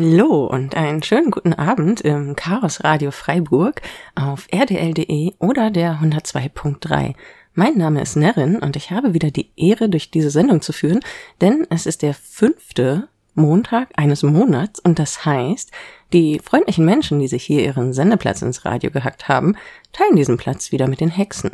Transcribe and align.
Hallo 0.00 0.46
und 0.46 0.78
einen 0.78 1.02
schönen 1.02 1.30
guten 1.30 1.52
Abend 1.52 2.00
im 2.00 2.34
Chaos 2.34 2.84
Radio 2.84 3.10
Freiburg 3.10 3.82
auf 4.14 4.46
rdl.de 4.50 5.34
oder 5.38 5.70
der 5.70 6.00
102.3. 6.00 7.14
Mein 7.52 7.76
Name 7.76 8.00
ist 8.00 8.16
Nerin 8.16 8.56
und 8.56 8.76
ich 8.76 8.90
habe 8.92 9.12
wieder 9.12 9.30
die 9.30 9.50
Ehre, 9.56 9.90
durch 9.90 10.10
diese 10.10 10.30
Sendung 10.30 10.62
zu 10.62 10.72
führen, 10.72 11.00
denn 11.42 11.66
es 11.68 11.84
ist 11.84 12.00
der 12.00 12.14
fünfte 12.14 13.08
Montag 13.34 13.90
eines 13.94 14.22
Monats 14.22 14.80
und 14.80 14.98
das 14.98 15.26
heißt, 15.26 15.70
die 16.14 16.38
freundlichen 16.38 16.86
Menschen, 16.86 17.18
die 17.20 17.28
sich 17.28 17.44
hier 17.44 17.62
ihren 17.62 17.92
Sendeplatz 17.92 18.40
ins 18.40 18.64
Radio 18.64 18.90
gehackt 18.90 19.28
haben, 19.28 19.54
teilen 19.92 20.16
diesen 20.16 20.38
Platz 20.38 20.72
wieder 20.72 20.88
mit 20.88 21.00
den 21.00 21.10
Hexen. 21.10 21.50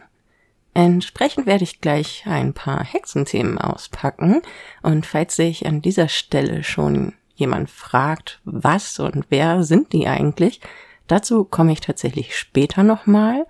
Entsprechend 0.72 1.46
werde 1.46 1.64
ich 1.64 1.80
gleich 1.80 2.22
ein 2.26 2.54
paar 2.54 2.84
Hexenthemen 2.84 3.58
auspacken 3.58 4.40
und 4.82 5.04
falls 5.04 5.34
sich 5.34 5.66
an 5.66 5.82
dieser 5.82 6.06
Stelle 6.06 6.62
schon 6.62 7.12
jemand 7.36 7.70
fragt, 7.70 8.40
was 8.44 8.98
und 8.98 9.26
wer 9.28 9.62
sind 9.62 9.92
die 9.92 10.08
eigentlich, 10.08 10.60
dazu 11.06 11.44
komme 11.44 11.72
ich 11.72 11.80
tatsächlich 11.80 12.36
später 12.36 12.82
nochmal. 12.82 13.46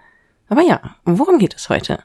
Aber 0.49 0.63
ja, 0.63 0.97
worum 1.05 1.39
geht 1.39 1.55
es 1.55 1.69
heute? 1.69 2.01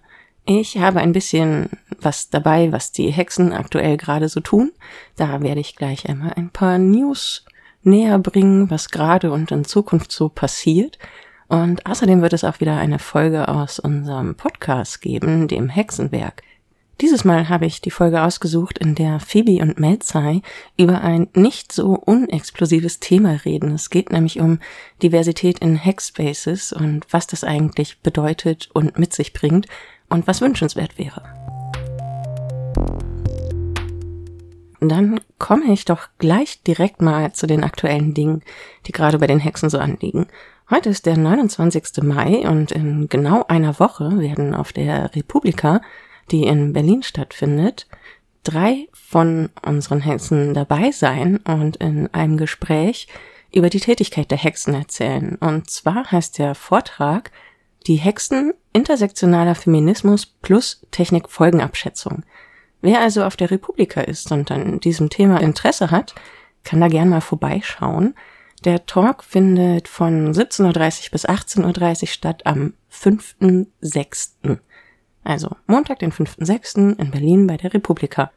Ich 0.46 0.78
habe 0.78 1.00
ein 1.00 1.12
bisschen 1.12 1.70
was 2.00 2.30
dabei, 2.30 2.72
was 2.72 2.92
die 2.92 3.12
Hexen 3.12 3.54
aktuell 3.54 3.98
gerade 3.98 4.28
so 4.30 4.40
tun. 4.40 4.72
Da 5.16 5.42
werde 5.42 5.62
ich 5.62 5.76
gleich 5.76 6.10
einmal 6.10 6.34
ein 6.34 6.50
paar 6.50 6.80
News 6.80 7.46
näher 7.84 8.18
bringen, 8.20 8.70
was 8.70 8.90
gerade 8.90 9.32
und 9.32 9.52
in 9.52 9.66
Zukunft 9.66 10.12
so 10.12 10.30
passiert. 10.30 10.98
Und 11.48 11.86
außerdem 11.86 12.22
wird 12.22 12.34
es 12.34 12.44
auch 12.44 12.60
wieder 12.60 12.78
eine 12.78 12.98
Folge 12.98 13.48
aus 13.50 13.78
unserem 13.78 14.36
Podcast 14.36 15.02
geben, 15.02 15.48
dem 15.48 15.70
Hexenwerk. 15.70 16.44
Dieses 17.02 17.26
Mal 17.26 17.50
habe 17.50 17.66
ich 17.66 17.82
die 17.82 17.90
Folge 17.90 18.22
ausgesucht, 18.22 18.78
in 18.78 18.94
der 18.94 19.20
Phoebe 19.20 19.64
und 19.64 19.80
Melzai 19.80 20.44
über 20.78 21.02
ein 21.02 21.30
nicht 21.34 21.72
so 21.72 21.96
unexplosives 21.96 23.00
Thema 23.00 23.40
reden. 23.44 23.74
Es 23.74 23.90
geht 23.90 24.12
nämlich 24.12 24.40
um 24.40 24.60
Diversität 25.02 25.58
in 25.58 25.84
Hackspaces 25.84 26.72
und 26.72 27.08
was 27.10 27.26
das 27.26 27.44
eigentlich 27.44 28.02
bedeutet 28.02 28.70
und 28.74 29.00
mit 29.00 29.14
sich 29.14 29.34
bringt 29.34 29.66
und 30.10 30.28
was 30.28 30.42
wünschenswert 30.42 31.00
wäre. 31.00 31.24
Dann 34.80 35.20
komme 35.40 35.74
ich 35.74 35.86
doch 35.86 36.08
gleich 36.20 36.62
direkt 36.62 37.02
mal 37.02 37.34
zu 37.34 37.48
den 37.48 37.64
aktuellen 37.64 38.14
Dingen, 38.14 38.44
die 38.86 38.92
gerade 38.92 39.18
bei 39.18 39.26
den 39.26 39.40
Hexen 39.40 39.72
so 39.72 39.80
anliegen. 39.80 40.28
Heute 40.70 40.90
ist 40.90 41.08
der 41.08 41.18
29. 41.18 42.04
Mai 42.04 42.48
und 42.48 42.72
in 42.72 43.10
genau 43.10 43.44
einer 43.48 43.80
Woche 43.80 44.20
werden 44.20 44.54
auf 44.54 44.72
der 44.72 45.16
Republika 45.16 45.82
die 46.32 46.44
in 46.44 46.74
Berlin 46.74 47.04
stattfindet, 47.04 47.88
drei 48.44 48.88
von 48.94 49.50
unseren 49.66 50.02
Hexen 50.02 50.54
dabei 50.54 50.92
sein 50.92 51.38
und 51.38 51.78
in 51.78 52.12
einem 52.14 52.38
Gespräch 52.38 53.08
über 53.54 53.70
die 53.70 53.80
Tätigkeit 53.80 54.32
der 54.32 54.38
Hexen 54.38 54.74
erzählen. 54.74 55.36
Und 55.36 55.70
zwar 55.70 56.12
heißt 56.12 56.40
der 56.40 56.56
Vortrag 56.56 57.32
Die 57.88 57.96
Hexen 57.96 58.54
intersektionaler 58.74 59.56
Feminismus 59.56 60.26
plus 60.26 60.86
Technik-Folgenabschätzung. 60.92 62.24
Wer 62.82 63.02
also 63.02 63.24
auf 63.24 63.36
der 63.36 63.52
Republika 63.52 64.02
ist 64.02 64.32
und 64.32 64.50
an 64.52 64.80
diesem 64.80 65.10
Thema 65.10 65.42
Interesse 65.42 65.92
hat, 65.92 66.16
kann 66.64 66.80
da 66.80 66.88
gern 66.88 67.10
mal 67.10 67.22
vorbeischauen. 67.22 68.16
Der 68.64 68.86
Talk 68.86 69.24
findet 69.24 69.88
von 69.88 70.34
17.30 70.34 71.06
Uhr 71.06 71.12
bis 71.12 71.28
18.30 71.28 72.02
Uhr 72.02 72.08
statt 72.08 72.46
am 72.46 72.74
5.6. 72.92 74.60
Also 75.24 75.56
Montag, 75.68 76.00
den 76.00 76.12
5.6. 76.12 76.98
in 77.00 77.12
Berlin 77.12 77.48
bei 77.48 77.58
der 77.58 77.74
Republika. 77.74 78.32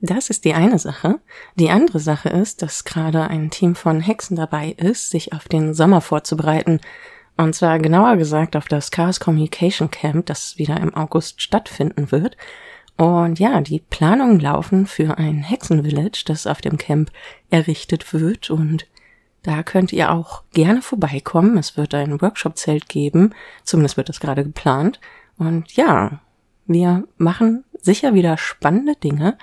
Das 0.00 0.30
ist 0.30 0.46
die 0.46 0.54
eine 0.54 0.78
Sache. 0.78 1.20
Die 1.56 1.70
andere 1.70 2.00
Sache 2.00 2.30
ist, 2.30 2.62
dass 2.62 2.84
gerade 2.84 3.28
ein 3.28 3.50
Team 3.50 3.74
von 3.74 4.00
Hexen 4.00 4.34
dabei 4.34 4.74
ist, 4.78 5.10
sich 5.10 5.34
auf 5.34 5.46
den 5.46 5.74
Sommer 5.74 6.00
vorzubereiten. 6.00 6.80
Und 7.36 7.54
zwar 7.54 7.78
genauer 7.78 8.16
gesagt 8.16 8.56
auf 8.56 8.66
das 8.66 8.90
Chaos 8.90 9.20
Communication 9.20 9.90
Camp, 9.90 10.26
das 10.26 10.56
wieder 10.56 10.78
im 10.78 10.94
August 10.94 11.42
stattfinden 11.42 12.10
wird. 12.10 12.36
Und 12.96 13.38
ja, 13.38 13.60
die 13.60 13.80
Planungen 13.80 14.40
laufen 14.40 14.86
für 14.86 15.18
ein 15.18 15.42
Hexenvillage, 15.42 16.24
das 16.26 16.46
auf 16.46 16.60
dem 16.60 16.78
Camp 16.78 17.10
errichtet 17.50 18.12
wird. 18.12 18.50
Und 18.50 18.86
da 19.42 19.62
könnt 19.62 19.92
ihr 19.92 20.12
auch 20.12 20.44
gerne 20.52 20.82
vorbeikommen. 20.82 21.56
Es 21.58 21.76
wird 21.76 21.94
ein 21.94 22.20
Workshop-Zelt 22.20 22.88
geben. 22.88 23.34
Zumindest 23.64 23.96
wird 23.96 24.08
das 24.08 24.20
gerade 24.20 24.44
geplant. 24.44 25.00
Und 25.40 25.72
ja, 25.72 26.20
wir 26.66 27.08
machen 27.16 27.64
sicher 27.80 28.12
wieder 28.12 28.36
spannende 28.36 28.94
Dinge. 28.94 29.38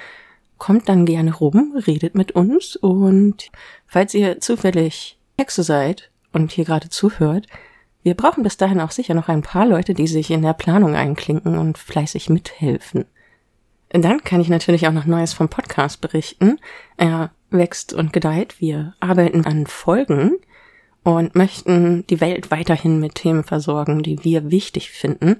Kommt 0.60 0.88
dann 0.90 1.08
gerne 1.08 1.34
rum, 1.34 1.74
redet 1.88 2.14
mit 2.14 2.34
uns 2.34 2.76
und 2.76 3.50
falls 3.88 4.14
ihr 4.14 4.40
zufällig 4.40 5.18
Hexe 5.40 5.64
seid 5.64 6.12
und 6.34 6.52
hier 6.52 6.66
gerade 6.66 6.90
zuhört, 6.90 7.48
wir 8.04 8.14
brauchen 8.14 8.44
bis 8.44 8.58
dahin 8.58 8.80
auch 8.80 8.92
sicher 8.92 9.16
noch 9.16 9.28
ein 9.28 9.42
paar 9.42 9.66
Leute, 9.66 9.96
die 9.96 10.06
sich 10.06 10.30
in 10.30 10.44
der 10.44 10.54
Planung 10.54 10.96
einklinken 10.96 11.58
und 11.58 11.80
fleißig 11.80 12.30
mithelfen. 12.30 13.06
Dann 13.90 14.24
kann 14.24 14.40
ich 14.40 14.50
natürlich 14.50 14.88
auch 14.88 14.94
noch 14.94 15.06
Neues 15.06 15.34
vom 15.34 15.50
Podcast 15.50 16.00
berichten. 16.00 16.60
Er 16.98 17.32
wächst 17.50 17.92
und 17.92 18.14
gedeiht. 18.14 18.62
Wir 18.62 18.94
arbeiten 19.00 19.46
an 19.46 19.66
Folgen 19.66 20.38
und 21.04 21.34
möchten 21.34 22.06
die 22.08 22.22
Welt 22.22 22.52
weiterhin 22.52 23.00
mit 23.00 23.16
Themen 23.16 23.44
versorgen, 23.44 24.04
die 24.04 24.24
wir 24.24 24.52
wichtig 24.52 24.92
finden. 24.92 25.38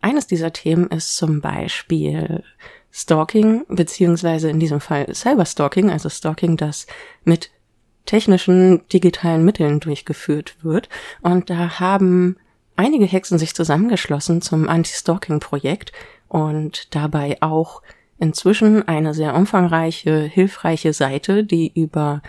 Eines 0.00 0.26
dieser 0.26 0.52
Themen 0.52 0.88
ist 0.88 1.16
zum 1.16 1.40
Beispiel 1.40 2.42
Stalking, 2.90 3.64
beziehungsweise 3.68 4.48
in 4.48 4.60
diesem 4.60 4.80
Fall 4.80 5.12
Cyberstalking, 5.12 5.90
also 5.90 6.08
Stalking, 6.08 6.56
das 6.56 6.86
mit 7.24 7.50
technischen 8.06 8.86
digitalen 8.88 9.44
Mitteln 9.44 9.80
durchgeführt 9.80 10.56
wird. 10.62 10.88
Und 11.20 11.50
da 11.50 11.78
haben 11.80 12.36
einige 12.76 13.04
Hexen 13.04 13.38
sich 13.38 13.54
zusammengeschlossen 13.54 14.40
zum 14.40 14.68
Anti-Stalking-Projekt 14.68 15.92
und 16.28 16.94
dabei 16.94 17.36
auch 17.40 17.82
inzwischen 18.18 18.86
eine 18.88 19.14
sehr 19.14 19.34
umfangreiche, 19.34 20.22
hilfreiche 20.22 20.92
Seite, 20.92 21.44
die 21.44 21.72
über 21.74 22.22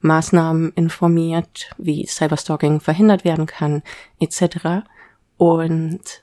Maßnahmen 0.00 0.72
informiert, 0.74 1.70
wie 1.76 2.06
Cyberstalking 2.06 2.80
verhindert 2.80 3.24
werden 3.24 3.46
kann, 3.46 3.82
etc. 4.20 4.86
Und 5.36 6.22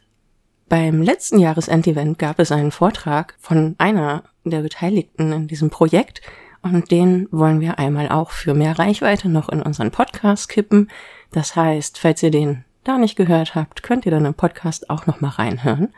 beim 0.67 1.01
letzten 1.01 1.39
Jahresendevent 1.39 2.17
gab 2.17 2.39
es 2.39 2.51
einen 2.51 2.71
Vortrag 2.71 3.35
von 3.39 3.75
einer 3.77 4.23
der 4.43 4.61
Beteiligten 4.61 5.31
in 5.31 5.47
diesem 5.47 5.69
Projekt 5.69 6.21
und 6.61 6.89
den 6.89 7.27
wollen 7.31 7.61
wir 7.61 7.77
einmal 7.77 8.09
auch 8.09 8.31
für 8.31 8.55
mehr 8.55 8.79
Reichweite 8.79 9.29
noch 9.29 9.49
in 9.49 9.61
unseren 9.61 9.91
Podcast 9.91 10.49
kippen. 10.49 10.89
Das 11.31 11.55
heißt, 11.55 11.99
falls 11.99 12.23
ihr 12.23 12.31
den 12.31 12.65
da 12.83 12.97
nicht 12.97 13.15
gehört 13.15 13.53
habt, 13.53 13.83
könnt 13.83 14.05
ihr 14.05 14.11
dann 14.11 14.25
im 14.25 14.33
Podcast 14.33 14.89
auch 14.89 15.05
noch 15.05 15.21
mal 15.21 15.29
reinhören. 15.29 15.93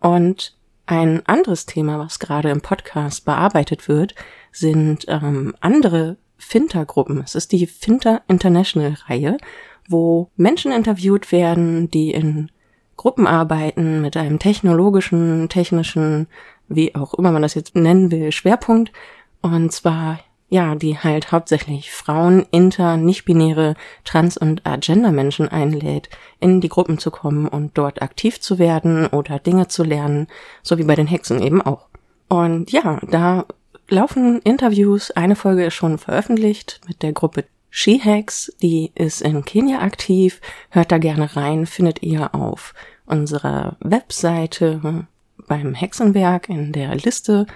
Und 0.00 0.56
ein 0.86 1.24
anderes 1.26 1.66
Thema, 1.66 1.98
was 1.98 2.18
gerade 2.18 2.50
im 2.50 2.62
Podcast 2.62 3.24
bearbeitet 3.24 3.88
wird, 3.88 4.14
sind 4.50 5.04
ähm, 5.08 5.54
andere 5.60 6.16
Finter-Gruppen. 6.38 7.22
Es 7.22 7.34
ist 7.34 7.52
die 7.52 7.66
Finter 7.66 8.22
International 8.28 8.96
Reihe, 9.06 9.36
wo 9.88 10.30
Menschen 10.36 10.72
interviewt 10.72 11.30
werden, 11.32 11.90
die 11.90 12.10
in 12.12 12.50
Gruppenarbeiten 13.00 14.02
mit 14.02 14.18
einem 14.18 14.38
technologischen, 14.38 15.48
technischen, 15.48 16.26
wie 16.68 16.94
auch 16.94 17.14
immer 17.14 17.32
man 17.32 17.40
das 17.40 17.54
jetzt 17.54 17.74
nennen 17.74 18.10
will, 18.10 18.30
Schwerpunkt. 18.30 18.92
Und 19.40 19.72
zwar, 19.72 20.18
ja, 20.50 20.74
die 20.74 20.98
halt 20.98 21.32
hauptsächlich 21.32 21.92
Frauen, 21.92 22.44
inter, 22.50 22.98
nicht-binäre, 22.98 23.74
trans- 24.04 24.36
und 24.36 24.66
Agenda-Menschen 24.66 25.48
einlädt, 25.48 26.10
in 26.40 26.60
die 26.60 26.68
Gruppen 26.68 26.98
zu 26.98 27.10
kommen 27.10 27.48
und 27.48 27.78
dort 27.78 28.02
aktiv 28.02 28.38
zu 28.38 28.58
werden 28.58 29.06
oder 29.06 29.38
Dinge 29.38 29.66
zu 29.68 29.82
lernen, 29.82 30.26
so 30.62 30.76
wie 30.76 30.84
bei 30.84 30.94
den 30.94 31.06
Hexen 31.06 31.40
eben 31.40 31.62
auch. 31.62 31.88
Und 32.28 32.70
ja, 32.70 33.00
da 33.10 33.46
laufen 33.88 34.42
Interviews. 34.42 35.10
Eine 35.10 35.36
Folge 35.36 35.64
ist 35.64 35.74
schon 35.74 35.96
veröffentlicht 35.96 36.82
mit 36.86 37.02
der 37.02 37.14
Gruppe 37.14 37.46
SheHacks, 37.70 38.52
die 38.60 38.92
ist 38.94 39.22
in 39.22 39.44
Kenia 39.44 39.80
aktiv. 39.80 40.40
Hört 40.70 40.92
da 40.92 40.98
gerne 40.98 41.36
rein, 41.36 41.66
findet 41.66 42.02
ihr 42.02 42.34
auf 42.34 42.74
unserer 43.06 43.76
Webseite 43.80 45.06
beim 45.46 45.74
Hexenwerk 45.74 46.48
in 46.48 46.72
der 46.72 46.94
Liste. 46.94 47.46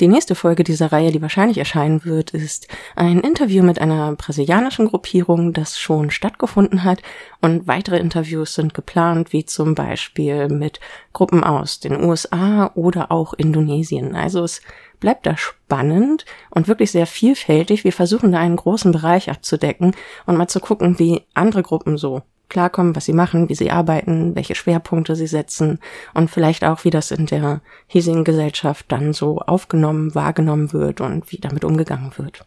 Die 0.00 0.08
nächste 0.08 0.34
Folge 0.34 0.64
dieser 0.64 0.92
Reihe, 0.92 1.12
die 1.12 1.20
wahrscheinlich 1.20 1.58
erscheinen 1.58 2.06
wird, 2.06 2.30
ist 2.30 2.68
ein 2.96 3.20
Interview 3.20 3.62
mit 3.62 3.82
einer 3.82 4.16
brasilianischen 4.16 4.86
Gruppierung, 4.86 5.52
das 5.52 5.78
schon 5.78 6.10
stattgefunden 6.10 6.84
hat. 6.84 7.02
Und 7.42 7.68
weitere 7.68 7.98
Interviews 7.98 8.54
sind 8.54 8.72
geplant, 8.72 9.34
wie 9.34 9.44
zum 9.44 9.74
Beispiel 9.74 10.48
mit 10.48 10.80
Gruppen 11.12 11.44
aus 11.44 11.80
den 11.80 12.02
USA 12.02 12.70
oder 12.74 13.12
auch 13.12 13.34
Indonesien. 13.34 14.16
Also 14.16 14.42
es 14.42 14.62
bleibt 15.00 15.26
da 15.26 15.36
spannend 15.36 16.24
und 16.48 16.66
wirklich 16.66 16.92
sehr 16.92 17.06
vielfältig. 17.06 17.84
Wir 17.84 17.92
versuchen 17.92 18.32
da 18.32 18.38
einen 18.38 18.56
großen 18.56 18.92
Bereich 18.92 19.28
abzudecken 19.28 19.94
und 20.24 20.36
mal 20.38 20.48
zu 20.48 20.60
gucken, 20.60 20.98
wie 20.98 21.26
andere 21.34 21.62
Gruppen 21.62 21.98
so 21.98 22.22
klarkommen, 22.50 22.94
was 22.94 23.06
sie 23.06 23.12
machen, 23.12 23.48
wie 23.48 23.54
sie 23.54 23.70
arbeiten, 23.70 24.34
welche 24.36 24.54
Schwerpunkte 24.54 25.16
sie 25.16 25.26
setzen 25.26 25.78
und 26.12 26.30
vielleicht 26.30 26.64
auch, 26.64 26.84
wie 26.84 26.90
das 26.90 27.10
in 27.10 27.26
der 27.26 27.62
hiesigen 27.86 28.24
Gesellschaft 28.24 28.86
dann 28.88 29.12
so 29.12 29.38
aufgenommen, 29.38 30.14
wahrgenommen 30.14 30.72
wird 30.72 31.00
und 31.00 31.32
wie 31.32 31.38
damit 31.38 31.64
umgegangen 31.64 32.12
wird. 32.16 32.44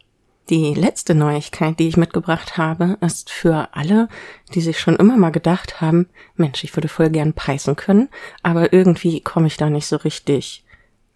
Die 0.50 0.74
letzte 0.74 1.16
Neuigkeit, 1.16 1.80
die 1.80 1.88
ich 1.88 1.96
mitgebracht 1.96 2.58
habe, 2.58 2.98
ist 3.00 3.32
für 3.32 3.70
alle, 3.72 4.10
die 4.54 4.60
sich 4.60 4.78
schon 4.78 4.98
immer 4.98 5.16
mal 5.16 5.32
gedacht 5.32 5.80
haben, 5.80 6.10
Mensch, 6.36 6.66
ich 6.66 6.76
würde 6.76 6.90
voll 6.90 7.10
gern 7.10 7.34
Python 7.34 7.78
können, 7.78 8.10
aber 8.44 8.74
irgendwie 8.74 9.22
komme 9.22 9.48
ich 9.48 9.56
da 9.56 9.70
nicht 9.70 9.88
so 9.88 9.96
richtig 9.96 10.66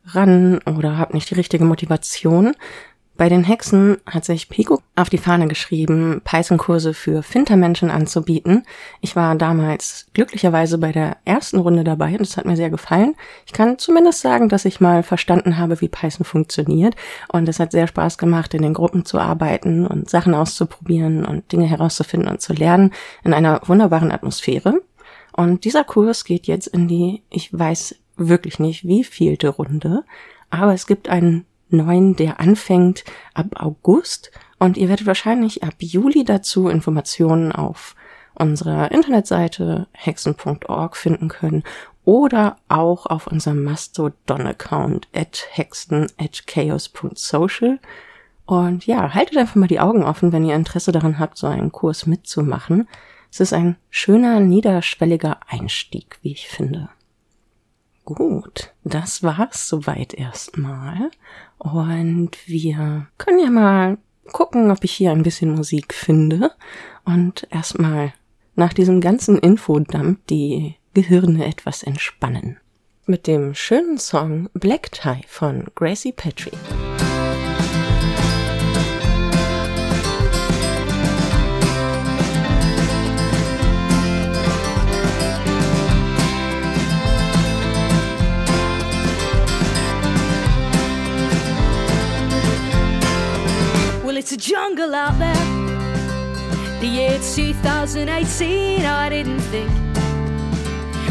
ran 0.06 0.60
oder 0.60 0.98
habe 0.98 1.13
nicht 1.13 1.30
die 1.30 1.36
richtige 1.36 1.66
Motivation. 1.66 2.56
Bei 3.18 3.30
den 3.30 3.44
Hexen 3.44 3.98
hat 4.06 4.25
sich 4.25 4.48
Pico 4.48 4.80
auf 4.96 5.10
die 5.10 5.18
Fahne 5.18 5.48
geschrieben, 5.48 6.22
Python-Kurse 6.24 6.94
für 6.94 7.24
Fintermenschen 7.24 7.90
anzubieten. 7.90 8.64
Ich 9.02 9.16
war 9.16 9.34
damals 9.34 10.06
glücklicherweise 10.14 10.78
bei 10.78 10.92
der 10.92 11.18
ersten 11.25 11.58
Runde 11.58 11.84
dabei 11.84 12.12
und 12.12 12.22
es 12.22 12.38
hat 12.38 12.46
mir 12.46 12.56
sehr 12.56 12.69
gefallen. 12.69 13.16
Ich 13.48 13.54
kann 13.54 13.80
zumindest 13.80 14.22
sagen, 14.22 14.50
dass 14.50 14.66
ich 14.66 14.81
mal 14.81 15.02
verstanden 15.02 15.58
habe, 15.58 15.81
wie 15.81 15.88
Python 15.88 16.25
funktioniert 16.25 16.96
und 17.30 17.50
es 17.50 17.60
hat 17.60 17.72
sehr 17.72 17.88
Spaß 17.88 18.19
gemacht, 18.19 18.54
in 18.54 18.62
den 18.62 18.75
Gruppen 18.75 19.04
zu 19.04 19.18
arbeiten 19.18 19.88
und 19.88 20.08
Sachen 20.08 20.36
auszuprobieren 20.36 21.25
und 21.25 21.52
Dinge 21.52 21.66
herauszufinden 21.66 22.30
und 22.30 22.40
zu 22.42 22.54
lernen 22.54 22.94
in 23.24 23.34
einer 23.34 23.62
wunderbaren 23.66 24.12
Atmosphäre. 24.12 24.80
Und 25.31 25.66
dieser 25.66 25.84
Kurs 25.84 26.24
geht 26.24 26.46
jetzt 26.46 26.68
in 26.68 26.88
die, 26.88 27.24
ich 27.31 27.52
weiß 27.52 27.96
wirklich 28.16 28.60
nicht, 28.60 28.88
wie 28.88 29.04
vielte 29.04 29.50
Runde, 29.50 30.04
aber 30.52 30.75
es 30.75 30.86
gibt 30.86 31.10
einen 31.10 31.46
neuen, 31.69 32.16
der 32.16 32.40
anfängt 32.40 33.04
ab 33.34 33.48
August 33.56 34.31
und 34.60 34.78
ihr 34.78 34.90
werdet 34.90 35.06
wahrscheinlich 35.06 35.64
ab 35.64 35.75
Juli 35.80 36.24
dazu 36.24 36.68
Informationen 36.68 37.52
auf 37.52 37.96
unserer 38.36 38.92
Internetseite 38.92 39.88
hexen.org 39.94 40.96
finden 40.96 41.28
können 41.28 41.64
oder 42.06 42.58
auch 42.69 43.06
auf 43.06 43.28
unserem 43.28 43.64
Mastodon-Account 43.64 45.08
at 45.14 45.46
hexen 45.52 46.08
at 46.18 46.48
chaos.social. 46.48 47.80
Und 48.46 48.86
ja, 48.86 49.13
haltet 49.13 49.38
einfach 49.38 49.56
mal 49.56 49.68
die 49.68 49.81
Augen 49.81 50.04
offen, 50.04 50.31
wenn 50.31 50.46
ihr 50.46 50.56
Interesse 50.56 50.94
daran 50.94 51.20
habt, 51.20 51.38
so 51.38 51.48
einen 51.48 51.72
Kurs 51.72 52.06
mitzumachen. 52.06 52.88
Es 53.30 53.42
ist 53.42 53.52
ein 53.52 53.75
schöner, 53.90 54.40
niederschwelliger 54.40 55.40
Einstieg, 55.48 56.18
wie 56.22 56.31
ich 56.31 56.48
finde. 56.48 56.90
Gut, 58.15 58.74
das 58.86 59.21
war's 59.21 59.68
soweit 59.68 60.13
erstmal. 60.13 61.12
Und 61.57 62.38
wir 62.48 63.07
können 63.18 63.39
ja 63.39 63.50
mal 63.50 63.98
gucken, 64.31 64.71
ob 64.71 64.81
ich 64.86 64.94
hier 64.94 65.12
ein 65.12 65.24
bisschen 65.24 65.54
Musik 65.54 65.94
finde. 65.94 66.51
Und 67.04 67.45
erstmal 67.51 68.13
nach 68.56 68.71
diesem 68.71 69.01
ganzen 69.01 69.38
Infodump 69.38 70.25
die 70.27 70.75
Gehirne 70.94 71.45
etwas 71.45 71.83
entspannen. 71.83 72.57
Mit 73.07 73.27
dem 73.27 73.54
schönen 73.54 73.98
Song 73.98 74.50
Black 74.53 74.89
Tie 74.94 75.24
von 75.27 75.65
Gracie 75.75 76.13
Petrie. 76.13 76.57
It's 94.17 94.31
a 94.31 94.38
jungle 94.38 94.95
out 94.95 95.19
there. 95.19 95.36
The 96.79 96.88
year 96.88 97.19
2018, 97.19 98.86
I 98.86 99.09
didn't 99.09 99.39
think 99.39 99.71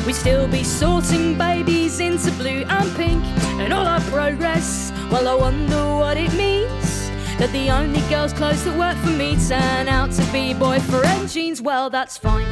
we'd 0.04 0.14
still 0.14 0.48
be 0.48 0.64
sorting 0.64 1.38
babies 1.38 2.00
into 2.00 2.32
blue 2.32 2.64
and 2.68 2.96
pink. 2.96 3.25
And 3.60 3.72
all 3.72 3.86
our 3.86 4.00
progress, 4.02 4.92
well, 5.10 5.28
I 5.28 5.34
wonder 5.34 5.76
what 5.96 6.16
it 6.16 6.32
means. 6.34 7.10
That 7.38 7.50
the 7.52 7.70
only 7.70 8.00
girls' 8.08 8.32
clothes 8.32 8.64
that 8.64 8.76
work 8.76 8.96
for 8.98 9.10
me 9.10 9.36
turn 9.46 9.88
out 9.88 10.10
to 10.12 10.25
be 10.32 10.54
boyfriend 10.54 11.28
jeans. 11.28 11.62
Well, 11.62 11.90
that's 11.90 12.16
fine, 12.16 12.50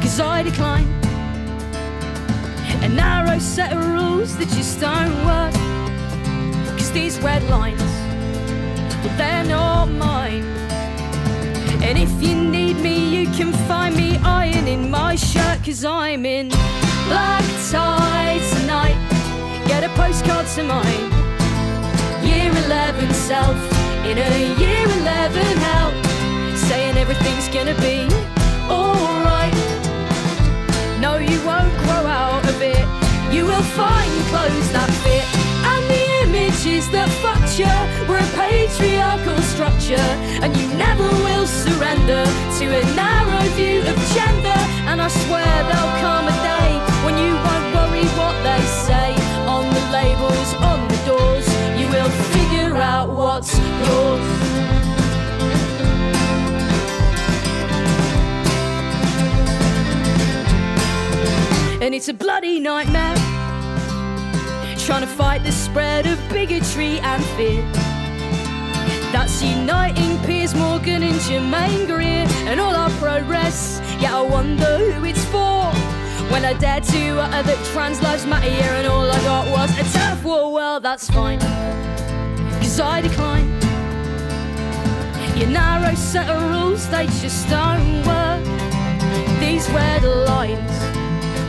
cause 0.00 0.20
I 0.20 0.42
decline. 0.44 0.86
A 2.82 2.88
narrow 2.88 3.38
set 3.40 3.72
of 3.72 3.84
rules 3.84 4.36
that 4.36 4.48
just 4.48 4.80
don't 4.80 5.16
work. 5.24 5.54
Cause 6.78 6.92
these 6.92 7.18
red 7.20 7.42
lines 7.48 8.03
they're 9.16 9.44
not 9.44 9.86
mine. 9.86 10.44
And 11.82 11.98
if 11.98 12.10
you 12.22 12.34
need 12.34 12.76
me, 12.78 12.96
you 13.16 13.30
can 13.30 13.52
find 13.68 13.94
me 13.94 14.16
ironing 14.18 14.90
my 14.90 15.16
shirt, 15.16 15.64
cause 15.64 15.84
I'm 15.84 16.24
in 16.24 16.48
black 17.08 17.44
tie 17.70 18.40
tonight. 18.54 18.98
Get 19.66 19.84
a 19.84 19.90
postcard 19.90 20.46
to 20.54 20.62
mine. 20.62 21.04
Year 22.24 22.50
11 22.66 23.12
self 23.12 23.56
in 24.06 24.18
a 24.18 24.54
year 24.60 24.84
11 25.00 25.56
hell, 25.66 25.92
saying 26.56 26.96
everything's 26.96 27.48
gonna 27.48 27.78
be 27.80 28.08
alright. 28.68 29.54
No, 31.00 31.18
you 31.18 31.38
won't 31.44 31.74
grow 31.84 32.04
out 32.22 32.44
of 32.48 32.60
it. 32.62 32.84
You 33.34 33.44
will 33.44 33.66
find 33.80 34.12
clothes 34.30 34.70
that 34.72 34.90
fit 35.02 35.26
and 35.72 35.82
the 35.92 36.02
images 36.24 36.90
that 36.90 37.08
fucked 37.22 37.43
were 37.62 38.18
a 38.18 38.30
patriarchal 38.34 39.38
structure, 39.42 40.08
and 40.42 40.56
you 40.56 40.66
never 40.76 41.04
will 41.22 41.46
surrender 41.46 42.24
to 42.58 42.64
a 42.66 42.82
narrow 42.96 43.44
view 43.54 43.80
of 43.80 43.96
gender. 44.12 44.60
And 44.90 45.00
I 45.00 45.06
swear 45.06 45.44
there'll 45.68 45.98
come 46.02 46.26
a 46.26 46.36
day 46.42 46.70
when 47.04 47.16
you 47.16 47.32
won't 47.46 47.66
worry 47.72 48.06
what 48.18 48.34
they 48.42 48.60
say 48.66 49.14
on 49.46 49.72
the 49.72 49.84
labels, 49.92 50.54
on 50.54 50.88
the 50.88 50.98
doors. 51.06 51.46
You 51.78 51.86
will 51.88 52.10
figure 52.34 52.76
out 52.76 53.10
what's 53.10 53.56
yours. 53.56 54.26
And 61.80 61.94
it's 61.94 62.08
a 62.08 62.14
bloody 62.14 62.58
nightmare 62.58 63.23
trying 64.86 65.00
to 65.00 65.06
fight 65.06 65.42
the 65.42 65.50
spread 65.52 66.06
of 66.06 66.18
bigotry 66.28 66.98
and 67.00 67.24
fear. 67.36 67.62
That's 69.12 69.42
uniting 69.42 70.18
Piers 70.24 70.54
Morgan 70.54 71.02
and 71.02 71.14
Jermaine 71.20 71.86
Greer 71.86 72.26
and 72.50 72.60
all 72.60 72.76
our 72.76 72.90
progress. 73.00 73.80
Yeah, 73.98 74.18
I 74.18 74.20
wonder 74.20 74.92
who 74.92 75.06
it's 75.06 75.24
for. 75.24 75.64
When 76.30 76.44
I 76.44 76.52
dared 76.52 76.84
to 76.84 77.18
utter 77.18 77.42
that 77.44 77.64
trans 77.72 78.02
lives 78.02 78.26
matter 78.26 78.46
and 78.46 78.86
all 78.86 79.10
I 79.10 79.18
got 79.22 79.50
was 79.50 79.70
a 79.78 79.98
turf 79.98 80.22
war. 80.22 80.52
Well, 80.52 80.80
that's 80.80 81.08
fine, 81.08 81.40
cause 81.40 82.78
I 82.78 83.00
decline. 83.00 83.48
Your 85.38 85.48
narrow 85.48 85.94
set 85.94 86.28
of 86.28 86.42
rules, 86.42 86.90
they 86.90 87.06
just 87.06 87.48
don't 87.48 88.04
work. 88.04 88.44
These 89.40 89.66
red 89.70 90.02
lines, 90.02 90.78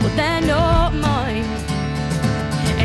well, 0.00 0.16
they're 0.16 0.40
not 0.40 0.94
mine. 0.94 1.75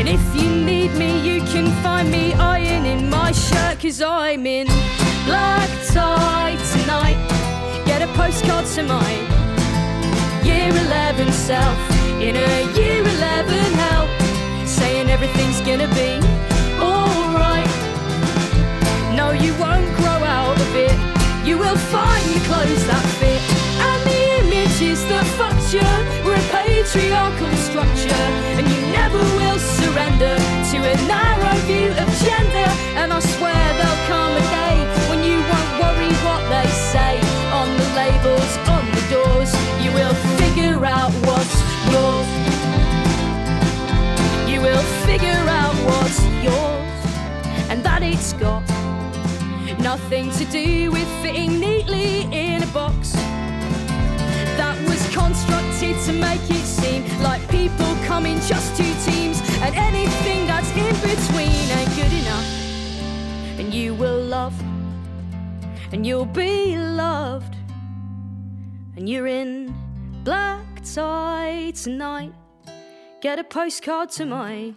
And 0.04 0.10
if 0.10 0.34
you 0.34 0.50
need 0.50 0.90
me, 0.94 1.20
you 1.20 1.40
can 1.42 1.70
find 1.80 2.10
me 2.10 2.34
ironing 2.34 3.08
my 3.08 3.30
shirt, 3.30 3.78
cause 3.78 4.02
I'm 4.02 4.44
in 4.44 4.66
black 5.26 5.70
tie 5.92 6.58
tonight. 6.72 7.18
Get 7.86 8.02
a 8.02 8.08
postcard 8.18 8.66
to 8.74 8.82
my 8.82 9.10
year 10.42 10.70
11 10.70 11.30
self 11.30 11.78
in 12.20 12.34
a 12.34 12.74
year 12.76 12.98
11 12.98 13.54
hell, 13.78 14.08
saying 14.66 15.08
everything's 15.08 15.60
gonna 15.60 15.86
be 15.94 16.18
alright. 16.82 17.70
No, 19.14 19.30
you 19.30 19.54
won't 19.54 19.86
grow 19.98 20.20
out 20.40 20.60
of 20.60 20.74
it, 20.74 20.98
you 21.46 21.58
will 21.58 21.78
find 21.94 22.24
the 22.34 22.40
clothes 22.48 22.84
that 22.90 23.06
fit 23.20 23.42
and 23.88 24.00
the 24.10 24.20
images 24.42 25.06
that 25.06 25.24
fucked 25.38 25.72
you 25.72 26.21
patriarchal 26.82 27.54
structure, 27.58 28.24
and 28.58 28.66
you 28.66 28.80
never 28.90 29.18
will 29.38 29.58
surrender 29.58 30.34
to 30.70 30.76
a 30.78 30.94
narrow 31.06 31.54
view 31.66 31.90
of 31.92 32.08
gender. 32.26 32.68
And 32.98 33.12
I 33.12 33.20
swear 33.20 33.62
there'll 33.78 34.06
come 34.10 34.32
a 34.34 34.44
day 34.50 34.76
when 35.08 35.22
you 35.22 35.38
won't 35.50 35.72
worry 35.78 36.12
what 36.26 36.42
they 36.50 36.66
say 36.90 37.14
on 37.54 37.68
the 37.78 37.86
labels, 37.94 38.52
on 38.66 38.84
the 38.96 39.04
doors. 39.14 39.52
You 39.84 39.92
will 39.92 40.14
figure 40.40 40.84
out 40.84 41.12
what's 41.22 41.56
yours. 41.94 42.28
You 44.50 44.60
will 44.60 44.84
figure 45.06 45.44
out 45.60 45.74
what's 45.86 46.20
yours, 46.42 46.98
and 47.70 47.84
that 47.84 48.02
it's 48.02 48.32
got 48.32 48.62
nothing 49.78 50.30
to 50.32 50.44
do 50.46 50.90
with 50.90 51.08
fitting 51.22 51.60
neatly 51.60 52.22
in 52.32 52.60
a 52.64 52.72
box 52.74 53.12
that 54.58 54.76
was 54.88 55.00
constructed 55.14 55.96
to 56.06 56.12
make 56.12 56.42
it 56.50 56.61
just 58.48 58.76
two 58.76 58.94
teams 59.10 59.40
and 59.60 59.74
anything 59.74 60.46
that's 60.46 60.70
in 60.72 60.94
between 60.96 61.70
ain't 61.78 61.94
good 61.94 62.12
enough. 62.12 62.46
And 63.58 63.72
you 63.72 63.94
will 63.94 64.20
love, 64.20 64.54
and 65.92 66.06
you'll 66.06 66.24
be 66.24 66.76
loved, 66.76 67.54
and 68.96 69.08
you're 69.08 69.26
in 69.26 69.74
black 70.24 70.82
tie 70.82 71.72
tonight. 71.74 72.32
Get 73.20 73.38
a 73.38 73.44
postcard 73.44 74.10
to 74.12 74.26
my 74.26 74.74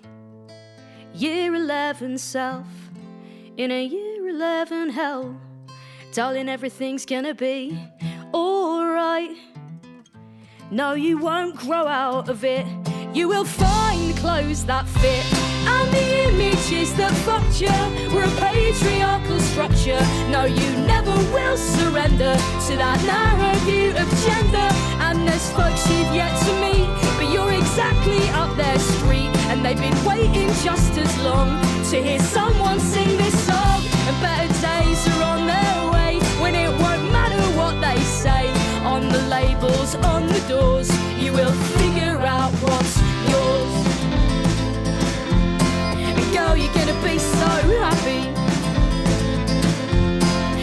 year 1.14 1.56
11 1.56 2.18
self 2.18 2.68
in 3.58 3.72
a 3.72 3.84
year 3.84 4.34
live 4.34 4.72
in 4.72 4.90
hell. 4.90 5.40
Darling, 6.14 6.50
everything's 6.50 7.06
gonna 7.06 7.34
be 7.34 7.78
alright. 8.34 9.36
No, 10.72 10.94
you 10.94 11.18
won't 11.18 11.56
grow 11.56 11.88
out 11.88 12.30
of 12.30 12.44
it. 12.44 12.66
You 13.16 13.30
will 13.30 13.46
find 13.46 14.14
clothes 14.18 14.66
that 14.66 14.86
fit. 15.00 15.24
And 15.72 15.88
the 15.88 16.04
images 16.28 16.94
that 16.96 17.14
fucked 17.24 17.62
you 17.64 17.72
were 18.12 18.28
a 18.28 18.36
patriarchal 18.36 19.40
structure. 19.40 20.04
No, 20.28 20.44
you 20.44 20.70
never 20.84 21.16
will 21.32 21.56
surrender 21.56 22.36
to 22.36 22.74
that 22.76 23.00
narrow 23.08 23.56
view 23.64 23.96
of 23.96 24.08
gender. 24.28 24.68
And 25.00 25.26
there's 25.26 25.48
folks 25.56 25.88
you've 25.88 26.12
yet 26.12 26.36
to 26.44 26.52
meet, 26.60 26.92
but 27.16 27.32
you're 27.32 27.56
exactly 27.56 28.20
up 28.36 28.52
their 28.58 28.80
street. 28.80 29.32
And 29.48 29.64
they've 29.64 29.80
been 29.80 29.96
waiting 30.04 30.52
just 30.60 30.92
as 31.00 31.12
long 31.24 31.56
to 31.92 32.04
hear 32.04 32.20
someone 32.20 32.82
sing 32.82 33.16
this 33.16 33.38
song. 33.48 33.80
And 34.12 34.16
better 34.20 34.52
days 34.60 35.00
are 35.16 35.24
on 35.24 35.48
their 35.48 35.76
way 35.96 36.20
when 36.44 36.54
it 36.54 36.68
won't 36.84 37.08
matter 37.16 37.40
what 37.56 37.80
they 37.80 37.96
say 38.04 38.52
on 38.84 39.08
the 39.08 39.24
labels, 39.32 39.96
on 40.04 40.28
the 40.28 40.44
doors. 40.50 40.92
You 41.16 41.32
will 41.32 41.56
figure 41.80 42.20
out 42.20 42.52
what's 42.62 43.05
girl, 46.56 46.64
you're 46.64 46.74
gonna 46.74 47.04
be 47.04 47.20
so 47.20 47.48
happy. 47.80 48.28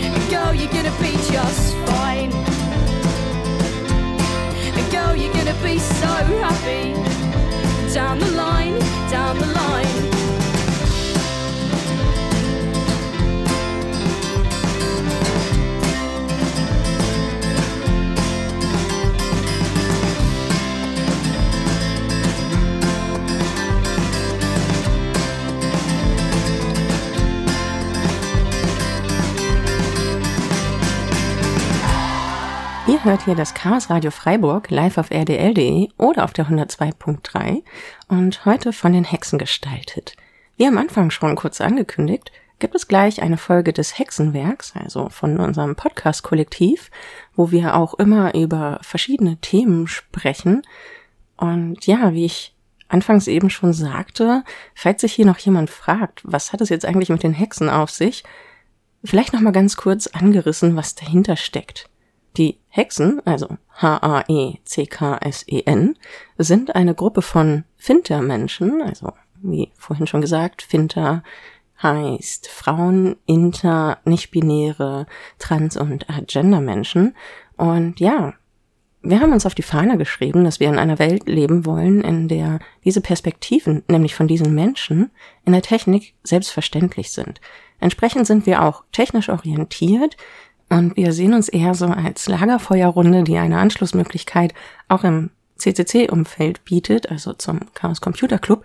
And 0.04 0.30
girl, 0.30 0.54
you're 0.54 0.72
gonna 0.72 0.96
be 1.00 1.12
just 1.30 1.76
fine. 1.86 2.32
And 4.76 4.92
girl, 4.92 5.16
you're 5.16 5.32
gonna 5.32 5.54
be 5.62 5.78
so 5.78 6.06
happy. 6.40 6.94
Down 7.92 8.18
the 8.18 8.30
line, 8.30 8.78
down 9.10 9.38
the 9.38 9.46
line. 9.46 10.11
Ihr 32.92 33.04
hört 33.04 33.24
hier 33.24 33.34
das 33.34 33.54
Chaos 33.54 33.88
Radio 33.88 34.10
Freiburg 34.10 34.70
live 34.70 34.98
auf 34.98 35.10
rdl.de 35.10 35.88
oder 35.96 36.24
auf 36.24 36.34
der 36.34 36.46
102.3 36.46 37.62
und 38.08 38.44
heute 38.44 38.74
von 38.74 38.92
den 38.92 39.04
Hexen 39.04 39.38
gestaltet. 39.38 40.14
Wie 40.58 40.66
am 40.66 40.76
Anfang 40.76 41.10
schon 41.10 41.34
kurz 41.34 41.62
angekündigt, 41.62 42.30
gibt 42.58 42.74
es 42.74 42.88
gleich 42.88 43.22
eine 43.22 43.38
Folge 43.38 43.72
des 43.72 43.98
Hexenwerks, 43.98 44.74
also 44.76 45.08
von 45.08 45.40
unserem 45.40 45.74
Podcast-Kollektiv, 45.74 46.90
wo 47.34 47.50
wir 47.50 47.76
auch 47.76 47.94
immer 47.94 48.34
über 48.34 48.78
verschiedene 48.82 49.38
Themen 49.38 49.86
sprechen. 49.86 50.60
Und 51.38 51.86
ja, 51.86 52.12
wie 52.12 52.26
ich 52.26 52.54
anfangs 52.88 53.26
eben 53.26 53.48
schon 53.48 53.72
sagte, 53.72 54.44
falls 54.74 55.00
sich 55.00 55.14
hier 55.14 55.24
noch 55.24 55.38
jemand 55.38 55.70
fragt, 55.70 56.20
was 56.24 56.52
hat 56.52 56.60
es 56.60 56.68
jetzt 56.68 56.84
eigentlich 56.84 57.08
mit 57.08 57.22
den 57.22 57.32
Hexen 57.32 57.70
auf 57.70 57.88
sich, 57.88 58.22
vielleicht 59.02 59.32
nochmal 59.32 59.54
ganz 59.54 59.78
kurz 59.78 60.08
angerissen, 60.08 60.76
was 60.76 60.94
dahinter 60.94 61.36
steckt. 61.36 61.88
Die 62.36 62.58
Hexen, 62.68 63.20
also 63.26 63.48
H-A-E-C-K-S-E-N, 63.76 64.58
sind 66.38 66.74
eine 66.74 66.94
Gruppe 66.94 67.22
von 67.22 67.64
Finter-Menschen, 67.76 68.80
also 68.82 69.12
wie 69.42 69.70
vorhin 69.76 70.06
schon 70.06 70.20
gesagt, 70.20 70.62
Finter 70.62 71.22
heißt 71.82 72.48
Frauen, 72.48 73.16
Inter, 73.26 73.98
nicht-binäre, 74.04 75.06
Trans- 75.38 75.76
und 75.76 76.08
Agender-Menschen. 76.08 77.16
Und 77.56 77.98
ja, 78.00 78.34
wir 79.02 79.20
haben 79.20 79.32
uns 79.32 79.46
auf 79.46 79.56
die 79.56 79.62
Fahne 79.62 79.98
geschrieben, 79.98 80.44
dass 80.44 80.60
wir 80.60 80.68
in 80.68 80.78
einer 80.78 81.00
Welt 81.00 81.26
leben 81.26 81.66
wollen, 81.66 82.02
in 82.02 82.28
der 82.28 82.60
diese 82.84 83.00
Perspektiven, 83.00 83.82
nämlich 83.88 84.14
von 84.14 84.28
diesen 84.28 84.54
Menschen, 84.54 85.10
in 85.44 85.52
der 85.52 85.62
Technik 85.62 86.14
selbstverständlich 86.22 87.10
sind. 87.10 87.40
Entsprechend 87.80 88.28
sind 88.28 88.46
wir 88.46 88.62
auch 88.62 88.84
technisch 88.92 89.28
orientiert, 89.28 90.16
und 90.72 90.96
wir 90.96 91.12
sehen 91.12 91.34
uns 91.34 91.50
eher 91.50 91.74
so 91.74 91.84
als 91.84 92.28
Lagerfeuerrunde, 92.28 93.24
die 93.24 93.36
eine 93.36 93.58
Anschlussmöglichkeit 93.58 94.54
auch 94.88 95.04
im 95.04 95.28
CCC-Umfeld 95.58 96.64
bietet, 96.64 97.10
also 97.10 97.34
zum 97.34 97.60
Chaos 97.74 98.00
Computer 98.00 98.38
Club. 98.38 98.64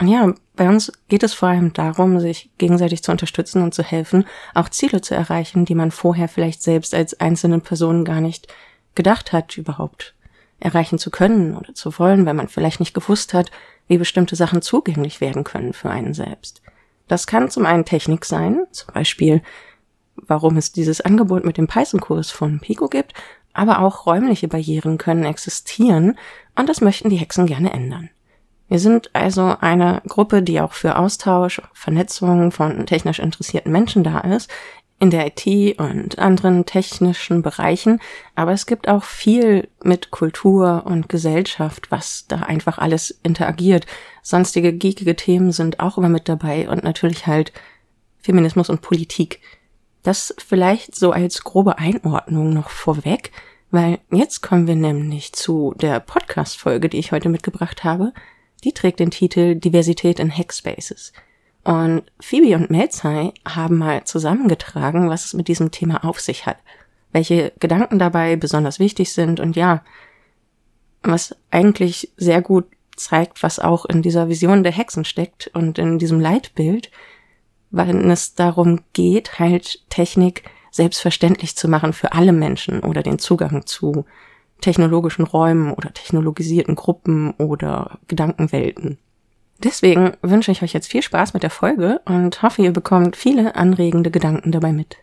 Und 0.00 0.08
ja, 0.08 0.32
bei 0.56 0.66
uns 0.70 0.90
geht 1.08 1.22
es 1.22 1.34
vor 1.34 1.50
allem 1.50 1.74
darum, 1.74 2.18
sich 2.18 2.48
gegenseitig 2.56 3.02
zu 3.02 3.12
unterstützen 3.12 3.60
und 3.60 3.74
zu 3.74 3.82
helfen, 3.82 4.24
auch 4.54 4.70
Ziele 4.70 5.02
zu 5.02 5.14
erreichen, 5.14 5.66
die 5.66 5.74
man 5.74 5.90
vorher 5.90 6.28
vielleicht 6.28 6.62
selbst 6.62 6.94
als 6.94 7.20
einzelne 7.20 7.60
Person 7.60 8.06
gar 8.06 8.22
nicht 8.22 8.48
gedacht 8.94 9.34
hat, 9.34 9.58
überhaupt 9.58 10.14
erreichen 10.60 10.98
zu 10.98 11.10
können 11.10 11.58
oder 11.58 11.74
zu 11.74 11.98
wollen, 11.98 12.24
weil 12.24 12.32
man 12.32 12.48
vielleicht 12.48 12.80
nicht 12.80 12.94
gewusst 12.94 13.34
hat, 13.34 13.50
wie 13.86 13.98
bestimmte 13.98 14.34
Sachen 14.34 14.62
zugänglich 14.62 15.20
werden 15.20 15.44
können 15.44 15.74
für 15.74 15.90
einen 15.90 16.14
selbst. 16.14 16.62
Das 17.06 17.26
kann 17.26 17.50
zum 17.50 17.66
einen 17.66 17.84
Technik 17.84 18.24
sein, 18.24 18.62
zum 18.70 18.94
Beispiel 18.94 19.42
warum 20.16 20.56
es 20.56 20.72
dieses 20.72 21.00
Angebot 21.00 21.44
mit 21.44 21.56
dem 21.56 21.66
Python-Kurs 21.66 22.30
von 22.30 22.60
Pico 22.60 22.88
gibt, 22.88 23.14
aber 23.52 23.80
auch 23.80 24.06
räumliche 24.06 24.48
Barrieren 24.48 24.98
können 24.98 25.24
existieren 25.24 26.18
und 26.56 26.68
das 26.68 26.80
möchten 26.80 27.10
die 27.10 27.16
Hexen 27.16 27.46
gerne 27.46 27.72
ändern. 27.72 28.10
Wir 28.68 28.78
sind 28.78 29.10
also 29.14 29.56
eine 29.60 30.02
Gruppe, 30.08 30.42
die 30.42 30.60
auch 30.60 30.72
für 30.72 30.96
Austausch, 30.96 31.60
Vernetzung 31.72 32.50
von 32.50 32.86
technisch 32.86 33.18
interessierten 33.18 33.70
Menschen 33.70 34.02
da 34.04 34.20
ist, 34.20 34.50
in 35.00 35.10
der 35.10 35.26
IT 35.26 35.78
und 35.78 36.18
anderen 36.18 36.66
technischen 36.66 37.42
Bereichen, 37.42 38.00
aber 38.34 38.52
es 38.52 38.64
gibt 38.64 38.88
auch 38.88 39.04
viel 39.04 39.68
mit 39.82 40.10
Kultur 40.10 40.84
und 40.86 41.08
Gesellschaft, 41.08 41.90
was 41.90 42.26
da 42.26 42.36
einfach 42.36 42.78
alles 42.78 43.18
interagiert. 43.22 43.86
Sonstige 44.22 44.72
geekige 44.72 45.16
Themen 45.16 45.52
sind 45.52 45.80
auch 45.80 45.98
immer 45.98 46.08
mit 46.08 46.28
dabei 46.28 46.68
und 46.68 46.84
natürlich 46.84 47.26
halt 47.26 47.52
Feminismus 48.20 48.70
und 48.70 48.80
Politik. 48.80 49.40
Das 50.04 50.34
vielleicht 50.38 50.94
so 50.94 51.12
als 51.12 51.42
grobe 51.44 51.78
Einordnung 51.78 52.52
noch 52.52 52.68
vorweg, 52.68 53.32
weil 53.70 53.98
jetzt 54.12 54.42
kommen 54.42 54.66
wir 54.68 54.76
nämlich 54.76 55.32
zu 55.32 55.74
der 55.78 55.98
Podcast-Folge, 55.98 56.90
die 56.90 56.98
ich 56.98 57.10
heute 57.10 57.30
mitgebracht 57.30 57.82
habe. 57.84 58.12
Die 58.62 58.72
trägt 58.72 59.00
den 59.00 59.10
Titel 59.10 59.56
Diversität 59.56 60.20
in 60.20 60.30
Hackspaces. 60.30 61.12
Und 61.64 62.02
Phoebe 62.20 62.54
und 62.54 62.70
Melzai 62.70 63.32
haben 63.48 63.78
mal 63.78 64.04
zusammengetragen, 64.04 65.08
was 65.08 65.24
es 65.24 65.32
mit 65.32 65.48
diesem 65.48 65.70
Thema 65.70 66.04
auf 66.04 66.20
sich 66.20 66.44
hat, 66.44 66.58
welche 67.12 67.52
Gedanken 67.58 67.98
dabei 67.98 68.36
besonders 68.36 68.78
wichtig 68.78 69.10
sind 69.10 69.40
und 69.40 69.56
ja, 69.56 69.82
was 71.02 71.34
eigentlich 71.50 72.12
sehr 72.18 72.42
gut 72.42 72.66
zeigt, 72.94 73.42
was 73.42 73.58
auch 73.58 73.86
in 73.86 74.02
dieser 74.02 74.28
Vision 74.28 74.62
der 74.62 74.72
Hexen 74.72 75.06
steckt 75.06 75.50
und 75.54 75.78
in 75.78 75.98
diesem 75.98 76.20
Leitbild, 76.20 76.90
wenn 77.76 78.10
es 78.10 78.34
darum 78.34 78.80
geht, 78.92 79.38
halt 79.38 79.80
Technik 79.90 80.44
selbstverständlich 80.70 81.56
zu 81.56 81.68
machen 81.68 81.92
für 81.92 82.12
alle 82.12 82.32
Menschen 82.32 82.80
oder 82.80 83.02
den 83.02 83.18
Zugang 83.18 83.66
zu 83.66 84.04
technologischen 84.60 85.24
Räumen 85.24 85.72
oder 85.72 85.92
technologisierten 85.92 86.74
Gruppen 86.74 87.32
oder 87.32 87.98
Gedankenwelten. 88.08 88.98
Deswegen 89.62 90.12
wünsche 90.22 90.52
ich 90.52 90.62
euch 90.62 90.72
jetzt 90.72 90.90
viel 90.90 91.02
Spaß 91.02 91.34
mit 91.34 91.42
der 91.42 91.50
Folge 91.50 92.00
und 92.06 92.42
hoffe, 92.42 92.62
ihr 92.62 92.72
bekommt 92.72 93.16
viele 93.16 93.56
anregende 93.56 94.10
Gedanken 94.10 94.52
dabei 94.52 94.72
mit. 94.72 94.96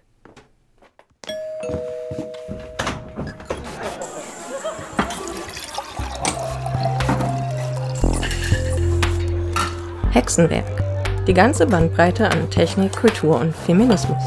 Hexenwerk 10.12 10.80
die 11.28 11.34
ganze 11.34 11.68
Bandbreite 11.68 12.30
an 12.30 12.50
Technik, 12.50 12.94
Kultur 12.94 13.40
und 13.40 13.56
Feminismus. 13.56 14.22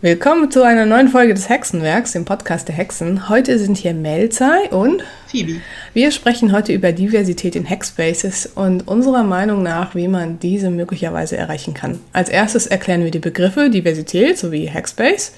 Willkommen 0.00 0.50
zu 0.50 0.62
einer 0.62 0.86
neuen 0.86 1.08
Folge 1.08 1.34
des 1.34 1.48
Hexenwerks, 1.48 2.12
dem 2.12 2.24
Podcast 2.24 2.68
der 2.68 2.74
Hexen. 2.74 3.28
Heute 3.28 3.58
sind 3.58 3.76
hier 3.76 3.94
Melzai 3.94 4.70
und 4.70 5.02
Phoebe. 5.26 5.60
Wir 5.92 6.10
sprechen 6.10 6.52
heute 6.52 6.72
über 6.72 6.92
Diversität 6.92 7.56
in 7.56 7.68
Hackspaces 7.68 8.46
und 8.54 8.86
unserer 8.86 9.22
Meinung 9.22 9.62
nach, 9.62 9.94
wie 9.94 10.08
man 10.08 10.38
diese 10.38 10.70
möglicherweise 10.70 11.36
erreichen 11.36 11.74
kann. 11.74 12.00
Als 12.12 12.28
erstes 12.28 12.66
erklären 12.66 13.04
wir 13.04 13.10
die 13.10 13.18
Begriffe 13.18 13.70
Diversität 13.70 14.38
sowie 14.38 14.68
Hackspace 14.68 15.32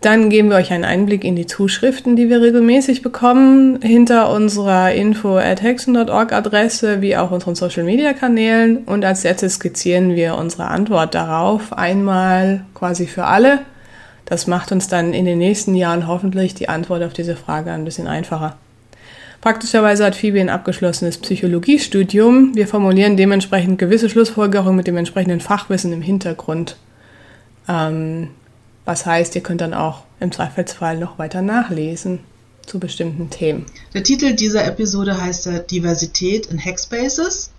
dann 0.00 0.30
geben 0.30 0.48
wir 0.48 0.56
euch 0.56 0.72
einen 0.72 0.84
Einblick 0.84 1.24
in 1.24 1.36
die 1.36 1.46
Zuschriften, 1.46 2.16
die 2.16 2.30
wir 2.30 2.40
regelmäßig 2.40 3.02
bekommen, 3.02 3.82
hinter 3.82 4.30
unserer 4.32 4.92
info 4.92 5.36
at 5.36 5.62
hexen.org 5.62 6.32
Adresse, 6.32 7.02
wie 7.02 7.18
auch 7.18 7.30
unseren 7.30 7.54
Social 7.54 7.84
Media 7.84 8.14
Kanälen. 8.14 8.78
Und 8.78 9.04
als 9.04 9.24
letztes 9.24 9.56
skizzieren 9.56 10.16
wir 10.16 10.36
unsere 10.36 10.68
Antwort 10.68 11.14
darauf 11.14 11.74
einmal 11.74 12.64
quasi 12.72 13.06
für 13.06 13.24
alle. 13.24 13.58
Das 14.24 14.46
macht 14.46 14.72
uns 14.72 14.88
dann 14.88 15.12
in 15.12 15.26
den 15.26 15.38
nächsten 15.38 15.74
Jahren 15.74 16.06
hoffentlich 16.06 16.54
die 16.54 16.70
Antwort 16.70 17.02
auf 17.02 17.12
diese 17.12 17.36
Frage 17.36 17.70
ein 17.70 17.84
bisschen 17.84 18.06
einfacher. 18.06 18.56
Praktischerweise 19.42 20.04
hat 20.04 20.14
Phoebe 20.14 20.40
ein 20.40 20.48
abgeschlossenes 20.48 21.18
Psychologiestudium. 21.18 22.54
Wir 22.54 22.68
formulieren 22.68 23.18
dementsprechend 23.18 23.78
gewisse 23.78 24.08
Schlussfolgerungen 24.08 24.76
mit 24.76 24.86
dem 24.86 24.96
entsprechenden 24.96 25.40
Fachwissen 25.40 25.92
im 25.92 26.02
Hintergrund. 26.02 26.76
Ähm, 27.68 28.28
was 28.90 29.06
heißt, 29.06 29.36
ihr 29.36 29.40
könnt 29.40 29.60
dann 29.60 29.72
auch 29.72 30.02
im 30.18 30.32
Zweifelsfall 30.32 30.98
noch 30.98 31.16
weiter 31.16 31.42
nachlesen 31.42 32.18
zu 32.66 32.80
bestimmten 32.80 33.30
Themen. 33.30 33.66
Der 33.94 34.02
Titel 34.02 34.34
dieser 34.34 34.64
Episode 34.64 35.22
heißt 35.22 35.46
ja 35.46 35.60
Diversität 35.60 36.46
in 36.46 36.58
Hackspaces. 36.58 37.52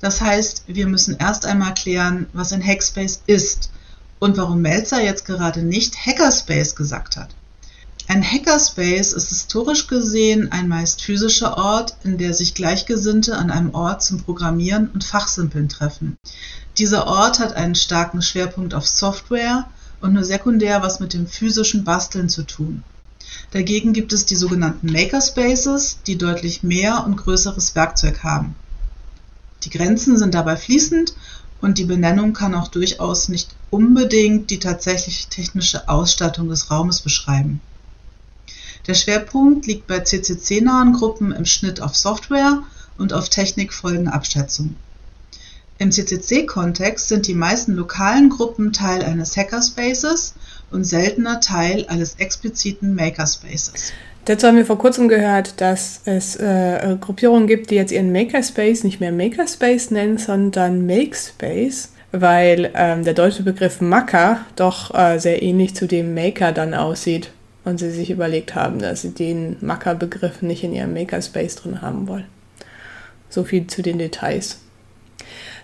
Das 0.00 0.20
heißt, 0.20 0.64
wir 0.66 0.86
müssen 0.86 1.16
erst 1.18 1.46
einmal 1.46 1.72
klären, 1.72 2.26
was 2.34 2.52
ein 2.52 2.62
Hackspace 2.62 3.22
ist 3.26 3.70
und 4.18 4.36
warum 4.36 4.60
Melzer 4.60 5.02
jetzt 5.02 5.24
gerade 5.24 5.62
nicht 5.62 5.96
Hackerspace 5.96 6.76
gesagt 6.76 7.16
hat. 7.16 7.30
Ein 8.06 8.22
Hackerspace 8.22 9.14
ist 9.14 9.30
historisch 9.30 9.86
gesehen 9.86 10.52
ein 10.52 10.68
meist 10.68 11.00
physischer 11.00 11.56
Ort, 11.56 11.96
in 12.04 12.18
der 12.18 12.34
sich 12.34 12.52
Gleichgesinnte 12.52 13.38
an 13.38 13.50
einem 13.50 13.74
Ort 13.74 14.02
zum 14.02 14.22
Programmieren 14.22 14.90
und 14.92 15.04
Fachsimpeln 15.04 15.70
treffen. 15.70 16.18
Dieser 16.76 17.06
Ort 17.06 17.38
hat 17.38 17.54
einen 17.54 17.74
starken 17.74 18.20
Schwerpunkt 18.20 18.74
auf 18.74 18.86
Software 18.86 19.64
und 20.00 20.12
nur 20.12 20.24
sekundär 20.24 20.82
was 20.82 21.00
mit 21.00 21.12
dem 21.12 21.26
physischen 21.26 21.84
Basteln 21.84 22.28
zu 22.28 22.42
tun. 22.42 22.82
Dagegen 23.50 23.92
gibt 23.92 24.12
es 24.12 24.26
die 24.26 24.36
sogenannten 24.36 24.90
Makerspaces, 24.90 25.98
die 26.06 26.18
deutlich 26.18 26.62
mehr 26.62 27.04
und 27.04 27.16
größeres 27.16 27.74
Werkzeug 27.74 28.22
haben. 28.22 28.54
Die 29.64 29.70
Grenzen 29.70 30.16
sind 30.16 30.34
dabei 30.34 30.56
fließend 30.56 31.14
und 31.60 31.78
die 31.78 31.84
Benennung 31.84 32.32
kann 32.32 32.54
auch 32.54 32.68
durchaus 32.68 33.28
nicht 33.28 33.54
unbedingt 33.70 34.50
die 34.50 34.58
tatsächliche 34.58 35.28
technische 35.28 35.88
Ausstattung 35.88 36.48
des 36.48 36.70
Raumes 36.70 37.00
beschreiben. 37.00 37.60
Der 38.86 38.94
Schwerpunkt 38.94 39.66
liegt 39.66 39.86
bei 39.86 40.00
CCC-nahen 40.00 40.92
Gruppen 40.92 41.32
im 41.32 41.44
Schnitt 41.44 41.80
auf 41.80 41.96
Software 41.96 42.62
und 42.98 43.12
auf 43.12 43.28
Technikfolgenabschätzung. 43.28 44.76
Im 45.78 45.92
CCC-Kontext 45.92 47.08
sind 47.08 47.26
die 47.26 47.34
meisten 47.34 47.74
lokalen 47.74 48.30
Gruppen 48.30 48.72
Teil 48.72 49.02
eines 49.02 49.36
Hackerspaces 49.36 50.34
und 50.70 50.84
seltener 50.84 51.40
Teil 51.40 51.84
eines 51.88 52.14
expliziten 52.14 52.94
Makerspaces. 52.94 53.92
Dazu 54.24 54.46
haben 54.46 54.56
wir 54.56 54.66
vor 54.66 54.78
kurzem 54.78 55.06
gehört, 55.06 55.60
dass 55.60 56.00
es 56.04 56.34
äh, 56.36 56.96
Gruppierungen 57.00 57.46
gibt, 57.46 57.70
die 57.70 57.76
jetzt 57.76 57.92
ihren 57.92 58.10
Makerspace 58.10 58.84
nicht 58.84 59.00
mehr 59.00 59.12
Makerspace 59.12 59.90
nennen, 59.90 60.18
sondern 60.18 60.86
Makespace, 60.86 61.90
weil 62.10 62.72
ähm, 62.74 63.04
der 63.04 63.14
deutsche 63.14 63.42
Begriff 63.42 63.80
Maker 63.80 64.40
doch 64.56 64.94
äh, 64.94 65.18
sehr 65.18 65.42
ähnlich 65.42 65.76
zu 65.76 65.86
dem 65.86 66.14
Maker 66.14 66.52
dann 66.52 66.74
aussieht 66.74 67.30
und 67.64 67.78
sie 67.78 67.90
sich 67.90 68.10
überlegt 68.10 68.54
haben, 68.54 68.78
dass 68.80 69.02
sie 69.02 69.10
den 69.10 69.58
Macker-Begriff 69.60 70.40
nicht 70.40 70.64
in 70.64 70.72
ihrem 70.72 70.94
Makerspace 70.94 71.56
drin 71.56 71.82
haben 71.82 72.08
wollen. 72.08 72.26
So 73.28 73.44
viel 73.44 73.66
zu 73.66 73.82
den 73.82 73.98
Details. 73.98 74.58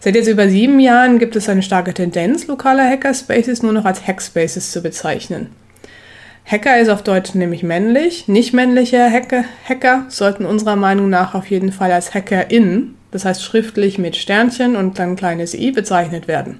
Seit 0.04 0.16
jetzt 0.16 0.26
über 0.26 0.48
sieben 0.48 0.80
Jahren 0.80 1.20
gibt 1.20 1.36
es 1.36 1.48
eine 1.48 1.62
starke 1.62 1.94
Tendenz, 1.94 2.48
lokale 2.48 2.82
Hackerspaces 2.82 3.62
nur 3.62 3.72
noch 3.72 3.84
als 3.84 4.04
Hackspaces 4.04 4.72
zu 4.72 4.82
bezeichnen. 4.82 5.50
Hacker 6.44 6.80
ist 6.80 6.88
auf 6.88 7.04
Deutsch 7.04 7.36
nämlich 7.36 7.62
männlich. 7.62 8.26
Nicht 8.26 8.52
männliche 8.52 9.08
Hacker, 9.08 9.44
Hacker 9.64 10.06
sollten 10.08 10.44
unserer 10.44 10.74
Meinung 10.74 11.08
nach 11.08 11.36
auf 11.36 11.46
jeden 11.46 11.70
Fall 11.70 11.92
als 11.92 12.14
HackerInnen, 12.14 12.96
das 13.12 13.24
heißt 13.24 13.44
schriftlich 13.44 13.96
mit 13.98 14.16
Sternchen 14.16 14.74
und 14.74 14.98
dann 14.98 15.14
kleines 15.14 15.54
i, 15.54 15.70
bezeichnet 15.70 16.26
werden 16.26 16.58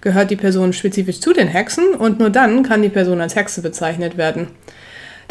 gehört 0.00 0.30
die 0.30 0.36
Person 0.36 0.72
spezifisch 0.72 1.20
zu 1.20 1.32
den 1.32 1.48
Hexen 1.48 1.94
und 1.94 2.18
nur 2.18 2.30
dann 2.30 2.62
kann 2.62 2.82
die 2.82 2.88
Person 2.88 3.20
als 3.20 3.36
Hexe 3.36 3.62
bezeichnet 3.62 4.16
werden. 4.16 4.48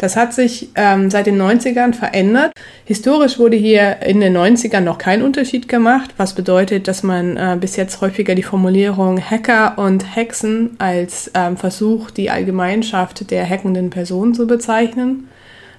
Das 0.00 0.16
hat 0.16 0.32
sich 0.32 0.70
ähm, 0.76 1.10
seit 1.10 1.26
den 1.26 1.38
90ern 1.38 1.92
verändert. 1.92 2.52
Historisch 2.86 3.38
wurde 3.38 3.58
hier 3.58 4.00
in 4.00 4.20
den 4.20 4.34
90ern 4.34 4.80
noch 4.80 4.96
kein 4.96 5.20
Unterschied 5.20 5.68
gemacht, 5.68 6.14
was 6.16 6.34
bedeutet, 6.34 6.88
dass 6.88 7.02
man 7.02 7.36
äh, 7.36 7.58
bis 7.60 7.76
jetzt 7.76 8.00
häufiger 8.00 8.34
die 8.34 8.42
Formulierung 8.42 9.20
Hacker 9.20 9.74
und 9.76 10.16
Hexen 10.16 10.70
als 10.78 11.30
ähm, 11.34 11.58
Versuch, 11.58 12.10
die 12.10 12.30
Allgemeinschaft 12.30 13.30
der 13.30 13.46
hackenden 13.46 13.90
Person 13.90 14.32
zu 14.32 14.46
bezeichnen, 14.46 15.28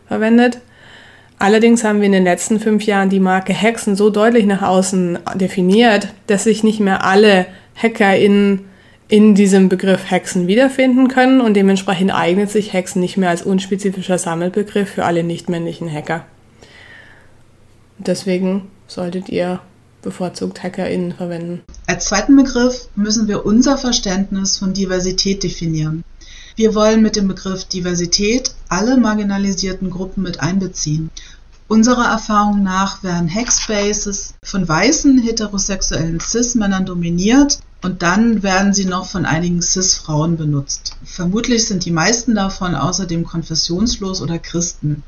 verwendet. 0.08 0.60
Allerdings 1.40 1.84
haben 1.84 2.02
wir 2.02 2.06
in 2.06 2.12
den 2.12 2.24
letzten 2.24 2.60
fünf 2.60 2.84
Jahren 2.84 3.10
die 3.10 3.20
Marke 3.20 3.54
Hexen 3.54 3.96
so 3.96 4.12
deutlich 4.12 4.46
nach 4.46 4.62
außen 4.62 5.18
definiert, 5.34 6.10
dass 6.28 6.44
sich 6.44 6.64
nicht 6.64 6.80
mehr 6.80 7.04
alle 7.04 7.48
HackerInnen 7.76 8.71
in 9.12 9.36
diesem 9.36 9.68
Begriff 9.68 10.10
Hexen 10.10 10.48
wiederfinden 10.48 11.10
können 11.10 11.42
und 11.42 11.54
dementsprechend 11.56 12.16
eignet 12.16 12.50
sich 12.50 12.72
Hexen 12.72 13.02
nicht 13.02 13.18
mehr 13.18 13.30
als 13.30 13.42
unspezifischer 13.42 14.18
Sammelbegriff 14.18 14.90
für 14.90 15.04
alle 15.04 15.26
nichtmännlichen 15.26 15.92
Hacker. 15.92 16.26
Deswegen 17.98 18.70
solltet 18.88 19.28
ihr 19.28 19.60
bevorzugt 20.02 20.64
HackerInnen 20.64 21.12
verwenden. 21.12 21.62
Als 21.88 22.06
zweiten 22.06 22.38
Begriff 22.38 22.88
müssen 22.96 23.28
wir 23.28 23.46
unser 23.46 23.78
Verständnis 23.78 24.58
von 24.58 24.72
Diversität 24.72 25.44
definieren. 25.44 26.06
Wir 26.56 26.74
wollen 26.74 27.02
mit 27.02 27.18
dem 27.18 27.28
Begriff 27.28 27.66
Diversität 27.66 28.56
alle 28.70 28.96
marginalisierten 28.96 29.90
Gruppen 29.90 30.24
mit 30.24 30.40
einbeziehen. 30.40 31.10
Unserer 31.72 32.04
Erfahrung 32.04 32.64
nach 32.64 33.02
werden 33.02 33.34
Hackspaces 33.34 34.34
von 34.44 34.68
weißen 34.68 35.20
heterosexuellen 35.20 36.20
Cis-Männern 36.20 36.86
dominiert 36.86 37.60
und 37.82 38.02
dann 38.02 38.44
werden 38.44 38.74
sie 38.74 38.84
noch 38.84 39.06
von 39.06 39.26
einigen 39.26 39.62
Cis-Frauen 39.62 40.36
benutzt. 40.36 40.98
Vermutlich 41.06 41.66
sind 41.66 41.86
die 41.86 41.92
meisten 41.92 42.36
davon 42.36 42.76
außerdem 42.76 43.24
konfessionslos 43.24 44.22
oder 44.22 44.38
Christen. 44.38 45.04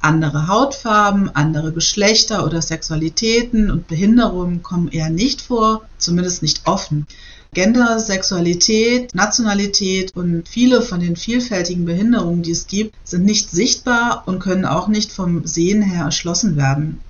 Andere 0.00 0.46
Hautfarben, 0.46 1.34
andere 1.34 1.72
Geschlechter 1.72 2.44
oder 2.44 2.62
Sexualitäten 2.62 3.68
und 3.68 3.88
Behinderungen 3.88 4.62
kommen 4.62 4.86
eher 4.86 5.10
nicht 5.10 5.40
vor, 5.40 5.82
zumindest 5.98 6.42
nicht 6.42 6.68
offen. 6.68 7.08
Gender, 7.54 7.98
Sexualität, 7.98 9.14
Nationalität 9.14 10.14
und 10.14 10.46
viele 10.48 10.82
von 10.82 11.00
den 11.00 11.16
vielfältigen 11.16 11.84
Behinderungen, 11.84 12.42
die 12.42 12.50
es 12.50 12.66
gibt, 12.66 12.94
sind 13.04 13.24
nicht 13.24 13.50
sichtbar 13.50 14.24
und 14.26 14.40
können 14.40 14.64
auch 14.64 14.88
nicht 14.88 15.12
vom 15.12 15.46
Sehen 15.46 15.82
her 15.82 16.04
erschlossen 16.04 16.56
werden. 16.56 17.00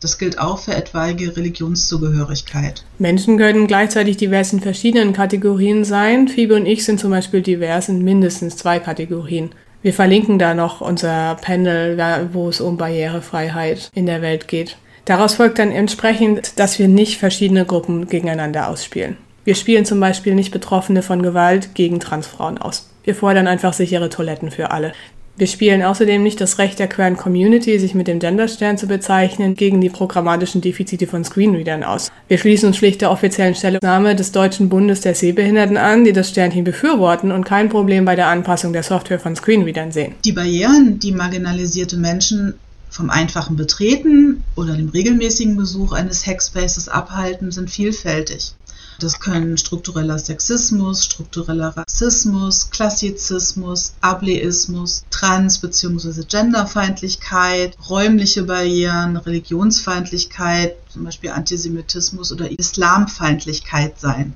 Das 0.00 0.18
gilt 0.18 0.38
auch 0.38 0.58
für 0.58 0.74
etwaige 0.74 1.34
Religionszugehörigkeit. 1.34 2.84
Menschen 2.98 3.38
können 3.38 3.66
gleichzeitig 3.66 4.16
divers 4.16 4.52
in 4.52 4.60
verschiedenen 4.60 5.12
Kategorien 5.12 5.84
sein. 5.84 6.28
Phoebe 6.28 6.56
und 6.56 6.66
ich 6.66 6.84
sind 6.84 7.00
zum 7.00 7.10
Beispiel 7.10 7.40
divers 7.40 7.88
in 7.88 8.02
mindestens 8.02 8.56
zwei 8.56 8.80
Kategorien. 8.80 9.50
Wir 9.80 9.94
verlinken 9.94 10.38
da 10.38 10.54
noch 10.54 10.80
unser 10.80 11.36
Panel, 11.36 12.28
wo 12.32 12.48
es 12.48 12.60
um 12.60 12.76
Barrierefreiheit 12.76 13.90
in 13.94 14.06
der 14.06 14.20
Welt 14.22 14.48
geht. 14.48 14.76
Daraus 15.04 15.34
folgt 15.34 15.58
dann 15.58 15.70
entsprechend, 15.70 16.58
dass 16.58 16.78
wir 16.78 16.88
nicht 16.88 17.18
verschiedene 17.18 17.66
Gruppen 17.66 18.08
gegeneinander 18.08 18.68
ausspielen. 18.68 19.18
Wir 19.44 19.54
spielen 19.54 19.84
zum 19.84 20.00
Beispiel 20.00 20.34
nicht 20.34 20.52
Betroffene 20.52 21.02
von 21.02 21.22
Gewalt 21.22 21.74
gegen 21.74 22.00
Transfrauen 22.00 22.56
aus. 22.56 22.88
Wir 23.04 23.14
fordern 23.14 23.46
einfach 23.46 23.74
sichere 23.74 24.08
Toiletten 24.08 24.50
für 24.50 24.70
alle. 24.70 24.92
Wir 25.36 25.48
spielen 25.48 25.82
außerdem 25.82 26.22
nicht 26.22 26.40
das 26.40 26.58
Recht 26.58 26.78
der 26.78 26.86
queeren 26.86 27.18
Community, 27.18 27.78
sich 27.78 27.94
mit 27.94 28.06
dem 28.06 28.20
Genderstern 28.20 28.78
zu 28.78 28.86
bezeichnen, 28.86 29.54
gegen 29.54 29.82
die 29.82 29.90
programmatischen 29.90 30.62
Defizite 30.62 31.06
von 31.06 31.24
Screenreadern 31.24 31.82
aus. 31.82 32.10
Wir 32.28 32.38
schließen 32.38 32.68
uns 32.68 32.78
schlicht 32.78 33.02
der 33.02 33.10
offiziellen 33.10 33.54
Stellungnahme 33.54 34.16
des 34.16 34.32
Deutschen 34.32 34.70
Bundes 34.70 35.02
der 35.02 35.14
Sehbehinderten 35.14 35.76
an, 35.76 36.04
die 36.04 36.12
das 36.12 36.30
Sternchen 36.30 36.64
befürworten 36.64 37.30
und 37.30 37.44
kein 37.44 37.68
Problem 37.68 38.06
bei 38.06 38.16
der 38.16 38.28
Anpassung 38.28 38.72
der 38.72 38.84
Software 38.84 39.18
von 39.18 39.36
Screenreadern 39.36 39.92
sehen. 39.92 40.14
Die 40.24 40.32
Barrieren, 40.32 41.00
die 41.00 41.12
marginalisierte 41.12 41.98
Menschen 41.98 42.54
vom 42.88 43.10
einfachen 43.10 43.56
Betreten 43.56 44.44
oder 44.54 44.76
dem 44.76 44.88
regelmäßigen 44.88 45.56
Besuch 45.56 45.92
eines 45.92 46.24
Hackspaces 46.24 46.88
abhalten, 46.88 47.50
sind 47.50 47.68
vielfältig. 47.68 48.54
Das 49.00 49.18
können 49.18 49.58
struktureller 49.58 50.18
Sexismus, 50.18 51.04
struktureller 51.04 51.76
Rassismus, 51.76 52.70
Klassizismus, 52.70 53.94
Ableismus, 54.00 55.04
Trans- 55.10 55.58
bzw. 55.58 56.22
Genderfeindlichkeit, 56.28 57.76
räumliche 57.88 58.44
Barrieren, 58.44 59.16
Religionsfeindlichkeit, 59.16 60.76
zum 60.88 61.04
Beispiel 61.04 61.30
Antisemitismus 61.30 62.30
oder 62.30 62.48
Islamfeindlichkeit 62.56 63.98
sein. 63.98 64.34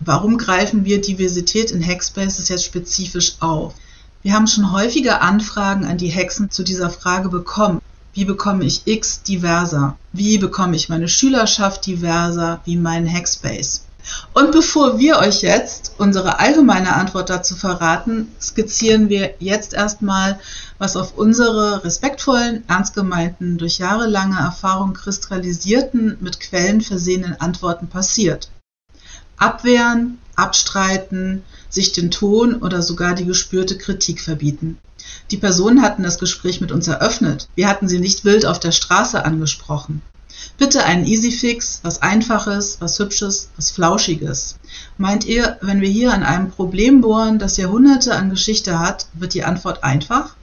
Warum 0.00 0.38
greifen 0.38 0.86
wir 0.86 1.02
Diversität 1.02 1.70
in 1.70 1.86
Hackspaces 1.86 2.48
jetzt 2.48 2.64
spezifisch 2.64 3.34
auf? 3.40 3.74
Wir 4.22 4.32
haben 4.32 4.46
schon 4.46 4.72
häufige 4.72 5.20
Anfragen 5.20 5.84
an 5.84 5.98
die 5.98 6.08
Hexen 6.08 6.50
zu 6.50 6.62
dieser 6.62 6.88
Frage 6.88 7.28
bekommen. 7.28 7.82
Wie 8.14 8.24
bekomme 8.24 8.64
ich 8.64 8.86
X 8.86 9.22
diverser? 9.22 9.98
Wie 10.12 10.38
bekomme 10.38 10.74
ich 10.74 10.88
meine 10.88 11.06
Schülerschaft 11.08 11.84
diverser 11.84 12.60
wie 12.64 12.76
meinen 12.76 13.12
Hackspace? 13.12 13.82
Und 14.32 14.52
bevor 14.52 14.98
wir 14.98 15.18
euch 15.18 15.42
jetzt 15.42 15.92
unsere 15.98 16.38
allgemeine 16.38 16.94
Antwort 16.94 17.30
dazu 17.30 17.56
verraten, 17.56 18.28
skizzieren 18.40 19.08
wir 19.08 19.34
jetzt 19.38 19.74
erstmal, 19.74 20.38
was 20.78 20.96
auf 20.96 21.16
unsere 21.16 21.84
respektvollen, 21.84 22.64
ernst 22.68 22.94
gemeinten, 22.94 23.58
durch 23.58 23.78
jahrelange 23.78 24.38
Erfahrung 24.38 24.94
kristallisierten, 24.94 26.16
mit 26.20 26.40
Quellen 26.40 26.80
versehenen 26.80 27.40
Antworten 27.40 27.88
passiert. 27.88 28.50
abwehren, 29.36 30.18
abstreiten, 30.36 31.42
sich 31.68 31.92
den 31.92 32.10
Ton 32.10 32.56
oder 32.56 32.82
sogar 32.82 33.14
die 33.14 33.24
gespürte 33.24 33.78
Kritik 33.78 34.20
verbieten. 34.20 34.78
Die 35.30 35.38
Personen 35.38 35.82
hatten 35.82 36.02
das 36.02 36.18
Gespräch 36.18 36.60
mit 36.60 36.72
uns 36.72 36.86
eröffnet. 36.88 37.48
Wir 37.54 37.68
hatten 37.68 37.88
sie 37.88 38.00
nicht 38.00 38.24
wild 38.24 38.44
auf 38.44 38.60
der 38.60 38.72
Straße 38.72 39.24
angesprochen. 39.24 40.02
Bitte 40.60 40.84
einen 40.84 41.06
Easyfix, 41.06 41.80
was 41.84 42.02
Einfaches, 42.02 42.76
was 42.80 42.98
Hübsches, 42.98 43.48
was 43.56 43.70
Flauschiges. 43.70 44.58
Meint 44.98 45.24
ihr, 45.24 45.56
wenn 45.62 45.80
wir 45.80 45.88
hier 45.88 46.12
an 46.12 46.22
einem 46.22 46.50
Problem 46.50 47.00
bohren, 47.00 47.38
das 47.38 47.56
Jahrhunderte 47.56 48.14
an 48.14 48.28
Geschichte 48.28 48.78
hat, 48.78 49.06
wird 49.14 49.32
die 49.32 49.42
Antwort 49.42 49.82
einfach? 49.82 50.36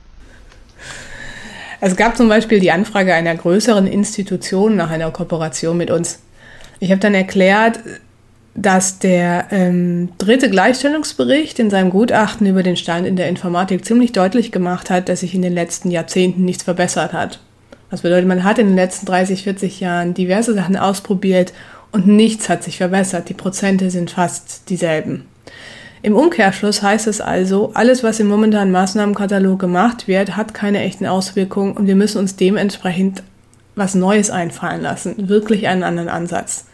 Es 1.82 1.96
gab 1.96 2.18
zum 2.18 2.30
Beispiel 2.30 2.60
die 2.60 2.72
Anfrage 2.72 3.14
einer 3.14 3.36
größeren 3.36 3.86
Institution 3.86 4.76
nach 4.76 4.90
einer 4.90 5.12
Kooperation 5.12 5.78
mit 5.78 5.92
uns. 5.92 6.18
Ich 6.80 6.90
habe 6.90 7.00
dann 7.00 7.14
erklärt, 7.14 7.80
dass 8.56 8.98
der 8.98 9.50
ähm, 9.52 10.10
dritte 10.18 10.50
Gleichstellungsbericht 10.50 11.60
in 11.60 11.70
seinem 11.70 11.92
Gutachten 11.92 12.48
über 12.48 12.64
den 12.64 12.76
Stand 12.76 13.06
in 13.06 13.18
der 13.18 13.30
Informatik 13.30 13.86
ziemlich 13.86 14.14
deutlich 14.14 14.52
gemacht 14.52 14.90
hat, 14.90 15.10
dass 15.10 15.20
sich 15.20 15.36
in 15.36 15.44
den 15.44 15.54
letzten 15.54 15.92
Jahrzehnten 15.92 16.44
nichts 16.44 16.64
verbessert 16.64 17.14
hat. 17.14 17.40
Das 17.90 18.02
bedeutet, 18.02 18.28
man 18.28 18.44
hat 18.44 18.60
in 18.60 18.68
den 18.68 18.76
letzten 18.76 19.06
30, 19.06 19.44
40 19.44 19.80
Jahren 19.80 20.14
diverse 20.14 20.54
Sachen 20.54 20.76
ausprobiert 20.76 21.54
und 21.92 22.08
nichts 22.08 22.50
hat 22.50 22.64
sich 22.64 22.78
verbessert. 22.78 23.30
Die 23.30 23.34
Prozente 23.34 23.90
sind 23.90 24.12
fast 24.12 24.70
dieselben. 24.70 25.26
Im 26.02 26.16
Umkehrschluss 26.16 26.82
heißt 26.82 27.08
es 27.08 27.22
also, 27.22 27.72
alles, 27.74 28.04
was 28.04 28.20
im 28.20 28.28
momentanen 28.28 28.72
Maßnahmenkatalog 28.72 29.60
gemacht 29.60 30.08
wird, 30.08 30.36
hat 30.36 30.54
keine 30.54 30.80
echten 30.82 31.06
Auswirkungen 31.06 31.74
und 31.74 31.88
wir 31.88 31.96
müssen 31.96 32.20
uns 32.20 32.36
dementsprechend 32.36 33.24
was 33.76 33.96
Neues 33.96 34.30
einfallen 34.30 34.82
lassen, 34.82 35.30
wirklich 35.30 35.68
einen 35.68 35.84
anderen 35.84 36.10
Ansatz. 36.10 36.66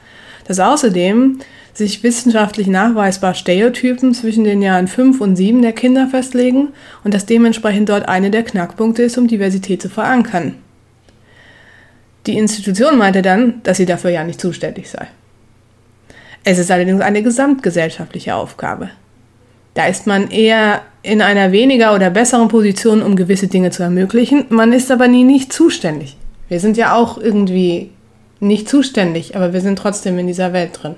Dass 0.48 0.60
außerdem 0.60 1.40
sich 1.74 2.04
wissenschaftlich 2.04 2.68
nachweisbar 2.68 3.34
Stereotypen 3.34 4.14
zwischen 4.14 4.44
den 4.44 4.62
Jahren 4.62 4.88
5 4.88 5.22
und 5.22 5.36
7 5.36 5.62
der 5.62 5.74
Kinder 5.74 6.08
festlegen 6.08 6.70
und 7.04 7.14
dass 7.14 7.26
dementsprechend 7.26 7.90
dort 7.90 8.08
eine 8.08 8.30
der 8.30 8.44
Knackpunkte 8.44 9.04
ist, 9.04 9.18
um 9.18 9.28
Diversität 9.28 9.82
zu 9.82 9.90
verankern. 9.90 10.56
Die 12.26 12.38
Institution 12.38 12.98
meinte 12.98 13.22
dann, 13.22 13.62
dass 13.64 13.78
sie 13.78 13.86
dafür 13.86 14.12
ja 14.12 14.24
nicht 14.24 14.40
zuständig 14.40 14.90
sei. 14.90 15.08
Es 16.44 16.58
ist 16.58 16.72
allerdings 16.72 17.02
eine 17.02 17.24
gesamtgesellschaftliche 17.24 18.36
Aufgabe. 18.36 18.90
Da 19.74 19.88
ist 19.88 20.08
man 20.08 20.30
eher 20.30 20.82
in 21.02 21.22
einer 21.22 21.52
weniger 21.52 21.96
oder 21.96 22.10
besseren 22.10 22.48
Position, 22.48 23.02
um 23.02 23.16
gewisse 23.16 23.48
Dinge 23.48 23.72
zu 23.72 23.84
ermöglichen, 23.84 24.46
man 24.50 24.72
ist 24.72 24.92
aber 24.92 25.08
nie 25.08 25.24
nicht 25.24 25.52
zuständig. 25.52 26.16
Wir 26.48 26.60
sind 26.60 26.78
ja 26.78 26.96
auch 26.96 27.18
irgendwie 27.18 27.92
nicht 28.40 28.70
zuständig, 28.70 29.36
aber 29.36 29.54
wir 29.54 29.62
sind 29.62 29.80
trotzdem 29.80 30.20
in 30.20 30.28
dieser 30.28 30.54
Welt 30.54 30.72
drin. 30.82 30.96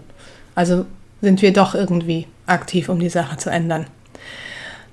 Also 0.55 0.85
sind 1.21 1.41
wir 1.41 1.53
doch 1.53 1.75
irgendwie 1.75 2.27
aktiv, 2.45 2.89
um 2.89 2.99
die 2.99 3.09
Sache 3.09 3.37
zu 3.37 3.49
ändern. 3.49 3.87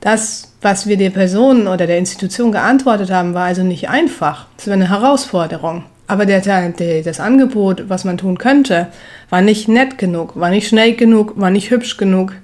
Das, 0.00 0.52
was 0.60 0.86
wir 0.86 0.96
der 0.96 1.10
Person 1.10 1.66
oder 1.66 1.86
der 1.86 1.98
Institution 1.98 2.52
geantwortet 2.52 3.10
haben, 3.10 3.34
war 3.34 3.44
also 3.44 3.62
nicht 3.62 3.88
einfach. 3.88 4.46
Es 4.58 4.66
war 4.66 4.74
eine 4.74 4.90
Herausforderung. 4.90 5.84
Aber 6.12 6.26
der, 6.26 6.42
der, 6.42 7.02
das 7.02 7.20
Angebot, 7.20 7.88
was 7.88 8.04
man 8.04 8.18
tun 8.18 8.36
könnte, 8.36 8.88
war 9.30 9.40
nicht 9.40 9.66
nett 9.66 9.96
genug, 9.96 10.38
war 10.38 10.50
nicht 10.50 10.68
schnell 10.68 10.94
genug, 10.94 11.40
war 11.40 11.48
nicht 11.48 11.70
hübsch 11.70 11.96
genug. 11.96 12.34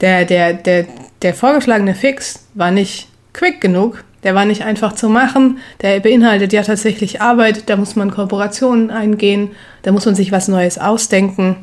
Der, 0.00 0.24
der, 0.24 0.54
der, 0.54 0.86
der 1.22 1.34
vorgeschlagene 1.34 1.96
Fix 1.96 2.46
war 2.54 2.70
nicht 2.70 3.08
quick 3.32 3.60
genug, 3.60 4.04
der 4.22 4.36
war 4.36 4.44
nicht 4.44 4.62
einfach 4.62 4.92
zu 4.92 5.08
machen, 5.08 5.58
der 5.82 5.98
beinhaltet 5.98 6.52
ja 6.52 6.62
tatsächlich 6.62 7.20
Arbeit, 7.20 7.68
da 7.68 7.74
muss 7.74 7.96
man 7.96 8.12
Kooperationen 8.12 8.92
eingehen, 8.92 9.50
da 9.82 9.90
muss 9.90 10.06
man 10.06 10.14
sich 10.14 10.30
was 10.30 10.46
Neues 10.46 10.78
ausdenken 10.78 11.56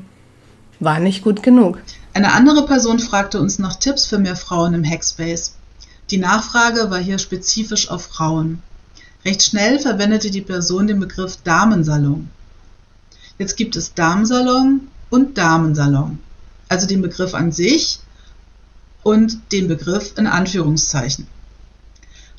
war 0.82 1.00
nicht 1.00 1.24
gut 1.24 1.44
genug. 1.44 1.80
Eine 2.14 2.34
andere 2.34 2.66
Person 2.66 3.00
fragte 3.00 3.40
uns 3.40 3.58
nach 3.58 3.78
Tipps 3.78 4.06
für 4.06 4.20
mehr 4.20 4.36
Frauen 4.36 4.74
im 4.74 4.84
Hackspace. 4.84 5.56
Die 6.12 6.18
Nachfrage 6.18 6.92
war 6.92 7.00
hier 7.00 7.20
spezifisch 7.20 7.90
auf 7.90 8.04
Frauen. 8.04 8.62
Recht 9.28 9.44
schnell 9.44 9.78
verwendete 9.78 10.32
die 10.32 10.40
Person 10.40 10.88
den 10.88 11.02
Begriff 11.02 11.40
Damensalon. 11.44 12.30
Jetzt 13.38 13.58
gibt 13.58 13.76
es 13.76 13.94
Damensalon 13.94 14.88
und 15.10 15.38
Damensalon, 15.38 16.20
also 16.70 16.88
den 16.88 17.02
Begriff 17.02 17.34
an 17.34 17.52
sich 17.52 18.00
und 19.04 19.52
den 19.52 19.68
Begriff 19.68 20.14
in 20.16 20.28
Anführungszeichen. 20.28 21.28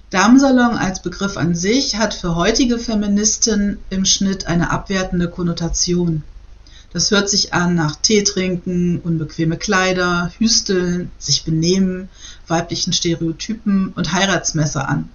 Damensalon 0.09 0.79
als 0.79 1.03
Begriff 1.03 1.37
an 1.37 1.55
sich 1.55 1.97
hat 1.97 2.15
für 2.15 2.37
heutige 2.37 2.79
Feministinnen 2.79 3.81
im 3.91 4.07
Schnitt 4.07 4.47
eine 4.47 4.71
abwertende 4.71 5.29
Konnotation. 5.29 6.23
Das 6.95 7.11
hört 7.11 7.29
sich 7.29 7.53
an 7.53 7.75
nach 7.75 7.97
Tee 7.97 8.23
trinken, 8.23 8.99
unbequeme 9.01 9.59
Kleider, 9.59 10.33
Hüsteln, 10.39 11.11
sich 11.19 11.45
benehmen, 11.45 12.09
weiblichen 12.47 12.95
Stereotypen 12.95 13.93
und 13.95 14.15
Heiratsmesser 14.15 14.89
an. 14.89 15.11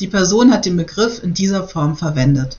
Die 0.00 0.06
Person 0.06 0.52
hat 0.52 0.64
den 0.64 0.76
Begriff 0.76 1.22
in 1.22 1.34
dieser 1.34 1.68
Form 1.68 1.96
verwendet. 1.96 2.58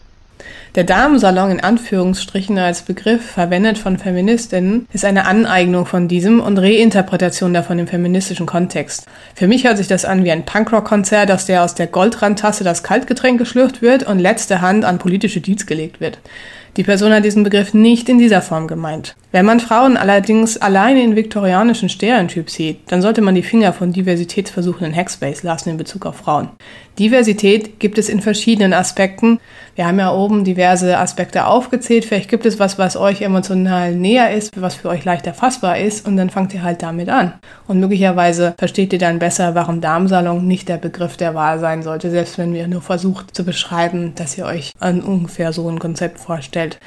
Der 0.76 0.84
Damensalon 0.86 1.52
in 1.52 1.60
Anführungsstrichen 1.60 2.58
als 2.58 2.84
Begriff 2.84 3.32
verwendet 3.32 3.78
von 3.78 3.98
Feministinnen 3.98 4.88
ist 4.94 5.04
eine 5.04 5.26
Aneignung 5.26 5.86
von 5.86 6.08
diesem 6.08 6.40
und 6.40 6.58
Reinterpretation 6.58 7.54
davon 7.54 7.78
im 7.80 7.88
feministischen 7.88 8.46
Kontext. 8.46 9.06
Für 9.36 9.48
mich 9.48 9.66
hört 9.66 9.78
sich 9.78 9.88
das 9.88 10.06
an 10.06 10.24
wie 10.24 10.32
ein 10.32 10.46
Punkrock-Konzert, 10.46 11.30
aus 11.30 11.46
der 11.46 11.64
aus 11.64 11.76
der 11.76 11.88
Goldrandtasse 11.88 12.64
das 12.64 12.84
Kaltgetränk 12.84 13.38
geschlürft 13.38 13.82
wird 13.82 14.04
und 14.04 14.20
letzte 14.20 14.62
Hand 14.62 14.86
an 14.86 14.98
politische 14.98 15.42
Deeds 15.42 15.66
gelegt 15.66 16.00
wird. 16.00 16.20
Die 16.78 16.84
Person 16.84 17.12
hat 17.12 17.26
diesen 17.26 17.44
Begriff 17.44 17.74
nicht 17.74 18.08
in 18.08 18.18
dieser 18.18 18.42
Form 18.42 18.66
gemeint. 18.66 19.18
Wenn 19.34 19.46
man 19.46 19.60
Frauen 19.60 19.98
allerdings 19.98 20.56
alleine 20.56 21.04
in 21.04 21.18
viktorianischen 21.18 21.90
Stereotyp 21.90 22.50
sieht, 22.50 22.90
dann 22.90 23.02
sollte 23.02 23.22
man 23.22 23.36
die 23.36 23.44
Finger 23.44 23.74
von 23.74 23.92
Diversitätsversuchen 23.92 24.88
in 24.88 24.96
Hackspace 24.96 25.44
lassen 25.44 25.70
in 25.72 25.78
Bezug 25.78 26.06
auf 26.06 26.16
Frauen. 26.16 26.48
Diversität 26.98 27.82
gibt 27.82 27.98
es 27.98 28.08
in 28.08 28.22
verschiedenen 28.22 28.72
Aspekten. 28.72 29.42
Wir 29.76 29.88
haben 29.88 30.00
ja 30.00 30.12
oben 30.12 30.44
diverse 30.44 30.98
Aspekte 30.98 31.46
aufgezählt. 31.46 32.04
Vielleicht 32.04 32.30
gibt 32.30 32.46
es 32.46 32.60
was, 32.60 32.78
was 32.78 32.98
euch 32.98 33.22
emotional 33.22 33.96
näher 33.96 34.32
ist, 34.34 34.60
was 34.60 34.76
für 34.76 34.90
euch 34.90 35.06
leicht 35.06 35.26
erfassbar 35.28 35.78
ist 35.78 36.06
und 36.06 36.18
dann 36.18 36.30
fangt 36.30 36.54
ihr 36.54 36.64
halt 36.64 36.84
damit 36.84 37.10
an. 37.10 37.34
Und 37.68 37.80
möglicherweise 37.80 38.54
versteht 38.58 38.92
ihr 38.92 39.00
dann 39.00 39.20
besser, 39.20 39.56
warum 39.56 39.80
Darmsalon 39.80 40.46
nicht 40.46 40.68
der 40.68 40.78
Begriff 40.78 41.16
der 41.16 41.36
Wahl 41.36 41.60
sein 41.60 41.84
sollte, 41.84 42.12
selbst 42.12 42.38
wenn 42.38 42.54
wir 42.54 42.68
nur 42.68 42.82
versucht 42.82 43.34
zu 43.34 43.46
beschreiben, 43.46 44.14
dass 44.16 44.38
ihr 44.38 44.46
euch 44.46 44.74
an 44.80 45.02
ungefähr 45.02 45.54
so 45.54 45.70
ein 45.70 45.80
Konzept 45.80 46.20
vorstellt 46.20 46.80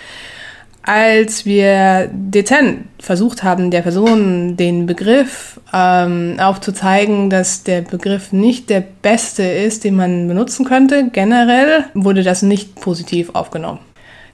als 0.87 1.47
wir 1.47 2.11
dezent 2.13 2.87
versucht 3.01 3.43
haben, 3.43 3.71
der 3.71 3.83
Person 3.83 4.57
den 4.57 4.87
Begriff 4.87 5.61
ähm, 5.73 6.37
aufzuzeigen, 6.39 7.31
dass 7.31 7.63
der 7.63 7.81
Begriff 7.81 8.33
nicht 8.33 8.69
der 8.69 8.83
beste 8.83 9.43
ist, 9.43 9.85
den 9.85 9.97
man 9.97 10.29
benutzen 10.29 10.65
könnte, 10.65 11.09
generell 11.11 11.85
wurde 11.95 12.23
das 12.23 12.43
nicht 12.43 12.75
positiv 12.77 13.35
aufgenommen. 13.35 13.81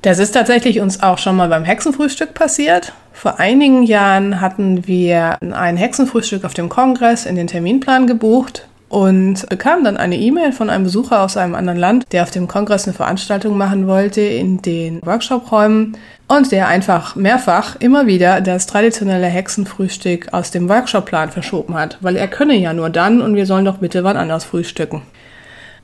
Das 0.03 0.19
ist 0.19 0.33
tatsächlich 0.33 0.81
uns 0.81 1.03
auch 1.03 1.19
schon 1.19 1.37
mal 1.37 1.49
beim 1.49 1.65
Hexenfrühstück 1.65 2.35
passiert. 2.35 2.95
Vor 3.13 3.39
einigen 3.39 3.83
Jahren 3.83 4.41
hatten 4.41 4.87
wir 4.87 5.37
ein 5.41 5.77
Hexenfrühstück 5.77 6.45
auf 6.45 6.55
dem 6.55 6.69
Kongress 6.69 7.27
in 7.27 7.37
den 7.37 7.47
Terminplan 7.47 8.07
gebucht 8.07 8.67
und 8.91 9.49
bekam 9.49 9.85
dann 9.85 9.97
eine 9.97 10.17
E-Mail 10.17 10.53
von 10.53 10.69
einem 10.69 10.85
Besucher 10.85 11.23
aus 11.23 11.37
einem 11.37 11.55
anderen 11.55 11.79
Land, 11.79 12.13
der 12.13 12.25
auf 12.25 12.33
dem 12.33 12.49
Kongress 12.49 12.87
eine 12.87 12.93
Veranstaltung 12.93 13.57
machen 13.57 13.87
wollte 13.87 14.21
in 14.21 14.61
den 14.63 15.01
Workshop-Räumen 15.07 15.97
und 16.27 16.51
der 16.51 16.67
einfach 16.67 17.15
mehrfach 17.15 17.77
immer 17.77 18.09
wieder 18.09 18.41
das 18.41 18.67
traditionelle 18.67 19.29
Hexenfrühstück 19.29 20.33
aus 20.33 20.51
dem 20.51 20.69
Workshopplan 20.69 21.31
verschoben 21.31 21.75
hat, 21.75 21.99
weil 22.01 22.17
er 22.17 22.27
könne 22.27 22.57
ja 22.57 22.73
nur 22.73 22.91
dann 22.91 23.23
und 23.23 23.37
wir 23.37 23.47
sollen 23.47 23.65
doch 23.65 23.79
bitte 23.79 24.03
wann 24.03 24.17
anders 24.17 24.45
frühstücken. 24.45 25.03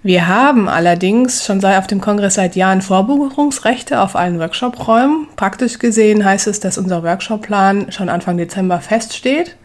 Wir 0.03 0.27
haben 0.27 0.69
allerdings 0.69 1.45
schon 1.45 1.61
seit 1.61 1.79
auf 1.79 1.87
dem 1.87 2.01
Kongress 2.01 2.35
seit 2.35 2.57
Jahren 2.57 2.83
Vorbuchungsrechte 2.83 4.01
auf 4.01 4.17
allen 4.17 4.41
Workshop-Räumen. 4.41 5.29
Praktisch 5.37 5.79
gesehen 5.79 6.25
heißt 6.25 6.49
es, 6.49 6.59
dass 6.59 6.77
unser 6.77 7.05
Workshopplan 7.05 7.93
schon 7.93 8.09
Anfang 8.09 8.37
Dezember 8.37 8.81
feststeht. 8.81 9.57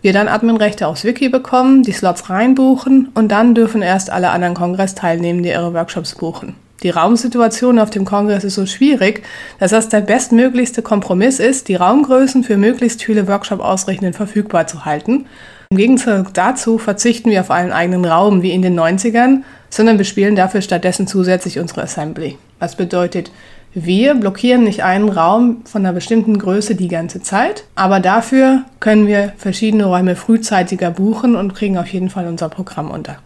Wir 0.00 0.12
dann 0.12 0.28
Adminrechte 0.28 0.86
aufs 0.86 1.04
Wiki 1.04 1.28
bekommen, 1.28 1.82
die 1.82 1.92
Slots 1.92 2.30
reinbuchen 2.30 3.08
und 3.14 3.28
dann 3.28 3.54
dürfen 3.54 3.82
erst 3.82 4.10
alle 4.10 4.30
anderen 4.30 4.54
Kongress-Teilnehmende 4.54 5.48
ihre 5.48 5.74
Workshops 5.74 6.14
buchen. 6.14 6.54
Die 6.84 6.90
Raumsituation 6.90 7.80
auf 7.80 7.90
dem 7.90 8.04
Kongress 8.04 8.44
ist 8.44 8.54
so 8.54 8.64
schwierig, 8.64 9.24
dass 9.58 9.72
das 9.72 9.88
der 9.88 10.00
bestmöglichste 10.00 10.82
Kompromiss 10.82 11.40
ist, 11.40 11.66
die 11.66 11.74
Raumgrößen 11.74 12.44
für 12.44 12.56
möglichst 12.56 13.02
viele 13.02 13.26
Workshop-Ausrichtenden 13.26 14.14
verfügbar 14.14 14.68
zu 14.68 14.84
halten. 14.84 15.26
Im 15.70 15.76
Gegenzug 15.76 16.32
dazu 16.32 16.78
verzichten 16.78 17.30
wir 17.30 17.40
auf 17.40 17.50
einen 17.50 17.72
eigenen 17.72 18.04
Raum 18.04 18.42
wie 18.42 18.52
in 18.52 18.62
den 18.62 18.78
90ern, 18.78 19.42
sondern 19.70 19.96
bespielen 19.96 20.36
dafür 20.36 20.62
stattdessen 20.62 21.08
zusätzlich 21.08 21.58
unsere 21.58 21.82
Assembly. 21.82 22.38
Was 22.60 22.76
bedeutet, 22.76 23.32
wir 23.74 24.14
blockieren 24.14 24.64
nicht 24.64 24.82
einen 24.82 25.08
Raum 25.08 25.62
von 25.64 25.84
einer 25.84 25.92
bestimmten 25.92 26.38
Größe 26.38 26.74
die 26.74 26.88
ganze 26.88 27.22
Zeit, 27.22 27.64
aber 27.74 28.00
dafür 28.00 28.62
können 28.80 29.06
wir 29.06 29.32
verschiedene 29.36 29.84
Räume 29.84 30.16
frühzeitiger 30.16 30.90
buchen 30.90 31.36
und 31.36 31.54
kriegen 31.54 31.76
auf 31.76 31.88
jeden 31.88 32.08
Fall 32.08 32.26
unser 32.26 32.48
Programm 32.48 32.90
unter. 32.90 33.18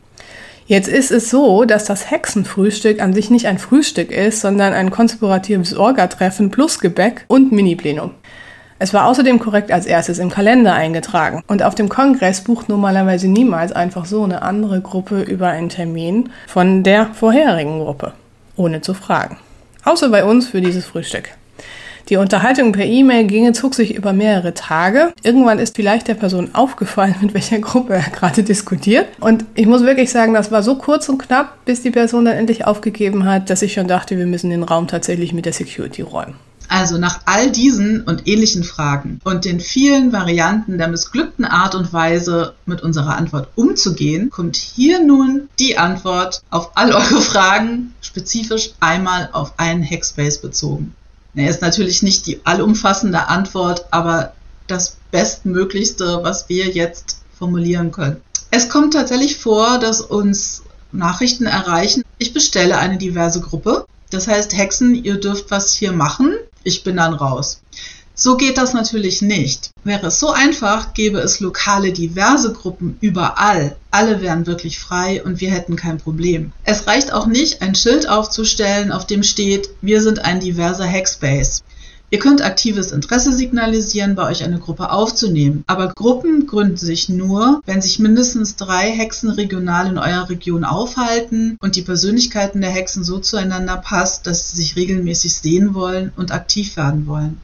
Jetzt 0.66 0.88
ist 0.88 1.10
es 1.10 1.30
so, 1.30 1.64
dass 1.64 1.84
das 1.84 2.10
Hexenfrühstück 2.10 3.00
an 3.00 3.12
sich 3.12 3.30
nicht 3.30 3.46
ein 3.46 3.58
Frühstück 3.58 4.10
ist, 4.10 4.40
sondern 4.40 4.72
ein 4.72 4.90
konspiratives 4.90 5.76
Orgatreffen 5.76 6.50
plus 6.50 6.78
Gebäck 6.80 7.24
und 7.28 7.52
Mini-Plenum. 7.52 8.12
Es 8.78 8.92
war 8.92 9.06
außerdem 9.06 9.38
korrekt 9.38 9.70
als 9.70 9.86
erstes 9.86 10.18
im 10.18 10.28
Kalender 10.28 10.74
eingetragen. 10.74 11.42
Und 11.46 11.62
auf 11.62 11.76
dem 11.76 11.88
Kongress 11.88 12.40
bucht 12.42 12.68
normalerweise 12.68 13.28
niemals 13.28 13.70
einfach 13.70 14.06
so 14.06 14.24
eine 14.24 14.42
andere 14.42 14.80
Gruppe 14.80 15.22
über 15.22 15.48
einen 15.48 15.68
Termin 15.68 16.30
von 16.48 16.82
der 16.82 17.06
vorherigen 17.14 17.78
Gruppe, 17.78 18.12
ohne 18.56 18.80
zu 18.80 18.92
fragen. 18.92 19.36
Außer 19.84 20.08
bei 20.10 20.24
uns 20.24 20.48
für 20.48 20.60
dieses 20.60 20.84
Frühstück. 20.84 21.30
Die 22.08 22.16
Unterhaltung 22.16 22.72
per 22.72 22.84
E-Mail 22.84 23.26
ginge, 23.26 23.52
zog 23.52 23.74
sich 23.74 23.94
über 23.94 24.12
mehrere 24.12 24.54
Tage. 24.54 25.12
Irgendwann 25.22 25.58
ist 25.58 25.76
vielleicht 25.76 26.08
der 26.08 26.14
Person 26.14 26.50
aufgefallen, 26.54 27.14
mit 27.22 27.34
welcher 27.34 27.58
Gruppe 27.58 27.94
er 27.94 28.10
gerade 28.10 28.42
diskutiert. 28.42 29.06
Und 29.20 29.44
ich 29.54 29.66
muss 29.66 29.82
wirklich 29.84 30.10
sagen, 30.10 30.34
das 30.34 30.50
war 30.50 30.62
so 30.62 30.76
kurz 30.76 31.08
und 31.08 31.18
knapp, 31.18 31.64
bis 31.64 31.82
die 31.82 31.90
Person 31.90 32.24
dann 32.24 32.36
endlich 32.36 32.66
aufgegeben 32.66 33.24
hat, 33.24 33.50
dass 33.50 33.62
ich 33.62 33.72
schon 33.72 33.88
dachte, 33.88 34.18
wir 34.18 34.26
müssen 34.26 34.50
den 34.50 34.62
Raum 34.62 34.88
tatsächlich 34.88 35.32
mit 35.32 35.46
der 35.46 35.52
Security 35.52 36.02
räumen. 36.02 36.34
Also 36.72 36.96
nach 36.96 37.20
all 37.26 37.50
diesen 37.50 38.00
und 38.02 38.26
ähnlichen 38.26 38.64
Fragen 38.64 39.20
und 39.24 39.44
den 39.44 39.60
vielen 39.60 40.10
Varianten 40.10 40.78
der 40.78 40.88
missglückten 40.88 41.44
Art 41.44 41.74
und 41.74 41.92
Weise, 41.92 42.54
mit 42.64 42.82
unserer 42.82 43.18
Antwort 43.18 43.48
umzugehen, 43.56 44.30
kommt 44.30 44.56
hier 44.56 45.04
nun 45.04 45.48
die 45.58 45.76
Antwort 45.76 46.42
auf 46.48 46.70
all 46.74 46.92
eure 46.92 47.20
Fragen, 47.20 47.92
spezifisch 48.12 48.74
einmal 48.78 49.30
auf 49.32 49.58
einen 49.58 49.82
Hackspace 49.82 50.38
bezogen. 50.38 50.94
Er 51.34 51.48
ist 51.48 51.62
natürlich 51.62 52.02
nicht 52.02 52.26
die 52.26 52.44
allumfassende 52.44 53.28
Antwort, 53.28 53.86
aber 53.90 54.34
das 54.66 54.98
Bestmöglichste, 55.10 56.20
was 56.22 56.48
wir 56.48 56.66
jetzt 56.68 57.22
formulieren 57.38 57.90
können. 57.90 58.20
Es 58.50 58.68
kommt 58.68 58.92
tatsächlich 58.92 59.38
vor, 59.38 59.78
dass 59.78 60.02
uns 60.02 60.62
Nachrichten 60.92 61.46
erreichen. 61.46 62.02
Ich 62.18 62.34
bestelle 62.34 62.76
eine 62.76 62.98
diverse 62.98 63.40
Gruppe. 63.40 63.86
Das 64.10 64.28
heißt, 64.28 64.54
Hexen, 64.54 64.94
ihr 64.94 65.18
dürft 65.18 65.50
was 65.50 65.72
hier 65.72 65.92
machen 65.92 66.34
ich 66.64 66.84
bin 66.84 66.96
dann 66.96 67.14
raus. 67.14 67.60
So 68.24 68.36
geht 68.36 68.56
das 68.56 68.72
natürlich 68.72 69.20
nicht. 69.20 69.72
Wäre 69.82 70.06
es 70.06 70.20
so 70.20 70.30
einfach, 70.30 70.94
gäbe 70.94 71.18
es 71.18 71.40
lokale 71.40 71.92
diverse 71.92 72.52
Gruppen 72.52 72.96
überall. 73.00 73.74
Alle 73.90 74.20
wären 74.20 74.46
wirklich 74.46 74.78
frei 74.78 75.24
und 75.24 75.40
wir 75.40 75.50
hätten 75.50 75.74
kein 75.74 75.98
Problem. 75.98 76.52
Es 76.62 76.86
reicht 76.86 77.12
auch 77.12 77.26
nicht, 77.26 77.62
ein 77.62 77.74
Schild 77.74 78.08
aufzustellen, 78.08 78.92
auf 78.92 79.08
dem 79.08 79.24
steht, 79.24 79.70
wir 79.80 80.00
sind 80.00 80.24
ein 80.24 80.38
diverser 80.38 80.88
Hackspace. 80.88 81.64
Ihr 82.10 82.20
könnt 82.20 82.42
aktives 82.42 82.92
Interesse 82.92 83.32
signalisieren, 83.32 84.14
bei 84.14 84.30
euch 84.30 84.44
eine 84.44 84.60
Gruppe 84.60 84.92
aufzunehmen. 84.92 85.64
Aber 85.66 85.88
Gruppen 85.88 86.46
gründen 86.46 86.76
sich 86.76 87.08
nur, 87.08 87.60
wenn 87.66 87.82
sich 87.82 87.98
mindestens 87.98 88.54
drei 88.54 88.92
Hexen 88.92 89.30
regional 89.30 89.88
in 89.88 89.98
eurer 89.98 90.30
Region 90.30 90.62
aufhalten 90.62 91.56
und 91.60 91.74
die 91.74 91.82
Persönlichkeiten 91.82 92.60
der 92.60 92.70
Hexen 92.70 93.02
so 93.02 93.18
zueinander 93.18 93.78
passt, 93.78 94.28
dass 94.28 94.48
sie 94.52 94.58
sich 94.58 94.76
regelmäßig 94.76 95.34
sehen 95.34 95.74
wollen 95.74 96.12
und 96.14 96.30
aktiv 96.30 96.76
werden 96.76 97.08
wollen. 97.08 97.40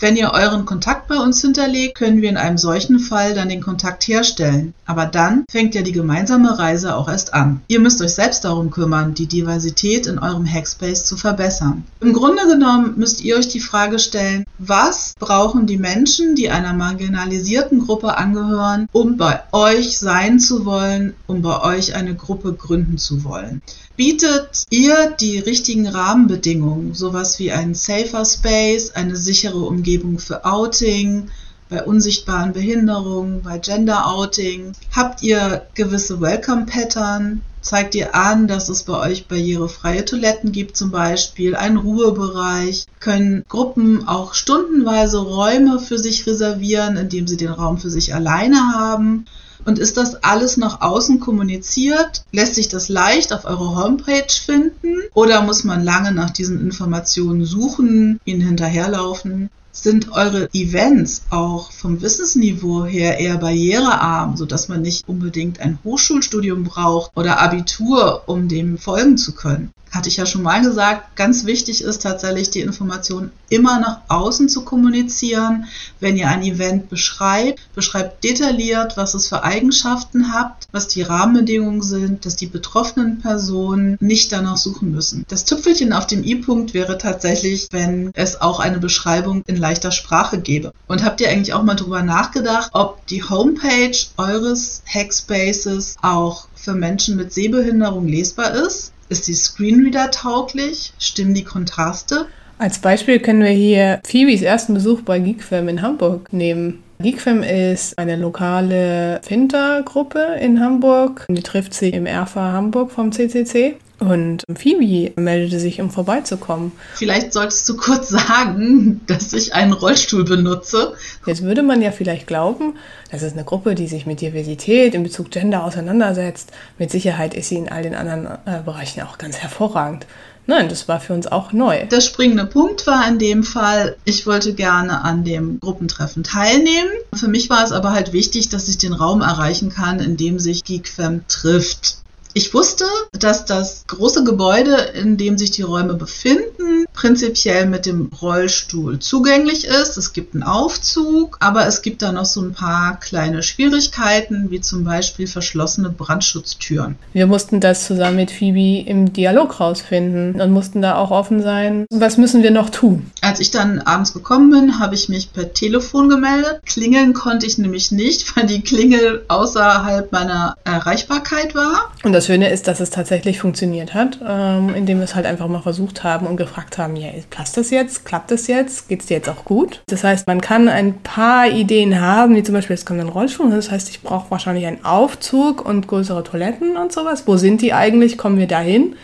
Wenn 0.00 0.16
ihr 0.16 0.30
euren 0.32 0.64
Kontakt 0.64 1.08
bei 1.08 1.18
uns 1.18 1.42
hinterlegt, 1.42 1.94
können 1.94 2.22
wir 2.22 2.30
in 2.30 2.38
einem 2.38 2.56
solchen 2.56 3.00
Fall 3.00 3.34
dann 3.34 3.50
den 3.50 3.60
Kontakt 3.60 4.08
herstellen. 4.08 4.72
Aber 4.86 5.04
dann 5.04 5.44
fängt 5.50 5.74
ja 5.74 5.82
die 5.82 5.92
gemeinsame 5.92 6.58
Reise 6.58 6.96
auch 6.96 7.06
erst 7.06 7.34
an. 7.34 7.60
Ihr 7.68 7.80
müsst 7.80 8.00
euch 8.00 8.14
selbst 8.14 8.46
darum 8.46 8.70
kümmern, 8.70 9.12
die 9.12 9.26
Diversität 9.26 10.06
in 10.06 10.18
eurem 10.18 10.50
Hackspace 10.50 11.04
zu 11.04 11.18
verbessern. 11.18 11.84
Im 12.00 12.14
Grunde 12.14 12.46
genommen 12.46 12.94
müsst 12.96 13.22
ihr 13.22 13.36
euch 13.36 13.48
die 13.48 13.60
Frage 13.60 13.98
stellen, 13.98 14.46
was 14.56 15.12
brauchen 15.18 15.66
die 15.66 15.76
Menschen, 15.76 16.34
die 16.34 16.48
einer 16.48 16.72
marginalisierten 16.72 17.80
Gruppe 17.80 18.16
angehören, 18.16 18.88
um 18.92 19.18
bei 19.18 19.40
euch 19.52 19.98
sein 19.98 20.40
zu 20.40 20.64
wollen, 20.64 21.12
um 21.26 21.42
bei 21.42 21.60
euch 21.62 21.94
eine 21.94 22.14
Gruppe 22.14 22.54
gründen 22.54 22.96
zu 22.96 23.22
wollen? 23.22 23.60
bietet 24.00 24.64
ihr 24.70 25.10
die 25.20 25.38
richtigen 25.38 25.86
Rahmenbedingungen, 25.86 26.94
sowas 26.94 27.38
wie 27.38 27.52
ein 27.52 27.74
safer 27.74 28.24
Space, 28.24 28.92
eine 28.92 29.14
sichere 29.14 29.58
Umgebung 29.58 29.89
für 30.18 30.44
Outing, 30.44 31.30
bei 31.68 31.82
unsichtbaren 31.82 32.52
Behinderungen, 32.52 33.42
bei 33.42 33.58
Gender 33.58 34.06
Outing? 34.06 34.72
Habt 34.94 35.22
ihr 35.22 35.62
gewisse 35.74 36.20
Welcome 36.20 36.66
Pattern? 36.66 37.42
Zeigt 37.60 37.94
ihr 37.96 38.14
an, 38.14 38.46
dass 38.46 38.68
es 38.68 38.84
bei 38.84 38.98
euch 38.98 39.26
barrierefreie 39.26 40.04
Toiletten 40.04 40.52
gibt 40.52 40.76
zum 40.76 40.92
Beispiel, 40.92 41.56
einen 41.56 41.76
Ruhebereich? 41.76 42.86
Können 43.00 43.44
Gruppen 43.48 44.06
auch 44.06 44.34
stundenweise 44.34 45.18
Räume 45.18 45.80
für 45.80 45.98
sich 45.98 46.26
reservieren, 46.26 46.96
indem 46.96 47.26
sie 47.26 47.36
den 47.36 47.50
Raum 47.50 47.78
für 47.78 47.90
sich 47.90 48.14
alleine 48.14 48.74
haben? 48.74 49.26
Und 49.64 49.78
ist 49.78 49.96
das 49.96 50.22
alles 50.22 50.56
nach 50.56 50.80
außen 50.80 51.20
kommuniziert? 51.20 52.24
Lässt 52.32 52.54
sich 52.54 52.68
das 52.68 52.88
leicht 52.88 53.32
auf 53.32 53.44
eurer 53.44 53.76
Homepage 53.76 54.32
finden? 54.32 54.96
Oder 55.14 55.42
muss 55.42 55.64
man 55.64 55.84
lange 55.84 56.12
nach 56.12 56.30
diesen 56.30 56.60
Informationen 56.60 57.44
suchen, 57.44 58.20
ihnen 58.24 58.40
hinterherlaufen? 58.40 59.50
Sind 59.82 60.12
eure 60.12 60.52
Events 60.52 61.22
auch 61.30 61.72
vom 61.72 62.02
Wissensniveau 62.02 62.84
her 62.84 63.18
eher 63.18 63.38
barrierearm, 63.38 64.36
sodass 64.36 64.68
man 64.68 64.82
nicht 64.82 65.08
unbedingt 65.08 65.58
ein 65.60 65.78
Hochschulstudium 65.82 66.64
braucht 66.64 67.12
oder 67.16 67.40
Abitur, 67.40 68.24
um 68.26 68.46
dem 68.46 68.76
folgen 68.76 69.16
zu 69.16 69.32
können? 69.32 69.72
hatte 69.90 70.08
ich 70.08 70.16
ja 70.16 70.26
schon 70.26 70.42
mal 70.42 70.62
gesagt, 70.62 71.16
ganz 71.16 71.46
wichtig 71.46 71.82
ist 71.82 72.02
tatsächlich 72.02 72.50
die 72.50 72.60
Information 72.60 73.32
immer 73.48 73.80
nach 73.80 74.02
außen 74.08 74.48
zu 74.48 74.64
kommunizieren. 74.64 75.66
Wenn 75.98 76.16
ihr 76.16 76.28
ein 76.28 76.42
Event 76.42 76.88
beschreibt, 76.88 77.60
beschreibt 77.74 78.22
detailliert, 78.22 78.96
was 78.96 79.14
es 79.14 79.28
für 79.28 79.42
Eigenschaften 79.42 80.32
habt, 80.32 80.68
was 80.70 80.86
die 80.86 81.02
Rahmenbedingungen 81.02 81.82
sind, 81.82 82.24
dass 82.24 82.36
die 82.36 82.46
betroffenen 82.46 83.18
Personen 83.18 83.96
nicht 84.00 84.30
danach 84.30 84.56
suchen 84.56 84.92
müssen. 84.92 85.24
Das 85.28 85.44
Tüpfelchen 85.44 85.92
auf 85.92 86.06
dem 86.06 86.22
i-Punkt 86.22 86.72
wäre 86.72 86.96
tatsächlich, 86.96 87.66
wenn 87.72 88.12
es 88.14 88.40
auch 88.40 88.60
eine 88.60 88.78
Beschreibung 88.78 89.42
in 89.46 89.56
leichter 89.70 89.92
Sprache 89.92 90.40
gäbe. 90.40 90.72
Und 90.88 91.04
habt 91.04 91.20
ihr 91.20 91.30
eigentlich 91.30 91.54
auch 91.54 91.62
mal 91.62 91.76
drüber 91.76 92.02
nachgedacht, 92.02 92.70
ob 92.72 93.06
die 93.06 93.22
Homepage 93.22 93.96
eures 94.16 94.82
Hackspaces 94.92 95.96
auch 96.02 96.48
für 96.56 96.74
Menschen 96.74 97.16
mit 97.16 97.32
Sehbehinderung 97.32 98.08
lesbar 98.08 98.52
ist? 98.54 98.92
Ist 99.08 99.28
die 99.28 99.34
Screenreader 99.34 100.10
tauglich? 100.10 100.92
Stimmen 100.98 101.34
die 101.34 101.44
Kontraste? 101.44 102.26
Als 102.58 102.80
Beispiel 102.80 103.20
können 103.20 103.42
wir 103.42 103.50
hier 103.50 104.00
Phoebes 104.04 104.42
ersten 104.42 104.74
Besuch 104.74 105.02
bei 105.02 105.18
Geekfilm 105.18 105.68
in 105.68 105.82
Hamburg 105.82 106.32
nehmen. 106.32 106.82
Geekfilm 106.98 107.42
ist 107.42 107.98
eine 107.98 108.16
lokale 108.16 109.20
Finter-Gruppe 109.22 110.36
in 110.40 110.60
Hamburg. 110.60 111.26
Die 111.30 111.42
trifft 111.42 111.72
sich 111.72 111.94
im 111.94 112.06
RFA 112.06 112.52
Hamburg 112.52 112.90
vom 112.90 113.12
CCC. 113.12 113.76
Und 114.00 114.44
Phoebe 114.56 115.12
meldete 115.20 115.60
sich, 115.60 115.80
um 115.80 115.90
vorbeizukommen. 115.90 116.72
Vielleicht 116.94 117.34
solltest 117.34 117.68
du 117.68 117.76
kurz 117.76 118.08
sagen, 118.08 119.02
dass 119.06 119.32
ich 119.34 119.54
einen 119.54 119.74
Rollstuhl 119.74 120.24
benutze. 120.24 120.94
Jetzt 121.26 121.42
würde 121.42 121.62
man 121.62 121.82
ja 121.82 121.92
vielleicht 121.92 122.26
glauben, 122.26 122.74
das 123.12 123.22
ist 123.22 123.34
eine 123.34 123.44
Gruppe, 123.44 123.74
die 123.74 123.86
sich 123.86 124.06
mit 124.06 124.22
Diversität 124.22 124.94
in 124.94 125.02
Bezug 125.02 125.30
Gender 125.30 125.64
auseinandersetzt. 125.64 126.50
Mit 126.78 126.90
Sicherheit 126.90 127.34
ist 127.34 127.50
sie 127.50 127.56
in 127.56 127.68
all 127.68 127.82
den 127.82 127.94
anderen 127.94 128.26
äh, 128.46 128.62
Bereichen 128.64 129.02
auch 129.02 129.18
ganz 129.18 129.36
hervorragend. 129.36 130.06
Nein, 130.46 130.68
das 130.68 130.88
war 130.88 130.98
für 130.98 131.12
uns 131.12 131.26
auch 131.26 131.52
neu. 131.52 131.86
Der 131.86 132.00
springende 132.00 132.46
Punkt 132.46 132.86
war 132.86 133.06
in 133.06 133.18
dem 133.18 133.44
Fall, 133.44 133.96
ich 134.04 134.26
wollte 134.26 134.54
gerne 134.54 135.04
an 135.04 135.24
dem 135.24 135.60
Gruppentreffen 135.60 136.24
teilnehmen. 136.24 136.90
Für 137.14 137.28
mich 137.28 137.50
war 137.50 137.62
es 137.62 137.70
aber 137.70 137.92
halt 137.92 138.12
wichtig, 138.12 138.48
dass 138.48 138.68
ich 138.68 138.78
den 138.78 138.94
Raum 138.94 139.20
erreichen 139.20 139.68
kann, 139.68 140.00
in 140.00 140.16
dem 140.16 140.38
sich 140.38 140.64
GeekFam 140.64 141.26
trifft. 141.28 141.98
Ich 142.32 142.54
wusste, 142.54 142.84
dass 143.12 143.44
das 143.44 143.84
große 143.88 144.22
Gebäude, 144.22 144.76
in 144.94 145.16
dem 145.16 145.36
sich 145.36 145.50
die 145.50 145.62
Räume 145.62 145.94
befinden, 145.94 146.86
prinzipiell 146.92 147.66
mit 147.66 147.86
dem 147.86 148.10
Rollstuhl 148.20 149.00
zugänglich 149.00 149.64
ist. 149.64 149.96
Es 149.96 150.12
gibt 150.12 150.34
einen 150.34 150.44
Aufzug, 150.44 151.38
aber 151.40 151.66
es 151.66 151.82
gibt 151.82 152.02
da 152.02 152.12
noch 152.12 152.24
so 152.24 152.40
ein 152.40 152.52
paar 152.52 153.00
kleine 153.00 153.42
Schwierigkeiten, 153.42 154.50
wie 154.50 154.60
zum 154.60 154.84
Beispiel 154.84 155.26
verschlossene 155.26 155.90
Brandschutztüren. 155.90 156.96
Wir 157.12 157.26
mussten 157.26 157.60
das 157.60 157.86
zusammen 157.86 158.16
mit 158.16 158.30
Phoebe 158.30 158.88
im 158.88 159.12
Dialog 159.12 159.58
rausfinden 159.58 160.40
und 160.40 160.52
mussten 160.52 160.82
da 160.82 160.96
auch 160.96 161.10
offen 161.10 161.42
sein. 161.42 161.86
Was 161.90 162.16
müssen 162.16 162.42
wir 162.42 162.50
noch 162.52 162.70
tun? 162.70 163.10
Als 163.22 163.40
ich 163.40 163.50
dann 163.50 163.80
abends 163.80 164.12
gekommen 164.12 164.50
bin, 164.50 164.78
habe 164.78 164.94
ich 164.94 165.08
mich 165.08 165.32
per 165.32 165.52
Telefon 165.52 166.08
gemeldet. 166.08 166.60
Klingeln 166.64 167.12
konnte 167.12 167.46
ich 167.46 167.58
nämlich 167.58 167.90
nicht, 167.90 168.36
weil 168.36 168.46
die 168.46 168.60
Klingel 168.60 169.24
außerhalb 169.26 170.12
meiner 170.12 170.54
Erreichbarkeit 170.64 171.54
war. 171.54 171.90
Und 172.04 172.12
das 172.20 172.26
Schöne 172.26 172.50
ist, 172.50 172.68
dass 172.68 172.80
es 172.80 172.90
tatsächlich 172.90 173.40
funktioniert 173.40 173.94
hat, 173.94 174.18
ähm, 174.28 174.74
indem 174.74 174.98
wir 174.98 175.04
es 175.04 175.14
halt 175.14 175.24
einfach 175.24 175.48
mal 175.48 175.62
versucht 175.62 176.04
haben 176.04 176.26
und 176.26 176.36
gefragt 176.36 176.76
haben, 176.76 176.94
ja, 176.94 177.08
passt 177.30 177.56
das 177.56 177.70
jetzt? 177.70 178.04
Klappt 178.04 178.30
das 178.30 178.46
jetzt? 178.46 178.90
Geht 178.90 179.00
es 179.00 179.06
dir 179.06 179.16
jetzt 179.16 179.28
auch 179.30 179.46
gut? 179.46 179.82
Das 179.86 180.04
heißt, 180.04 180.26
man 180.26 180.42
kann 180.42 180.68
ein 180.68 181.00
paar 181.00 181.48
Ideen 181.48 181.98
haben, 181.98 182.36
wie 182.36 182.42
zum 182.42 182.54
Beispiel, 182.54 182.74
es 182.74 182.84
kommt 182.84 183.00
ein 183.00 183.08
Rollstuhl, 183.08 183.50
das 183.50 183.70
heißt, 183.70 183.88
ich 183.88 184.02
brauche 184.02 184.30
wahrscheinlich 184.30 184.66
einen 184.66 184.84
Aufzug 184.84 185.64
und 185.64 185.88
größere 185.88 186.22
Toiletten 186.22 186.76
und 186.76 186.92
sowas. 186.92 187.22
Wo 187.26 187.38
sind 187.38 187.62
die 187.62 187.72
eigentlich? 187.72 188.18
Kommen 188.18 188.38
wir 188.38 188.46
dahin? 188.46 188.96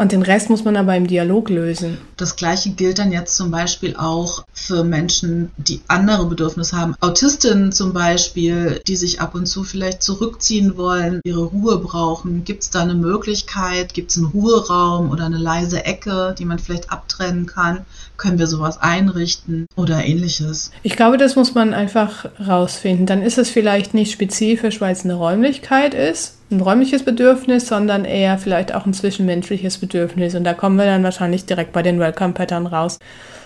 Und 0.00 0.12
den 0.12 0.22
Rest 0.22 0.48
muss 0.48 0.64
man 0.64 0.78
aber 0.78 0.96
im 0.96 1.06
Dialog 1.06 1.50
lösen. 1.50 1.98
Das 2.16 2.34
gleiche 2.34 2.70
gilt 2.70 2.98
dann 2.98 3.12
jetzt 3.12 3.36
zum 3.36 3.50
Beispiel 3.50 3.96
auch 3.96 4.44
für 4.54 4.82
Menschen, 4.82 5.50
die 5.58 5.82
andere 5.88 6.24
Bedürfnisse 6.24 6.74
haben. 6.74 6.94
Autistinnen 7.00 7.70
zum 7.70 7.92
Beispiel, 7.92 8.80
die 8.86 8.96
sich 8.96 9.20
ab 9.20 9.34
und 9.34 9.44
zu 9.44 9.62
vielleicht 9.62 10.02
zurückziehen 10.02 10.78
wollen, 10.78 11.20
ihre 11.22 11.42
Ruhe 11.42 11.76
brauchen. 11.76 12.44
Gibt 12.44 12.62
es 12.62 12.70
da 12.70 12.80
eine 12.80 12.94
Möglichkeit? 12.94 13.92
Gibt 13.92 14.10
es 14.10 14.16
einen 14.16 14.28
Ruheraum 14.28 15.10
oder 15.10 15.26
eine 15.26 15.36
leise 15.36 15.84
Ecke, 15.84 16.34
die 16.38 16.46
man 16.46 16.58
vielleicht 16.58 16.90
abtrennen 16.90 17.44
kann? 17.44 17.84
Können 18.16 18.38
wir 18.38 18.46
sowas 18.46 18.80
einrichten 18.80 19.66
oder 19.76 20.02
ähnliches? 20.02 20.70
Ich 20.82 20.96
glaube, 20.96 21.18
das 21.18 21.36
muss 21.36 21.54
man 21.54 21.74
einfach 21.74 22.24
rausfinden. 22.40 23.04
Dann 23.04 23.20
ist 23.20 23.36
es 23.36 23.50
vielleicht 23.50 23.92
nicht 23.92 24.12
spezifisch, 24.12 24.80
weil 24.80 24.94
es 24.94 25.04
eine 25.04 25.12
Räumlichkeit 25.12 25.92
ist, 25.92 26.39
ein 26.50 26.60
räumliches 26.60 27.04
Bedürfnis, 27.04 27.68
sondern 27.68 28.04
eher 28.04 28.38
vielleicht 28.38 28.74
auch 28.74 28.86
ein 28.86 28.92
zwischenmenschliches 28.92 29.78
Bedürfnis. 29.78 30.34
Und 30.34 30.44
da 30.44 30.54
kommen 30.54 30.76
wir 30.76 30.84
dann 30.84 31.04
wahrscheinlich 31.04 31.46
direkt 31.46 31.72
bei 31.72 31.82
den 31.82 32.00
Welcome-Pattern 32.00 32.66
raus. 32.66 32.98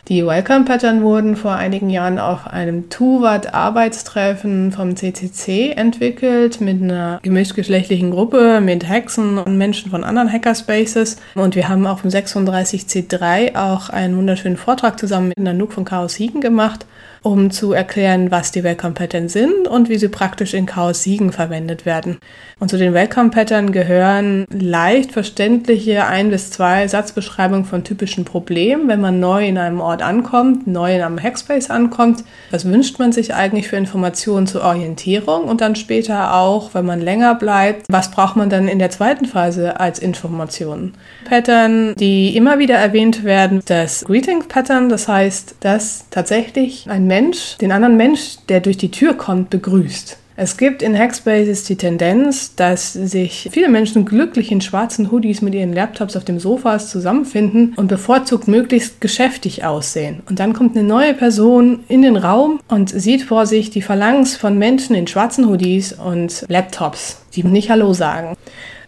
Die 0.08 0.26
Welcome-Pattern 0.26 1.02
wurden 1.02 1.34
vor 1.36 1.52
einigen 1.52 1.88
Jahren 1.88 2.18
auf 2.18 2.46
einem 2.46 2.90
TUWAT-Arbeitstreffen 2.90 4.72
vom 4.72 4.96
CCC 4.96 5.72
entwickelt 5.72 6.60
mit 6.60 6.82
einer 6.82 7.20
gemischtgeschlechtlichen 7.22 8.10
Gruppe 8.10 8.60
mit 8.60 8.88
Hexen 8.88 9.38
und 9.38 9.56
Menschen 9.56 9.90
von 9.90 10.04
anderen 10.04 10.30
Hackerspaces. 10.30 11.16
Und 11.34 11.56
wir 11.56 11.68
haben 11.68 11.86
auf 11.86 12.02
dem 12.02 12.10
36C3 12.10 13.56
auch 13.56 13.88
einen 13.88 14.16
wunderschönen 14.16 14.56
Vortrag 14.56 14.98
zusammen 14.98 15.28
mit 15.28 15.38
Nanook 15.38 15.72
von 15.72 15.84
Chaos 15.84 16.14
Siegen 16.14 16.40
gemacht 16.40 16.86
um 17.24 17.50
zu 17.50 17.72
erklären, 17.72 18.30
was 18.30 18.52
die 18.52 18.62
Welcome 18.62 18.92
Patterns 18.92 19.32
sind 19.32 19.66
und 19.66 19.88
wie 19.88 19.96
sie 19.96 20.08
praktisch 20.08 20.52
in 20.52 20.66
Chaos 20.66 21.02
Siegen 21.02 21.32
verwendet 21.32 21.87
werden. 21.87 22.18
Und 22.60 22.68
zu 22.68 22.76
den 22.76 22.92
Welcome 22.92 23.30
Pattern 23.30 23.72
gehören 23.72 24.44
leicht 24.50 25.10
verständliche 25.10 26.04
ein 26.04 26.30
bis 26.30 26.50
zwei 26.50 26.87
Satzbeschreibungen 26.87 27.64
von 27.64 27.82
typischen 27.82 28.26
Problemen, 28.26 28.88
wenn 28.88 29.00
man 29.00 29.20
neu 29.20 29.48
in 29.48 29.56
einem 29.56 29.80
Ort 29.80 30.02
ankommt, 30.02 30.66
neu 30.66 30.94
in 30.94 31.00
einem 31.00 31.20
Hackspace 31.20 31.70
ankommt. 31.70 32.24
Was 32.50 32.66
wünscht 32.66 32.98
man 32.98 33.12
sich 33.12 33.32
eigentlich 33.34 33.68
für 33.68 33.76
Informationen 33.76 34.46
zur 34.46 34.62
Orientierung 34.62 35.44
und 35.44 35.62
dann 35.62 35.76
später 35.76 36.34
auch, 36.34 36.74
wenn 36.74 36.84
man 36.84 37.00
länger 37.00 37.34
bleibt, 37.37 37.87
was 37.88 38.10
braucht 38.10 38.37
man 38.37 38.50
dann 38.50 38.68
in 38.68 38.78
der 38.78 38.90
zweiten 38.90 39.24
Phase 39.24 39.80
als 39.80 39.98
Informationen? 39.98 40.92
Pattern, 41.24 41.94
die 41.94 42.37
immer 42.37 42.58
wieder 42.58 42.76
erwähnt 42.76 43.24
werden, 43.24 43.62
das 43.64 44.04
Greeting 44.04 44.46
Pattern, 44.46 44.90
das 44.90 45.08
heißt, 45.08 45.56
dass 45.60 46.04
tatsächlich 46.10 46.87
ein 46.90 47.06
Mensch 47.06 47.13
den 47.61 47.72
anderen 47.72 47.96
Mensch, 47.96 48.37
der 48.48 48.61
durch 48.61 48.77
die 48.77 48.90
Tür 48.90 49.14
kommt, 49.14 49.50
begrüßt. 49.50 50.18
Es 50.37 50.57
gibt 50.57 50.83
in 50.83 50.98
Hackspaces 50.98 51.62
die 51.62 51.77
Tendenz, 51.77 52.57
dass 52.57 52.92
sich 52.92 53.48
viele 53.53 53.68
Menschen 53.68 54.05
glücklich 54.05 54.50
in 54.50 54.61
schwarzen 54.61 55.12
Hoodies 55.12 55.42
mit 55.42 55.55
ihren 55.55 55.72
Laptops 55.72 56.16
auf 56.16 56.24
dem 56.24 56.40
Sofa 56.40 56.81
zusammenfinden 56.81 57.72
und 57.77 57.87
bevorzugt 57.87 58.48
möglichst 58.48 59.00
geschäftig 59.00 59.64
aussehen. 59.64 60.24
Und 60.29 60.40
dann 60.40 60.53
kommt 60.53 60.77
eine 60.77 60.87
neue 60.87 61.14
Person 61.14 61.85
in 61.87 62.03
den 62.03 62.16
Raum 62.16 62.59
und 62.66 62.90
sieht 62.90 63.22
vor 63.22 63.46
sich 63.46 63.70
die 63.70 63.83
Phalanx 63.83 64.35
von 64.35 64.59
Menschen 64.59 64.96
in 64.96 65.07
schwarzen 65.07 65.48
Hoodies 65.48 65.92
und 65.92 66.44
Laptops, 66.48 67.22
die 67.35 67.44
nicht 67.44 67.70
Hallo 67.70 67.92
sagen. 67.92 68.37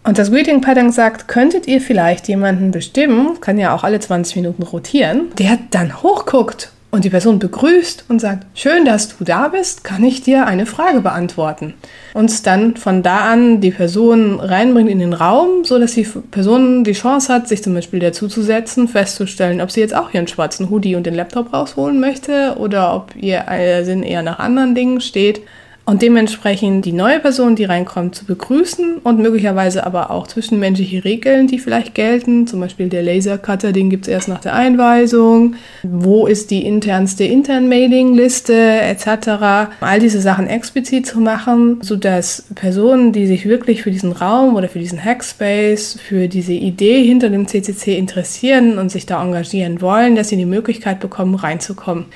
Und 0.03 0.19
das 0.19 0.33
Greeting 0.33 0.61
Pattern 0.61 0.91
sagt, 0.91 1.29
könntet 1.29 1.69
ihr 1.69 1.81
vielleicht 1.81 2.27
jemanden 2.27 2.73
bestimmen, 2.73 3.41
kann 3.41 3.59
ja 3.59 3.75
auch 3.75 3.85
alle 3.85 4.01
20 4.01 4.37
Minuten 4.37 4.65
rotieren, 4.65 5.27
der 5.39 5.59
dann 5.71 6.03
hochguckt 6.03 6.73
und 6.97 7.05
die 7.05 7.11
Person 7.11 7.39
begrüßt 7.39 8.07
und 8.09 8.21
sagt, 8.21 8.47
schön, 8.59 8.87
dass 8.87 9.17
du 9.17 9.23
da 9.23 9.49
bist, 9.49 9.85
kann 9.85 10.03
ich 10.03 10.23
dir 10.23 10.47
eine 10.47 10.65
Frage 10.65 11.01
beantworten. 11.01 11.75
Und 12.15 12.47
dann 12.47 12.77
von 12.77 13.03
da 13.03 13.31
an 13.31 13.61
die 13.61 13.71
Person 13.71 14.41
reinbringt 14.41 14.89
in 14.89 14.99
den 14.99 15.13
Raum, 15.13 15.65
so 15.65 15.79
dass 15.79 15.93
die 15.93 16.09
Person 16.31 16.85
die 16.85 16.93
Chance 16.93 17.33
hat, 17.33 17.49
sich 17.49 17.63
zum 17.63 17.75
Beispiel 17.75 18.01
dazuzusetzen, 18.01 18.89
festzustellen, 18.89 19.61
ob 19.61 19.71
sie 19.71 19.81
jetzt 19.81 19.95
auch 19.95 20.13
ihren 20.15 20.27
schwarzen 20.27 20.71
Hoodie 20.71 20.97
und 20.97 21.05
den 21.05 21.15
Laptop 21.15 21.53
rausholen 21.53 22.01
möchte 22.01 22.57
oder 22.59 22.95
ob 22.95 23.15
ihr 23.15 23.45
Sinn 23.85 24.03
eher 24.03 24.23
nach 24.23 24.39
anderen 24.39 24.75
Dingen 24.75 25.03
steht 25.03 25.43
und 25.87 26.03
dementsprechend 26.03 26.85
die 26.85 26.93
neue 26.93 27.21
Person, 27.21 27.55
die 27.55 27.65
reinkommt, 27.65 28.17
zu 28.17 28.25
begrüßen 28.25 28.99
und 29.05 29.21
möglicherweise 29.21 29.87
aber 29.87 30.11
auch 30.11 30.27
zwischenmenschliche 30.27 31.05
Regeln, 31.05 31.47
die 31.47 31.61
vielleicht 31.61 31.95
gelten. 31.95 32.49
Zum 32.49 32.59
Beispiel 32.59 32.89
der 32.89 33.05
Lasercutter, 33.05 33.71
den 33.71 33.89
gibt 33.89 34.07
es 34.07 34.13
erst 34.13 34.27
nach 34.27 34.41
der 34.41 34.55
Einweisung. 34.55 35.55
Wo 35.85 36.27
ist 36.27 36.51
die 36.51 36.67
internste 36.67 37.23
Intern-Mailing-Liste 37.23 38.53
etc. 38.53 39.71
All 39.81 40.01
diese 40.01 40.21
Sachen 40.21 40.49
explizit 40.49 41.07
zu 41.07 41.21
machen, 41.21 41.79
sodass 41.83 42.47
Personen, 42.57 43.13
die 43.13 43.29
sich 43.29 43.47
wirklich 43.47 43.83
für 43.83 43.93
diesen 43.93 44.11
Raum 44.11 44.57
oder 44.57 44.69
für 44.69 44.81
diesen 44.81 45.03
Hackspace, 45.03 46.01
für 46.01 46.27
diese 46.27 46.53
Idee 46.53 47.05
hinter 47.05 47.31
dem 47.31 47.47
CCC 47.47 47.97
interessieren 47.97 48.79
und 48.79 48.91
sich 48.91 49.07
da 49.07 49.23
engagieren 49.23 49.81
wollen, 49.81 50.17
dass 50.17 50.31
sie 50.31 50.37
die 50.37 50.47
Möglichkeit 50.47 50.99
bekommen, 50.99 51.37
reinzukommen. 51.37 52.07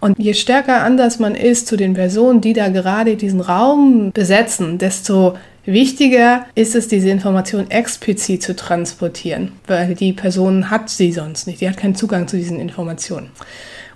Und 0.00 0.18
je 0.18 0.34
stärker 0.34 0.82
anders 0.82 1.18
man 1.18 1.34
ist 1.34 1.66
zu 1.66 1.76
den 1.76 1.94
Personen, 1.94 2.40
die 2.40 2.52
da 2.52 2.68
gerade 2.68 3.16
diesen 3.16 3.40
Raum 3.40 4.12
besetzen, 4.12 4.78
desto 4.78 5.36
wichtiger 5.64 6.46
ist 6.54 6.74
es, 6.74 6.88
diese 6.88 7.10
Information 7.10 7.70
explizit 7.70 8.42
zu 8.42 8.54
transportieren, 8.54 9.52
weil 9.66 9.94
die 9.94 10.12
Person 10.12 10.70
hat 10.70 10.90
sie 10.90 11.12
sonst 11.12 11.46
nicht. 11.46 11.60
Die 11.60 11.68
hat 11.68 11.76
keinen 11.76 11.94
Zugang 11.94 12.28
zu 12.28 12.36
diesen 12.36 12.60
Informationen. 12.60 13.30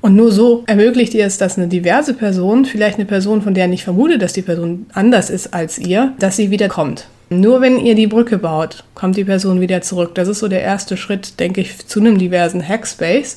Und 0.01 0.17
nur 0.17 0.33
so 0.33 0.64
ermöglicht 0.66 1.12
ihr 1.14 1.27
es, 1.27 1.37
dass 1.37 1.59
eine 1.59 1.68
diverse 1.68 2.14
Person, 2.14 2.64
vielleicht 2.64 2.97
eine 2.97 3.05
Person, 3.05 3.43
von 3.43 3.53
der 3.53 3.68
nicht 3.68 3.85
vermutet, 3.85 4.22
dass 4.22 4.33
die 4.33 4.43
Person 4.43 4.87
anders 4.95 5.29
ist 5.29 5.53
als 5.53 5.79
ihr, 5.79 6.14
dass 6.18 6.37
sie 6.37 6.51
wieder 6.51 6.68
kommt. 6.68 7.07
Nur 7.29 7.61
wenn 7.61 7.79
ihr 7.79 7.95
die 7.95 8.07
Brücke 8.07 8.39
baut, 8.39 8.83
kommt 8.95 9.16
die 9.16 9.24
Person 9.24 9.61
wieder 9.61 9.83
zurück. 9.83 10.14
Das 10.14 10.27
ist 10.27 10.41
so 10.41 10.49
der 10.49 10.62
erste 10.62 10.97
Schritt, 10.97 11.39
denke 11.39 11.61
ich, 11.61 11.87
zu 11.87 12.01
einem 12.01 12.18
diversen 12.18 12.66
Hackspace. 12.66 13.37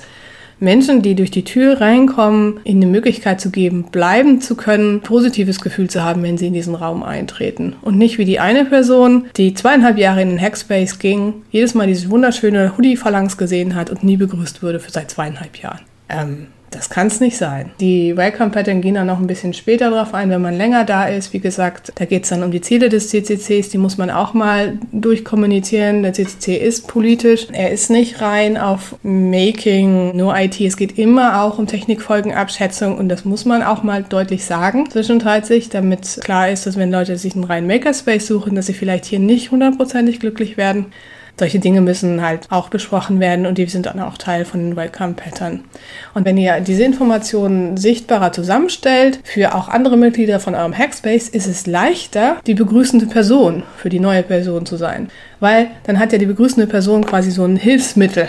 Menschen, 0.63 1.01
die 1.01 1.15
durch 1.15 1.29
die 1.29 1.43
Tür 1.43 1.81
reinkommen, 1.81 2.59
ihnen 2.63 2.81
die 2.81 2.87
Möglichkeit 2.87 3.41
zu 3.41 3.51
geben, 3.51 3.85
bleiben 3.91 4.41
zu 4.41 4.55
können, 4.55 5.01
positives 5.01 5.59
Gefühl 5.59 5.89
zu 5.89 6.03
haben, 6.03 6.23
wenn 6.23 6.37
sie 6.37 6.47
in 6.47 6.53
diesen 6.53 6.75
Raum 6.75 7.03
eintreten. 7.03 7.75
Und 7.81 7.97
nicht 7.97 8.17
wie 8.17 8.25
die 8.25 8.39
eine 8.39 8.65
Person, 8.65 9.25
die 9.37 9.53
zweieinhalb 9.53 9.97
Jahre 9.97 10.21
in 10.21 10.29
den 10.29 10.41
Hackspace 10.41 10.99
ging, 10.99 11.43
jedes 11.51 11.73
Mal 11.73 11.87
diese 11.87 12.09
wunderschöne 12.09 12.77
Hoodie-Phalanx 12.77 13.37
gesehen 13.37 13.75
hat 13.75 13.89
und 13.89 14.03
nie 14.03 14.17
begrüßt 14.17 14.63
wurde 14.63 14.79
für 14.79 14.91
seit 14.91 15.11
zweieinhalb 15.11 15.57
Jahren. 15.57 15.81
Ähm, 16.09 16.47
das 16.75 16.89
kann 16.89 17.07
es 17.07 17.19
nicht 17.19 17.37
sein. 17.37 17.71
Die 17.79 18.15
Welcome-Pattern 18.17 18.81
gehen 18.81 18.95
dann 18.95 19.07
noch 19.07 19.19
ein 19.19 19.27
bisschen 19.27 19.53
später 19.53 19.89
drauf 19.89 20.13
ein, 20.13 20.29
wenn 20.29 20.41
man 20.41 20.57
länger 20.57 20.83
da 20.83 21.05
ist. 21.05 21.33
Wie 21.33 21.39
gesagt, 21.39 21.91
da 21.95 22.05
geht 22.05 22.23
es 22.23 22.29
dann 22.29 22.43
um 22.43 22.51
die 22.51 22.61
Ziele 22.61 22.89
des 22.89 23.09
CCCs, 23.09 23.69
die 23.69 23.77
muss 23.77 23.97
man 23.97 24.09
auch 24.09 24.33
mal 24.33 24.77
durchkommunizieren. 24.91 26.03
Der 26.03 26.13
CCC 26.13 26.57
ist 26.57 26.87
politisch. 26.87 27.47
Er 27.51 27.71
ist 27.71 27.89
nicht 27.89 28.21
rein 28.21 28.57
auf 28.57 28.95
Making, 29.03 30.15
nur 30.15 30.35
IT. 30.37 30.59
Es 30.61 30.77
geht 30.77 30.97
immer 30.97 31.41
auch 31.41 31.59
um 31.59 31.67
Technikfolgenabschätzung 31.67 32.97
und 32.97 33.09
das 33.09 33.25
muss 33.25 33.45
man 33.45 33.63
auch 33.63 33.83
mal 33.83 34.03
deutlich 34.03 34.45
sagen 34.45 34.89
zwischenzeitlich, 34.89 35.69
damit 35.69 36.19
klar 36.21 36.49
ist, 36.49 36.65
dass 36.65 36.77
wenn 36.77 36.91
Leute 36.91 37.17
sich 37.17 37.35
einen 37.35 37.43
reinen 37.43 37.67
Makerspace 37.67 38.27
suchen, 38.27 38.55
dass 38.55 38.65
sie 38.67 38.73
vielleicht 38.73 39.05
hier 39.05 39.19
nicht 39.19 39.51
hundertprozentig 39.51 40.19
glücklich 40.19 40.57
werden. 40.57 40.87
Solche 41.39 41.59
Dinge 41.59 41.81
müssen 41.81 42.21
halt 42.21 42.47
auch 42.51 42.69
besprochen 42.69 43.19
werden 43.19 43.47
und 43.47 43.57
die 43.57 43.65
sind 43.65 43.87
dann 43.87 43.99
auch 43.99 44.17
Teil 44.17 44.45
von 44.45 44.59
den 44.59 44.75
Welcome-Pattern. 44.75 45.63
Und 46.13 46.25
wenn 46.25 46.37
ihr 46.37 46.59
diese 46.59 46.83
Informationen 46.83 47.75
sichtbarer 47.75 48.31
zusammenstellt, 48.31 49.19
für 49.23 49.55
auch 49.55 49.67
andere 49.67 49.97
Mitglieder 49.97 50.39
von 50.39 50.53
eurem 50.53 50.77
Hackspace, 50.77 51.29
ist 51.29 51.47
es 51.47 51.65
leichter, 51.65 52.37
die 52.45 52.53
begrüßende 52.53 53.07
Person 53.07 53.63
für 53.77 53.89
die 53.89 53.99
neue 53.99 54.21
Person 54.21 54.67
zu 54.67 54.77
sein. 54.77 55.09
Weil 55.39 55.67
dann 55.85 55.97
hat 55.97 56.11
ja 56.11 56.19
die 56.19 56.27
begrüßende 56.27 56.67
Person 56.67 57.03
quasi 57.05 57.31
so 57.31 57.43
ein 57.43 57.55
Hilfsmittel 57.55 58.27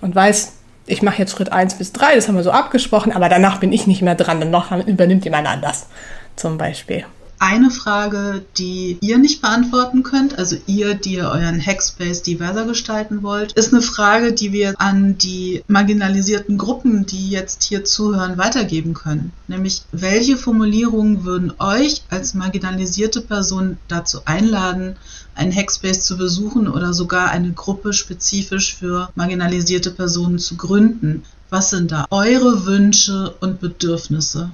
und 0.00 0.14
weiß, 0.14 0.54
ich 0.86 1.02
mache 1.02 1.18
jetzt 1.18 1.32
Schritt 1.32 1.52
1 1.52 1.74
bis 1.74 1.92
3, 1.92 2.14
das 2.14 2.28
haben 2.28 2.36
wir 2.36 2.42
so 2.42 2.52
abgesprochen, 2.52 3.12
aber 3.12 3.28
danach 3.28 3.58
bin 3.58 3.72
ich 3.72 3.86
nicht 3.86 4.02
mehr 4.02 4.14
dran, 4.14 4.40
dann 4.40 4.86
übernimmt 4.86 5.24
jemand 5.24 5.46
anders 5.48 5.88
zum 6.36 6.58
Beispiel 6.58 7.04
eine 7.38 7.70
Frage, 7.70 8.44
die 8.58 8.98
ihr 9.00 9.18
nicht 9.18 9.42
beantworten 9.42 10.02
könnt, 10.02 10.38
also 10.38 10.56
ihr, 10.66 10.94
die 10.94 11.14
ihr 11.14 11.28
euren 11.28 11.64
Hackspace 11.64 12.22
diverser 12.22 12.64
gestalten 12.64 13.22
wollt, 13.22 13.52
ist 13.52 13.72
eine 13.72 13.82
Frage, 13.82 14.32
die 14.32 14.52
wir 14.52 14.74
an 14.80 15.18
die 15.18 15.62
marginalisierten 15.68 16.58
Gruppen, 16.58 17.06
die 17.06 17.30
jetzt 17.30 17.62
hier 17.64 17.84
zuhören, 17.84 18.38
weitergeben 18.38 18.94
können. 18.94 19.32
Nämlich, 19.48 19.82
welche 19.92 20.36
Formulierungen 20.36 21.24
würden 21.24 21.52
euch 21.58 22.02
als 22.10 22.34
marginalisierte 22.34 23.20
Person 23.20 23.78
dazu 23.88 24.20
einladen, 24.24 24.96
einen 25.34 25.54
Hackspace 25.54 26.00
zu 26.00 26.16
besuchen 26.16 26.68
oder 26.68 26.92
sogar 26.92 27.30
eine 27.30 27.52
Gruppe 27.52 27.92
spezifisch 27.92 28.74
für 28.74 29.10
marginalisierte 29.14 29.90
Personen 29.90 30.38
zu 30.38 30.56
gründen? 30.56 31.22
Was 31.50 31.70
sind 31.70 31.92
da 31.92 32.06
eure 32.10 32.66
Wünsche 32.66 33.34
und 33.40 33.60
Bedürfnisse? 33.60 34.50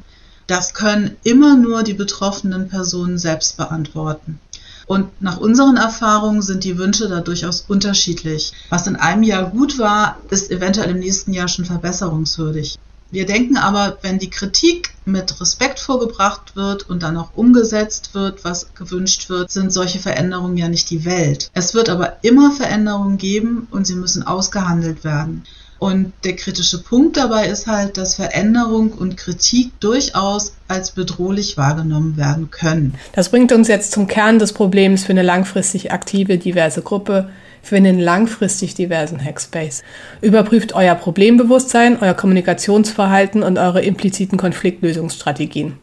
Das 0.47 0.74
können 0.74 1.16
immer 1.22 1.57
nur 1.57 1.82
die 1.82 1.95
betroffenen 1.95 2.68
Personen 2.68 3.18
selbst 3.18 3.57
beantworten. 3.57 4.40
Und 4.86 5.22
nach 5.22 5.38
unseren 5.38 5.76
Erfahrungen 5.76 6.43
sind 6.43 6.64
die 6.64 6.76
Wünsche 6.76 7.09
da 7.09 7.20
durchaus 7.20 7.64
unterschiedlich. 7.68 8.53
Was 8.68 8.86
in 8.86 8.97
einem 8.97 9.22
Jahr 9.22 9.51
gut 9.51 9.78
war, 9.78 10.18
ist 10.30 10.51
eventuell 10.51 10.90
im 10.90 10.99
nächsten 10.99 11.32
Jahr 11.32 11.49
schon 11.49 11.64
verbesserungswürdig. 11.64 12.78
Wir 13.12 13.26
denken 13.26 13.59
aber, 13.59 13.99
wenn 14.01 14.18
die 14.18 14.30
Kritik 14.30 14.95
mit 15.05 15.38
Respekt 15.38 15.78
vorgebracht 15.80 16.57
wird 16.57 16.88
und 16.88 17.03
dann 17.03 17.18
auch 17.18 17.36
umgesetzt 17.36 18.14
wird, 18.14 18.43
was 18.43 18.74
gewünscht 18.74 19.28
wird, 19.28 19.51
sind 19.51 19.70
solche 19.70 19.99
Veränderungen 19.99 20.57
ja 20.57 20.68
nicht 20.68 20.88
die 20.88 21.05
Welt. 21.05 21.51
Es 21.53 21.74
wird 21.74 21.90
aber 21.90 22.16
immer 22.22 22.53
Veränderungen 22.53 23.18
geben 23.18 23.68
und 23.70 23.86
sie 23.86 23.97
müssen 23.97 24.22
ausgehandelt 24.22 25.05
werden. 25.05 25.45
Und 25.82 26.12
der 26.22 26.36
kritische 26.36 26.80
Punkt 26.80 27.16
dabei 27.16 27.48
ist 27.48 27.66
halt, 27.66 27.96
dass 27.96 28.14
Veränderung 28.14 28.92
und 28.92 29.16
Kritik 29.16 29.72
durchaus 29.80 30.54
als 30.68 30.92
bedrohlich 30.92 31.56
wahrgenommen 31.56 32.16
werden 32.16 32.52
können. 32.52 32.94
Das 33.14 33.30
bringt 33.30 33.50
uns 33.50 33.66
jetzt 33.66 33.90
zum 33.90 34.06
Kern 34.06 34.38
des 34.38 34.52
Problems 34.52 35.02
für 35.02 35.10
eine 35.10 35.22
langfristig 35.22 35.90
aktive, 35.90 36.38
diverse 36.38 36.82
Gruppe, 36.82 37.30
für 37.64 37.74
einen 37.74 37.98
langfristig 37.98 38.76
diversen 38.76 39.18
Hackspace. 39.24 39.82
Überprüft 40.20 40.72
euer 40.72 40.94
Problembewusstsein, 40.94 41.98
euer 42.00 42.14
Kommunikationsverhalten 42.14 43.42
und 43.42 43.58
eure 43.58 43.82
impliziten 43.82 44.38
Konfliktlösungsstrategien. 44.38 45.78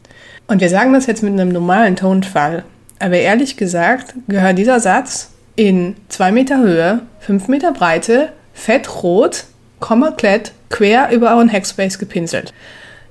Und 0.48 0.62
wir 0.62 0.70
sagen 0.70 0.94
das 0.94 1.08
jetzt 1.08 1.24
mit 1.24 1.34
einem 1.34 1.50
normalen 1.50 1.98
Tonfall. 1.98 2.64
Aber 3.00 3.18
ehrlich 3.18 3.58
gesagt 3.58 4.14
gehört 4.30 4.60
dieser 4.60 4.80
Satz 4.80 5.32
in 5.58 5.98
zwei 6.08 6.32
Meter 6.32 6.62
Höhe, 6.62 7.02
fünf 7.20 7.50
Meter 7.50 7.74
Breite, 7.74 8.30
fettrot, 8.54 9.44
komplett 9.80 10.52
quer 10.70 11.12
über 11.12 11.36
euren 11.36 11.52
Hackspace 11.52 12.00
gepinselt. 12.00 12.54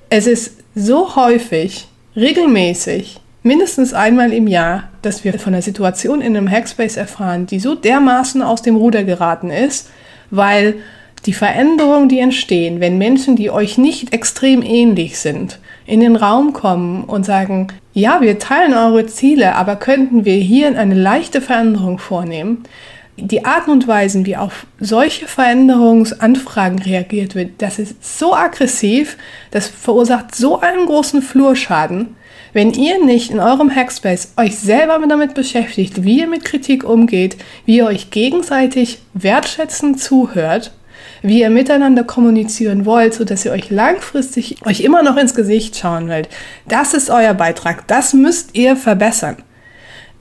Es 0.09 0.27
ist 0.27 0.57
so 0.75 1.15
häufig, 1.15 1.87
regelmäßig, 2.15 3.19
mindestens 3.43 3.93
einmal 3.93 4.33
im 4.33 4.47
Jahr, 4.47 4.89
dass 5.01 5.23
wir 5.23 5.37
von 5.39 5.53
einer 5.53 5.61
Situation 5.61 6.21
in 6.21 6.35
einem 6.35 6.49
Hackspace 6.49 6.97
erfahren, 6.97 7.45
die 7.45 7.59
so 7.59 7.75
dermaßen 7.75 8.41
aus 8.41 8.61
dem 8.61 8.75
Ruder 8.75 9.03
geraten 9.03 9.49
ist, 9.49 9.89
weil 10.29 10.75
die 11.25 11.33
Veränderungen, 11.33 12.09
die 12.09 12.19
entstehen, 12.19 12.79
wenn 12.79 12.97
Menschen, 12.97 13.35
die 13.35 13.51
euch 13.51 13.77
nicht 13.77 14.13
extrem 14.13 14.61
ähnlich 14.61 15.19
sind, 15.19 15.59
in 15.85 15.99
den 15.99 16.15
Raum 16.15 16.53
kommen 16.53 17.03
und 17.03 17.25
sagen, 17.25 17.67
ja, 17.93 18.21
wir 18.21 18.39
teilen 18.39 18.73
eure 18.73 19.05
Ziele, 19.07 19.55
aber 19.55 19.75
könnten 19.75 20.23
wir 20.23 20.35
hier 20.35 20.77
eine 20.77 20.95
leichte 20.95 21.41
Veränderung 21.41 21.97
vornehmen, 21.97 22.63
die 23.21 23.45
Arten 23.45 23.71
und 23.71 23.87
Weisen, 23.87 24.25
wie 24.25 24.37
auf 24.37 24.65
solche 24.79 25.27
Veränderungsanfragen 25.27 26.79
reagiert 26.79 27.35
wird, 27.35 27.61
das 27.61 27.79
ist 27.79 28.19
so 28.19 28.33
aggressiv, 28.33 29.17
das 29.51 29.67
verursacht 29.67 30.35
so 30.35 30.59
einen 30.59 30.85
großen 30.85 31.21
Flurschaden, 31.21 32.15
wenn 32.53 32.71
ihr 32.71 33.03
nicht 33.03 33.31
in 33.31 33.39
eurem 33.39 33.73
Hackspace 33.73 34.33
euch 34.37 34.57
selber 34.57 34.99
damit 35.07 35.33
beschäftigt, 35.33 36.03
wie 36.03 36.19
ihr 36.19 36.27
mit 36.27 36.45
Kritik 36.45 36.83
umgeht, 36.83 37.37
wie 37.65 37.77
ihr 37.77 37.85
euch 37.85 38.09
gegenseitig 38.11 38.99
wertschätzend 39.13 39.99
zuhört, 39.99 40.71
wie 41.21 41.41
ihr 41.41 41.49
miteinander 41.49 42.03
kommunizieren 42.03 42.85
wollt, 42.85 43.13
sodass 43.13 43.45
ihr 43.45 43.51
euch 43.51 43.69
langfristig 43.69 44.65
euch 44.65 44.81
immer 44.81 45.03
noch 45.03 45.17
ins 45.17 45.35
Gesicht 45.35 45.77
schauen 45.77 46.09
wollt. 46.09 46.29
Das 46.67 46.93
ist 46.93 47.09
euer 47.09 47.33
Beitrag. 47.33 47.87
Das 47.87 48.13
müsst 48.13 48.55
ihr 48.55 48.75
verbessern. 48.75 49.37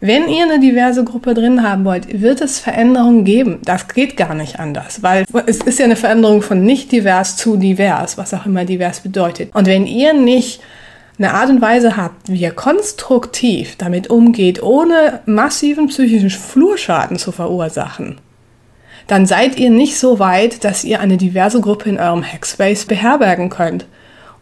Wenn 0.00 0.28
ihr 0.28 0.44
eine 0.44 0.60
diverse 0.60 1.02
Gruppe 1.02 1.34
drin 1.34 1.64
haben 1.64 1.84
wollt, 1.84 2.20
wird 2.20 2.40
es 2.40 2.60
Veränderungen 2.60 3.24
geben. 3.24 3.58
Das 3.64 3.88
geht 3.88 4.16
gar 4.16 4.34
nicht 4.34 4.60
anders, 4.60 5.02
weil 5.02 5.24
es 5.46 5.58
ist 5.58 5.80
ja 5.80 5.86
eine 5.86 5.96
Veränderung 5.96 6.42
von 6.42 6.62
nicht 6.62 6.92
divers 6.92 7.36
zu 7.36 7.56
divers, 7.56 8.16
was 8.16 8.32
auch 8.32 8.46
immer 8.46 8.64
divers 8.64 9.00
bedeutet. 9.00 9.52
Und 9.54 9.66
wenn 9.66 9.86
ihr 9.86 10.12
nicht 10.12 10.60
eine 11.18 11.34
Art 11.34 11.50
und 11.50 11.60
Weise 11.60 11.96
habt, 11.96 12.30
wie 12.30 12.40
ihr 12.40 12.52
konstruktiv 12.52 13.74
damit 13.76 14.08
umgeht, 14.08 14.62
ohne 14.62 15.20
massiven 15.26 15.88
psychischen 15.88 16.30
Flurschaden 16.30 17.18
zu 17.18 17.32
verursachen, 17.32 18.20
dann 19.08 19.26
seid 19.26 19.58
ihr 19.58 19.70
nicht 19.70 19.98
so 19.98 20.20
weit, 20.20 20.62
dass 20.62 20.84
ihr 20.84 21.00
eine 21.00 21.16
diverse 21.16 21.60
Gruppe 21.60 21.88
in 21.88 21.98
eurem 21.98 22.22
Hackspace 22.22 22.84
beherbergen 22.84 23.48
könnt. 23.48 23.86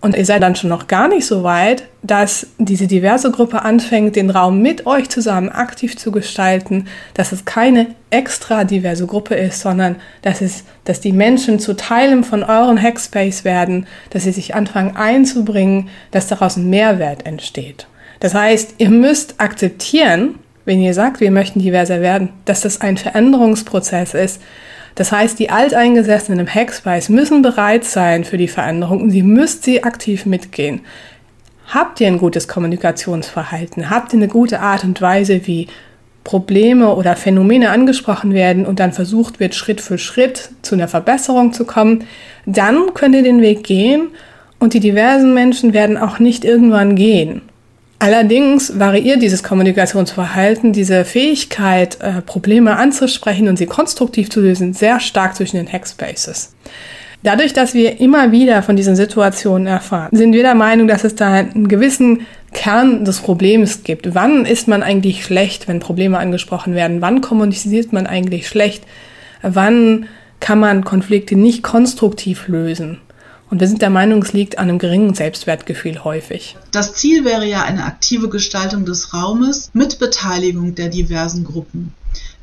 Und 0.00 0.16
ihr 0.16 0.24
seid 0.24 0.42
dann 0.42 0.54
schon 0.54 0.70
noch 0.70 0.88
gar 0.88 1.08
nicht 1.08 1.26
so 1.26 1.42
weit, 1.42 1.84
dass 2.02 2.48
diese 2.58 2.86
diverse 2.86 3.30
Gruppe 3.30 3.62
anfängt, 3.62 4.14
den 4.14 4.30
Raum 4.30 4.60
mit 4.62 4.86
euch 4.86 5.08
zusammen 5.08 5.48
aktiv 5.48 5.96
zu 5.96 6.12
gestalten, 6.12 6.86
dass 7.14 7.32
es 7.32 7.44
keine 7.44 7.88
extra 8.10 8.64
diverse 8.64 9.06
Gruppe 9.06 9.34
ist, 9.34 9.60
sondern 9.60 9.96
dass 10.22 10.42
es, 10.42 10.64
dass 10.84 11.00
die 11.00 11.12
Menschen 11.12 11.58
zu 11.58 11.74
Teilen 11.74 12.24
von 12.24 12.44
euren 12.44 12.80
Hackspace 12.80 13.44
werden, 13.44 13.86
dass 14.10 14.24
sie 14.24 14.32
sich 14.32 14.54
anfangen 14.54 14.96
einzubringen, 14.96 15.88
dass 16.10 16.28
daraus 16.28 16.56
ein 16.56 16.70
Mehrwert 16.70 17.26
entsteht. 17.26 17.86
Das 18.20 18.34
heißt, 18.34 18.74
ihr 18.78 18.90
müsst 18.90 19.40
akzeptieren, 19.40 20.36
wenn 20.64 20.80
ihr 20.80 20.94
sagt, 20.94 21.20
wir 21.20 21.30
möchten 21.30 21.60
diverser 21.60 22.00
werden, 22.00 22.30
dass 22.44 22.60
das 22.60 22.80
ein 22.80 22.96
Veränderungsprozess 22.96 24.14
ist, 24.14 24.42
das 24.96 25.12
heißt, 25.12 25.38
die 25.38 25.50
Alteingesessenen 25.50 26.40
im 26.40 26.52
Hackspace 26.52 27.10
müssen 27.10 27.42
bereit 27.42 27.84
sein 27.84 28.24
für 28.24 28.38
die 28.38 28.48
Veränderung 28.48 29.02
und 29.02 29.10
sie 29.10 29.22
müsst 29.22 29.62
sie 29.62 29.84
aktiv 29.84 30.24
mitgehen. 30.24 30.80
Habt 31.68 32.00
ihr 32.00 32.06
ein 32.06 32.18
gutes 32.18 32.48
Kommunikationsverhalten? 32.48 33.90
Habt 33.90 34.12
ihr 34.12 34.18
eine 34.18 34.28
gute 34.28 34.60
Art 34.60 34.84
und 34.84 35.00
Weise, 35.02 35.46
wie 35.46 35.68
Probleme 36.24 36.94
oder 36.94 37.14
Phänomene 37.14 37.70
angesprochen 37.70 38.32
werden 38.32 38.64
und 38.64 38.80
dann 38.80 38.92
versucht 38.92 39.38
wird, 39.38 39.54
Schritt 39.54 39.82
für 39.82 39.98
Schritt 39.98 40.50
zu 40.62 40.74
einer 40.74 40.88
Verbesserung 40.88 41.52
zu 41.52 41.66
kommen? 41.66 42.04
Dann 42.46 42.94
könnt 42.94 43.14
ihr 43.14 43.22
den 43.22 43.42
Weg 43.42 43.64
gehen 43.64 44.08
und 44.58 44.72
die 44.72 44.80
diversen 44.80 45.34
Menschen 45.34 45.74
werden 45.74 45.98
auch 45.98 46.18
nicht 46.18 46.44
irgendwann 46.44 46.96
gehen. 46.96 47.42
Allerdings 47.98 48.78
variiert 48.78 49.22
dieses 49.22 49.42
Kommunikationsverhalten, 49.42 50.72
diese 50.72 51.04
Fähigkeit, 51.04 51.98
äh, 52.00 52.20
Probleme 52.20 52.76
anzusprechen 52.76 53.48
und 53.48 53.56
sie 53.56 53.66
konstruktiv 53.66 54.28
zu 54.28 54.40
lösen, 54.40 54.74
sehr 54.74 55.00
stark 55.00 55.34
zwischen 55.34 55.56
den 55.56 55.72
Hackspaces. 55.72 56.54
Dadurch, 57.22 57.54
dass 57.54 57.72
wir 57.72 57.98
immer 57.98 58.30
wieder 58.32 58.62
von 58.62 58.76
diesen 58.76 58.94
Situationen 58.94 59.66
erfahren, 59.66 60.10
sind 60.12 60.34
wir 60.34 60.42
der 60.42 60.54
Meinung, 60.54 60.86
dass 60.86 61.04
es 61.04 61.14
da 61.14 61.32
einen 61.32 61.68
gewissen 61.68 62.26
Kern 62.52 63.04
des 63.04 63.20
Problems 63.20 63.82
gibt. 63.82 64.14
Wann 64.14 64.44
ist 64.44 64.68
man 64.68 64.82
eigentlich 64.82 65.24
schlecht, 65.24 65.66
wenn 65.66 65.80
Probleme 65.80 66.18
angesprochen 66.18 66.74
werden? 66.74 67.00
Wann 67.00 67.22
kommuniziert 67.22 67.92
man 67.92 68.06
eigentlich 68.06 68.46
schlecht? 68.46 68.84
Wann 69.42 70.06
kann 70.38 70.60
man 70.60 70.84
Konflikte 70.84 71.34
nicht 71.34 71.62
konstruktiv 71.62 72.46
lösen? 72.48 73.00
Und 73.48 73.60
wir 73.60 73.68
sind 73.68 73.80
der 73.80 73.90
Meinung, 73.90 74.22
es 74.22 74.32
liegt 74.32 74.58
an 74.58 74.68
einem 74.68 74.78
geringen 74.78 75.14
Selbstwertgefühl 75.14 76.02
häufig. 76.02 76.56
Das 76.72 76.94
Ziel 76.94 77.24
wäre 77.24 77.46
ja 77.46 77.62
eine 77.62 77.84
aktive 77.84 78.28
Gestaltung 78.28 78.84
des 78.84 79.14
Raumes 79.14 79.70
mit 79.72 79.98
Beteiligung 79.98 80.74
der 80.74 80.88
diversen 80.88 81.44
Gruppen. 81.44 81.94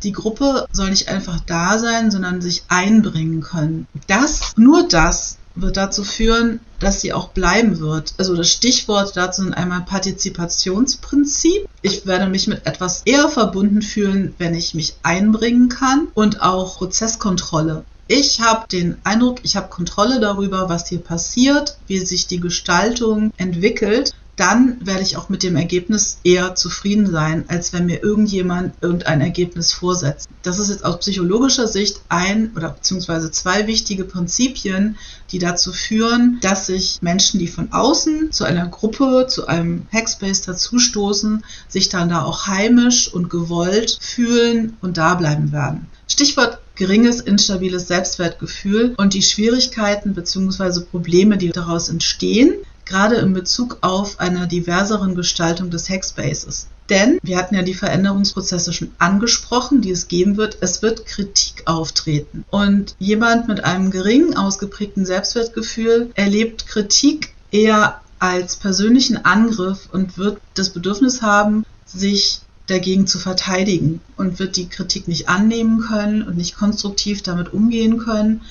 Die 0.03 0.11
Gruppe 0.11 0.65
soll 0.71 0.89
nicht 0.89 1.09
einfach 1.09 1.39
da 1.41 1.79
sein, 1.79 2.11
sondern 2.11 2.41
sich 2.41 2.63
einbringen 2.67 3.41
können. 3.41 3.87
Das, 4.07 4.53
nur 4.55 4.87
das 4.87 5.37
wird 5.55 5.77
dazu 5.77 6.03
führen, 6.03 6.59
dass 6.79 7.01
sie 7.01 7.13
auch 7.13 7.29
bleiben 7.29 7.79
wird. 7.79 8.13
Also 8.17 8.35
das 8.35 8.49
Stichwort 8.49 9.15
dazu 9.15 9.43
sind 9.43 9.53
einmal 9.53 9.81
Partizipationsprinzip. 9.81 11.67
Ich 11.81 12.05
werde 12.05 12.27
mich 12.27 12.47
mit 12.47 12.65
etwas 12.65 13.03
eher 13.05 13.29
verbunden 13.29 13.81
fühlen, 13.81 14.33
wenn 14.37 14.53
ich 14.53 14.73
mich 14.73 14.95
einbringen 15.03 15.69
kann 15.69 16.07
und 16.13 16.41
auch 16.41 16.77
Prozesskontrolle. 16.77 17.85
Ich 18.07 18.41
habe 18.41 18.67
den 18.67 18.97
Eindruck, 19.05 19.39
ich 19.43 19.55
habe 19.55 19.69
Kontrolle 19.69 20.19
darüber, 20.19 20.67
was 20.67 20.89
hier 20.89 20.99
passiert, 20.99 21.77
wie 21.87 21.99
sich 21.99 22.27
die 22.27 22.41
Gestaltung 22.41 23.31
entwickelt. 23.37 24.13
Dann 24.35 24.85
werde 24.85 25.03
ich 25.03 25.15
auch 25.15 25.29
mit 25.29 25.43
dem 25.43 25.55
Ergebnis 25.55 26.17
eher 26.23 26.55
zufrieden 26.55 27.09
sein, 27.09 27.45
als 27.47 27.71
wenn 27.71 27.85
mir 27.85 28.01
irgendjemand 28.03 28.73
irgendein 28.81 29.21
Ergebnis 29.21 29.71
vorsetzt. 29.71 30.27
Das 30.41 30.57
ist 30.57 30.69
jetzt 30.69 30.83
aus 30.83 30.99
psychologischer 30.99 31.67
Sicht 31.67 32.01
ein 32.09 32.51
oder 32.55 32.69
beziehungsweise 32.69 33.29
zwei 33.29 33.67
wichtige 33.67 34.03
Prinzipien, 34.05 34.97
die 35.31 35.39
dazu 35.39 35.71
führen, 35.71 36.39
dass 36.41 36.65
sich 36.65 36.97
Menschen, 37.01 37.39
die 37.39 37.47
von 37.47 37.71
außen 37.71 38.31
zu 38.31 38.43
einer 38.43 38.67
Gruppe, 38.67 39.27
zu 39.29 39.47
einem 39.47 39.85
Hackspace 39.93 40.41
dazustoßen, 40.41 41.45
sich 41.67 41.89
dann 41.89 42.09
da 42.09 42.23
auch 42.23 42.47
heimisch 42.47 43.13
und 43.13 43.29
gewollt 43.29 43.99
fühlen 44.01 44.77
und 44.81 44.97
da 44.97 45.13
bleiben 45.13 45.51
werden. 45.51 45.87
Stichwort 46.07 46.59
geringes, 46.75 47.21
instabiles 47.21 47.87
Selbstwertgefühl 47.87 48.93
und 48.97 49.13
die 49.13 49.21
Schwierigkeiten 49.21 50.13
bzw. 50.13 50.81
Probleme, 50.81 51.37
die 51.37 51.49
daraus 51.49 51.89
entstehen, 51.89 52.55
gerade 52.85 53.15
in 53.15 53.33
Bezug 53.33 53.77
auf 53.81 54.19
einer 54.19 54.47
diverseren 54.47 55.15
Gestaltung 55.15 55.69
des 55.69 55.89
Hackspaces. 55.89 56.67
Denn 56.89 57.17
wir 57.23 57.37
hatten 57.37 57.55
ja 57.55 57.61
die 57.61 57.73
Veränderungsprozesse 57.73 58.73
schon 58.73 58.91
angesprochen, 58.99 59.81
die 59.81 59.91
es 59.91 60.09
geben 60.09 60.35
wird. 60.35 60.57
Es 60.59 60.81
wird 60.81 61.05
Kritik 61.05 61.63
auftreten. 61.65 62.43
Und 62.49 62.95
jemand 62.99 63.47
mit 63.47 63.63
einem 63.63 63.89
geringen 63.89 64.35
ausgeprägten 64.35 65.05
Selbstwertgefühl 65.05 66.11
erlebt 66.15 66.67
Kritik 66.67 67.33
eher 67.51 68.01
als 68.19 68.57
persönlichen 68.57 69.23
Angriff 69.23 69.87
und 69.91 70.17
wird 70.17 70.39
das 70.55 70.71
Bedürfnis 70.71 71.21
haben, 71.21 71.65
sich 71.85 72.39
dagegen 72.67 73.07
zu 73.07 73.19
verteidigen 73.19 74.01
und 74.15 74.39
wird 74.39 74.55
die 74.55 74.69
Kritik 74.69 75.07
nicht 75.07 75.29
annehmen 75.29 75.81
können 75.81 76.21
und 76.23 76.37
nicht 76.37 76.55
konstruktiv 76.55 77.21
damit 77.21 77.53
umgehen 77.53 77.97
können. 77.97 78.41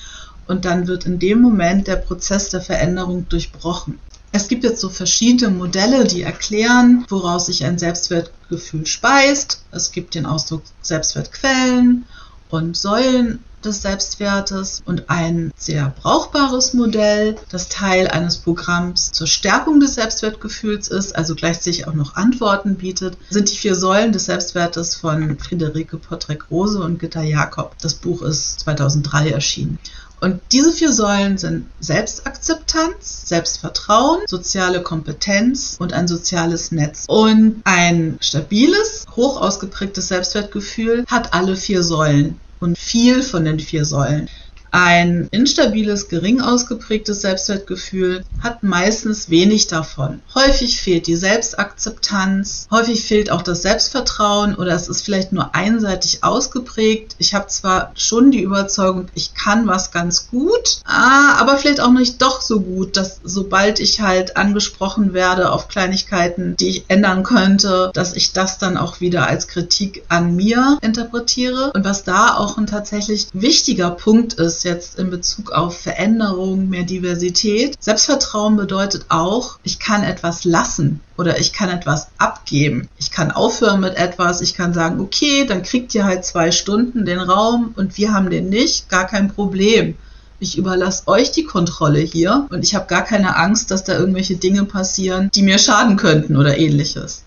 Und 0.47 0.65
dann 0.65 0.87
wird 0.87 1.05
in 1.05 1.19
dem 1.19 1.41
Moment 1.41 1.87
der 1.87 1.95
Prozess 1.95 2.49
der 2.49 2.61
Veränderung 2.61 3.27
durchbrochen. 3.29 3.99
Es 4.31 4.47
gibt 4.47 4.63
jetzt 4.63 4.81
so 4.81 4.89
verschiedene 4.89 5.51
Modelle, 5.51 6.05
die 6.05 6.23
erklären, 6.23 7.05
woraus 7.07 7.45
sich 7.45 7.63
ein 7.63 7.77
Selbstwertgefühl 7.77 8.85
speist. 8.85 9.61
Es 9.71 9.91
gibt 9.91 10.15
den 10.15 10.25
Ausdruck 10.25 10.63
Selbstwertquellen 10.81 12.05
und 12.49 12.75
Säulen 12.75 13.43
des 13.65 13.81
Selbstwertes 13.81 14.81
und 14.85 15.09
ein 15.09 15.51
sehr 15.57 15.93
brauchbares 16.01 16.73
Modell, 16.73 17.35
das 17.49 17.69
Teil 17.69 18.07
eines 18.07 18.37
Programms 18.37 19.11
zur 19.11 19.27
Stärkung 19.27 19.79
des 19.79 19.95
Selbstwertgefühls 19.95 20.87
ist, 20.87 21.15
also 21.15 21.35
gleichzeitig 21.35 21.87
auch 21.87 21.93
noch 21.93 22.15
Antworten 22.15 22.75
bietet, 22.75 23.17
sind 23.29 23.49
die 23.51 23.57
vier 23.57 23.75
Säulen 23.75 24.11
des 24.11 24.25
Selbstwertes 24.25 24.95
von 24.95 25.37
Friederike 25.37 25.97
Pottrek-Rose 25.97 26.81
und 26.81 26.99
Gitta 26.99 27.21
Jakob. 27.21 27.75
Das 27.81 27.95
Buch 27.95 28.21
ist 28.21 28.61
2003 28.61 29.29
erschienen. 29.29 29.79
Und 30.23 30.39
diese 30.53 30.71
vier 30.71 30.93
Säulen 30.93 31.37
sind 31.37 31.65
Selbstakzeptanz, 31.81 33.27
Selbstvertrauen, 33.27 34.21
soziale 34.25 34.81
Kompetenz 34.81 35.75
und 35.79 35.91
ein 35.91 36.07
soziales 36.07 36.71
Netz. 36.71 37.03
Und 37.09 37.61
ein 37.65 38.17
stabiles, 38.21 39.05
hoch 39.17 39.41
ausgeprägtes 39.41 40.07
Selbstwertgefühl 40.07 41.03
hat 41.07 41.33
alle 41.33 41.57
vier 41.57 41.83
Säulen 41.83 42.39
und 42.63 42.77
viel 42.77 43.21
von 43.21 43.43
den 43.43 43.59
vier 43.59 43.83
Säulen. 43.83 44.29
Ein 44.75 45.27
instabiles, 45.29 46.09
gering 46.09 46.41
ausgeprägtes 46.41 47.21
Selbstwertgefühl 47.21 48.25
hat 48.41 48.63
meistens 48.63 49.29
wenig 49.29 49.67
davon. 49.67 50.21
Häufig 50.33 50.81
fehlt 50.81 51.05
die 51.05 51.15
Selbstakzeptanz, 51.15 52.67
häufig 52.71 53.05
fehlt 53.05 53.29
auch 53.29 53.43
das 53.43 53.61
Selbstvertrauen 53.61 54.55
oder 54.55 54.73
es 54.73 54.87
ist 54.87 55.03
vielleicht 55.03 55.31
nur 55.31 55.53
einseitig 55.53 56.23
ausgeprägt. 56.23 57.15
Ich 57.19 57.35
habe 57.35 57.45
zwar 57.49 57.91
schon 57.93 58.31
die 58.31 58.41
Überzeugung, 58.41 59.09
ich 59.13 59.35
kann 59.35 59.67
was 59.67 59.91
ganz 59.91 60.29
gut, 60.31 60.79
ah, 60.85 61.35
aber 61.37 61.57
vielleicht 61.57 61.79
auch 61.79 61.91
nicht 61.91 62.19
doch 62.23 62.41
so 62.41 62.61
gut, 62.61 62.97
dass 62.97 63.19
sobald 63.23 63.79
ich 63.79 64.01
halt 64.01 64.37
angesprochen 64.37 65.13
werde 65.13 65.51
auf 65.51 65.67
Kleinigkeiten, 65.67 66.55
die 66.57 66.69
ich 66.69 66.85
ändern 66.87 67.21
könnte, 67.21 67.91
dass 67.93 68.15
ich 68.15 68.33
das 68.33 68.57
dann 68.57 68.77
auch 68.77 69.01
wieder 69.01 69.27
als 69.27 69.47
Kritik 69.47 70.03
an 70.09 70.35
mir 70.35 70.79
interpretiere. 70.81 71.73
Und 71.75 71.85
was 71.85 72.03
da 72.03 72.35
auch 72.37 72.57
ein 72.57 72.65
tatsächlich 72.65 73.27
wichtiger 73.33 73.91
Punkt 73.91 74.33
ist, 74.33 74.62
jetzt 74.63 74.99
in 74.99 75.09
Bezug 75.09 75.51
auf 75.51 75.79
Veränderung, 75.79 76.69
mehr 76.69 76.83
Diversität. 76.83 77.75
Selbstvertrauen 77.79 78.55
bedeutet 78.55 79.05
auch, 79.09 79.59
ich 79.63 79.79
kann 79.79 80.03
etwas 80.03 80.43
lassen 80.45 81.01
oder 81.17 81.39
ich 81.39 81.53
kann 81.53 81.69
etwas 81.69 82.07
abgeben. 82.17 82.87
Ich 82.97 83.11
kann 83.11 83.31
aufhören 83.31 83.81
mit 83.81 83.95
etwas, 83.95 84.41
ich 84.41 84.53
kann 84.53 84.73
sagen, 84.73 84.99
okay, 84.99 85.45
dann 85.45 85.63
kriegt 85.63 85.93
ihr 85.95 86.05
halt 86.05 86.25
zwei 86.25 86.51
Stunden 86.51 87.05
den 87.05 87.19
Raum 87.19 87.73
und 87.75 87.97
wir 87.97 88.13
haben 88.13 88.29
den 88.29 88.49
nicht, 88.49 88.89
gar 88.89 89.07
kein 89.07 89.33
Problem. 89.33 89.95
Ich 90.39 90.57
überlasse 90.57 91.07
euch 91.07 91.31
die 91.31 91.45
Kontrolle 91.45 91.99
hier 91.99 92.47
und 92.49 92.63
ich 92.63 92.75
habe 92.75 92.87
gar 92.87 93.03
keine 93.03 93.37
Angst, 93.37 93.71
dass 93.71 93.83
da 93.83 93.97
irgendwelche 93.97 94.35
Dinge 94.35 94.65
passieren, 94.65 95.29
die 95.33 95.41
mir 95.41 95.57
schaden 95.57 95.95
könnten 95.95 96.35
oder 96.35 96.57
ähnliches. 96.57 97.23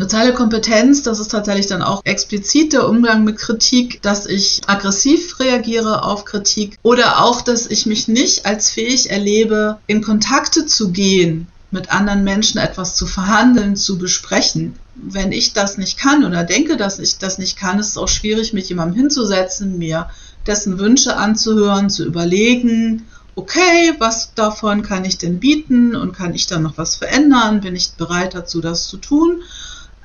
Soziale 0.00 0.32
Kompetenz, 0.32 1.02
das 1.02 1.18
ist 1.18 1.32
tatsächlich 1.32 1.66
dann 1.66 1.82
auch 1.82 2.02
explizit 2.04 2.72
der 2.72 2.88
Umgang 2.88 3.24
mit 3.24 3.36
Kritik, 3.36 4.00
dass 4.00 4.26
ich 4.26 4.60
aggressiv 4.68 5.40
reagiere 5.40 6.04
auf 6.04 6.24
Kritik 6.24 6.78
oder 6.84 7.24
auch, 7.24 7.40
dass 7.40 7.66
ich 7.66 7.84
mich 7.84 8.06
nicht 8.06 8.46
als 8.46 8.70
fähig 8.70 9.10
erlebe, 9.10 9.78
in 9.88 10.00
Kontakte 10.00 10.66
zu 10.66 10.92
gehen, 10.92 11.48
mit 11.72 11.90
anderen 11.90 12.22
Menschen 12.22 12.58
etwas 12.58 12.94
zu 12.94 13.08
verhandeln, 13.08 13.74
zu 13.74 13.98
besprechen. 13.98 14.78
Wenn 14.94 15.32
ich 15.32 15.52
das 15.52 15.78
nicht 15.78 15.98
kann 15.98 16.24
oder 16.24 16.44
denke, 16.44 16.76
dass 16.76 17.00
ich 17.00 17.18
das 17.18 17.38
nicht 17.38 17.58
kann, 17.58 17.80
ist 17.80 17.88
es 17.88 17.98
auch 17.98 18.06
schwierig, 18.06 18.52
mit 18.52 18.68
jemandem 18.68 19.00
hinzusetzen, 19.00 19.78
mir 19.78 20.08
dessen 20.46 20.78
Wünsche 20.78 21.16
anzuhören, 21.16 21.90
zu 21.90 22.04
überlegen, 22.04 23.08
okay, 23.34 23.94
was 23.98 24.32
davon 24.34 24.82
kann 24.82 25.04
ich 25.04 25.18
denn 25.18 25.40
bieten 25.40 25.96
und 25.96 26.12
kann 26.12 26.34
ich 26.34 26.46
da 26.46 26.60
noch 26.60 26.78
was 26.78 26.94
verändern? 26.94 27.60
Bin 27.60 27.74
ich 27.74 27.94
bereit 27.94 28.34
dazu, 28.34 28.60
das 28.60 28.86
zu 28.86 28.96
tun? 28.96 29.42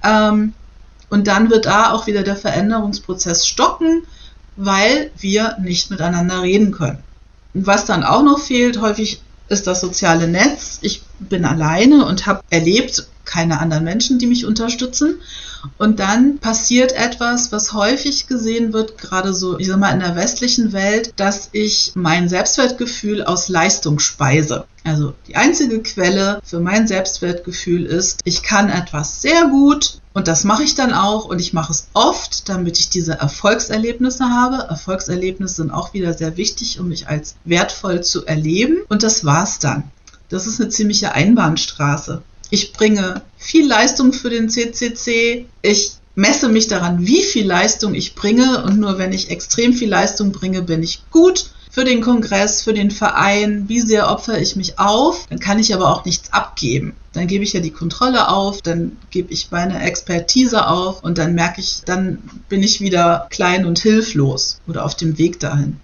Ähm, 0.04 0.54
und 1.10 1.28
dann 1.28 1.50
wird 1.50 1.66
da 1.66 1.92
auch 1.92 2.08
wieder 2.08 2.24
der 2.24 2.36
Veränderungsprozess 2.36 3.46
stocken, 3.46 4.04
weil 4.56 5.12
wir 5.18 5.58
nicht 5.62 5.90
miteinander 5.90 6.42
reden 6.42 6.72
können. 6.72 7.00
Und 7.54 7.68
was 7.68 7.86
dann 7.86 8.04
auch 8.04 8.24
noch 8.24 8.40
fehlt, 8.40 8.82
häufig 8.82 9.22
ist 9.50 9.68
das 9.68 9.82
soziale 9.82 10.28
Netz. 10.28 10.80
Ich 10.82 11.04
bin 11.20 11.46
alleine 11.46 12.06
und 12.06 12.26
habe 12.26 12.42
erlebt, 12.50 13.08
keine 13.26 13.60
anderen 13.60 13.84
Menschen, 13.84 14.20
die 14.20 14.28
mich 14.28 14.46
unterstützen. 14.46 15.22
Und 15.78 16.00
dann 16.00 16.40
passiert 16.40 16.92
etwas, 16.94 17.52
was 17.52 17.74
häufig 17.74 18.28
gesehen 18.28 18.74
wird, 18.74 18.98
gerade 18.98 19.34
so, 19.34 19.58
ich 19.60 19.68
sag 19.68 19.78
mal, 19.78 19.94
in 19.94 20.00
der 20.00 20.16
westlichen 20.16 20.74
Welt, 20.74 21.14
dass 21.16 21.50
ich 21.52 21.92
mein 21.96 22.30
Selbstwertgefühl 22.30 23.24
aus 23.24 23.50
Leistung 23.50 24.00
speise. 24.00 24.66
Also 24.84 25.14
die 25.28 25.36
einzige 25.36 25.82
Quelle 25.82 26.42
für 26.44 26.60
mein 26.60 26.88
Selbstwertgefühl 26.88 27.86
ist, 27.86 28.20
ich 28.26 28.44
kann 28.44 28.70
etwas 28.70 29.22
sehr 29.22 29.48
gut 29.48 30.02
und 30.14 30.28
das 30.28 30.44
mache 30.44 30.64
ich 30.64 30.76
dann 30.76 30.94
auch 30.94 31.26
und 31.26 31.40
ich 31.40 31.54
mache 31.54 31.72
es 31.72 31.88
oft, 31.94 32.50
damit 32.50 32.78
ich 32.78 32.90
diese 32.90 33.14
Erfolgserlebnisse 33.14 34.26
habe. 34.26 34.68
Erfolgserlebnisse 34.70 35.56
sind 35.56 35.72
auch 35.72 35.94
wieder 35.94 36.14
sehr 36.14 36.38
wichtig, 36.38 36.80
um 36.80 36.90
mich 36.90 37.08
als 37.08 37.36
wertvoll 37.46 38.02
zu 38.02 38.26
erleben. 38.26 38.80
Und 38.90 39.04
das 39.04 39.26
war's 39.26 39.60
dann. 39.60 39.92
Das 40.30 40.48
ist 40.48 40.60
eine 40.60 40.70
ziemliche 40.70 41.14
Einbahnstraße. 41.14 42.22
Ich 42.54 42.72
bringe 42.72 43.24
viel 43.36 43.68
Leistung 43.68 44.14
für 44.14 44.30
den 44.30 44.48
CCC. 44.48 45.48
Ich 45.64 45.94
messe 46.14 46.50
mich 46.50 46.68
daran, 46.68 47.04
wie 47.04 47.24
viel 47.24 47.48
Leistung 47.48 47.96
ich 47.96 48.14
bringe. 48.14 48.64
Und 48.64 48.80
nur 48.80 49.00
wenn 49.00 49.12
ich 49.12 49.32
extrem 49.32 49.74
viel 49.74 49.90
Leistung 49.90 50.32
bringe, 50.32 50.62
bin 50.62 50.84
ich 50.84 51.02
gut 51.10 51.50
für 51.72 51.84
den 51.84 52.02
Kongress, 52.02 52.62
für 52.62 52.76
den 52.76 52.92
Verein, 52.92 53.68
wie 53.70 53.82
sehr 53.82 54.08
opfere 54.08 54.40
ich 54.40 54.56
mich 54.56 54.78
auf, 54.78 55.26
dann 55.32 55.40
kann 55.40 55.58
ich 55.58 55.74
aber 55.74 55.90
auch 55.90 56.06
nichts 56.06 56.32
abgeben. 56.32 56.96
Dann 57.14 57.26
gebe 57.26 57.44
ich 57.44 57.54
ja 57.54 57.60
die 57.60 57.72
Kontrolle 57.72 58.28
auf, 58.28 58.62
dann 58.62 58.98
gebe 59.10 59.34
ich 59.34 59.50
meine 59.50 59.82
Expertise 59.82 60.68
auf 60.68 61.04
und 61.04 61.18
dann 61.18 61.34
merke 61.34 61.60
ich, 61.60 61.82
dann 61.88 62.20
bin 62.50 62.62
ich 62.62 62.82
wieder 62.82 63.26
klein 63.32 63.66
und 63.66 63.80
hilflos 63.80 64.60
oder 64.68 64.86
auf 64.86 64.94
dem 64.94 65.18
Weg 65.18 65.40
dahin. 65.40 65.80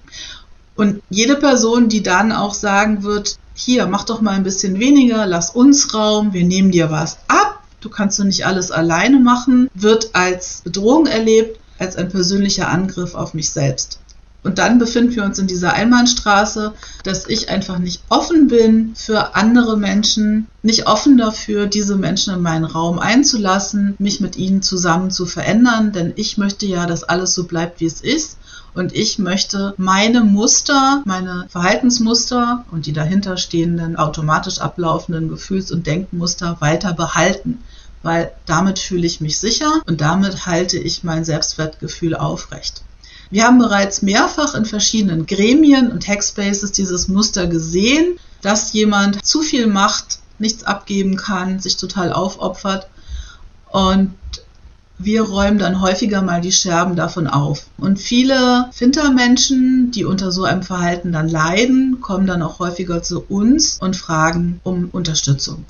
Und 0.75 1.01
jede 1.09 1.35
Person, 1.35 1.89
die 1.89 2.03
dann 2.03 2.31
auch 2.31 2.53
sagen 2.53 3.01
wird, 3.01 3.39
hier, 3.59 3.87
mach 3.87 4.05
doch 4.05 4.21
mal 4.21 4.31
ein 4.31 4.43
bisschen 4.43 4.79
weniger, 4.79 5.25
lass 5.25 5.49
uns 5.49 5.93
Raum, 5.93 6.31
wir 6.31 6.45
nehmen 6.45 6.71
dir 6.71 6.91
was 6.91 7.17
ab, 7.27 7.61
du 7.81 7.89
kannst 7.89 8.17
doch 8.17 8.23
nicht 8.23 8.45
alles 8.45 8.71
alleine 8.71 9.19
machen, 9.19 9.69
wird 9.73 10.11
als 10.13 10.61
Bedrohung 10.63 11.07
erlebt, 11.07 11.59
als 11.77 11.97
ein 11.97 12.09
persönlicher 12.09 12.69
Angriff 12.69 13.15
auf 13.15 13.33
mich 13.33 13.49
selbst. 13.49 13.99
Und 14.41 14.57
dann 14.57 14.79
befinden 14.79 15.13
wir 15.13 15.25
uns 15.25 15.37
in 15.37 15.47
dieser 15.47 15.73
Einbahnstraße, 15.73 16.73
dass 17.03 17.27
ich 17.27 17.49
einfach 17.49 17.77
nicht 17.77 18.01
offen 18.07 18.47
bin 18.47 18.93
für 18.95 19.35
andere 19.35 19.77
Menschen, 19.77 20.47
nicht 20.63 20.87
offen 20.87 21.17
dafür, 21.17 21.67
diese 21.67 21.97
Menschen 21.97 22.33
in 22.33 22.41
meinen 22.41 22.63
Raum 22.63 22.99
einzulassen, 22.99 23.95
mich 23.99 24.21
mit 24.21 24.37
ihnen 24.37 24.61
zusammen 24.61 25.11
zu 25.11 25.25
verändern, 25.25 25.91
denn 25.91 26.13
ich 26.15 26.37
möchte 26.37 26.65
ja, 26.65 26.85
dass 26.85 27.03
alles 27.03 27.33
so 27.33 27.43
bleibt, 27.43 27.81
wie 27.81 27.85
es 27.85 27.99
ist. 27.99 28.37
Und 28.73 28.93
ich 28.93 29.19
möchte 29.19 29.73
meine 29.77 30.21
Muster, 30.21 31.01
meine 31.05 31.47
Verhaltensmuster 31.49 32.65
und 32.71 32.85
die 32.85 32.93
dahinterstehenden 32.93 33.95
automatisch 33.95 34.59
ablaufenden 34.59 35.29
Gefühls- 35.29 35.71
und 35.71 35.87
Denkmuster 35.87 36.57
weiter 36.59 36.93
behalten, 36.93 37.63
weil 38.03 38.31
damit 38.45 38.79
fühle 38.79 39.07
ich 39.07 39.21
mich 39.21 39.39
sicher 39.39 39.81
und 39.87 40.01
damit 40.01 40.45
halte 40.45 40.77
ich 40.77 41.03
mein 41.03 41.25
Selbstwertgefühl 41.25 42.15
aufrecht. 42.15 42.83
Wir 43.31 43.45
haben 43.45 43.59
bereits 43.59 44.01
mehrfach 44.01 44.55
in 44.55 44.65
verschiedenen 44.65 45.25
Gremien 45.25 45.91
und 45.91 46.07
Hackspaces 46.07 46.71
dieses 46.71 47.07
Muster 47.07 47.47
gesehen, 47.47 48.17
dass 48.41 48.73
jemand 48.73 49.23
zu 49.23 49.41
viel 49.41 49.67
Macht, 49.67 50.19
nichts 50.39 50.63
abgeben 50.63 51.17
kann, 51.17 51.59
sich 51.59 51.75
total 51.77 52.13
aufopfert 52.13 52.87
und 53.71 54.15
wir 55.01 55.21
räumen 55.23 55.57
dann 55.57 55.81
häufiger 55.81 56.21
mal 56.21 56.41
die 56.41 56.51
Scherben 56.51 56.97
davon 56.97 57.27
auf. 57.27 57.65
Und 57.77 57.99
viele 57.99 58.69
Fintermenschen, 58.73 59.91
die 59.91 60.03
unter 60.03 60.31
so 60.31 60.43
einem 60.43 60.61
Verhalten 60.61 61.13
dann 61.13 61.29
leiden, 61.29 62.01
kommen 62.01 62.27
dann 62.27 62.41
auch 62.41 62.59
häufiger 62.59 63.01
zu 63.01 63.21
uns 63.21 63.77
und 63.79 63.95
fragen 63.95 64.59
um 64.63 64.89
Unterstützung. 64.91 65.65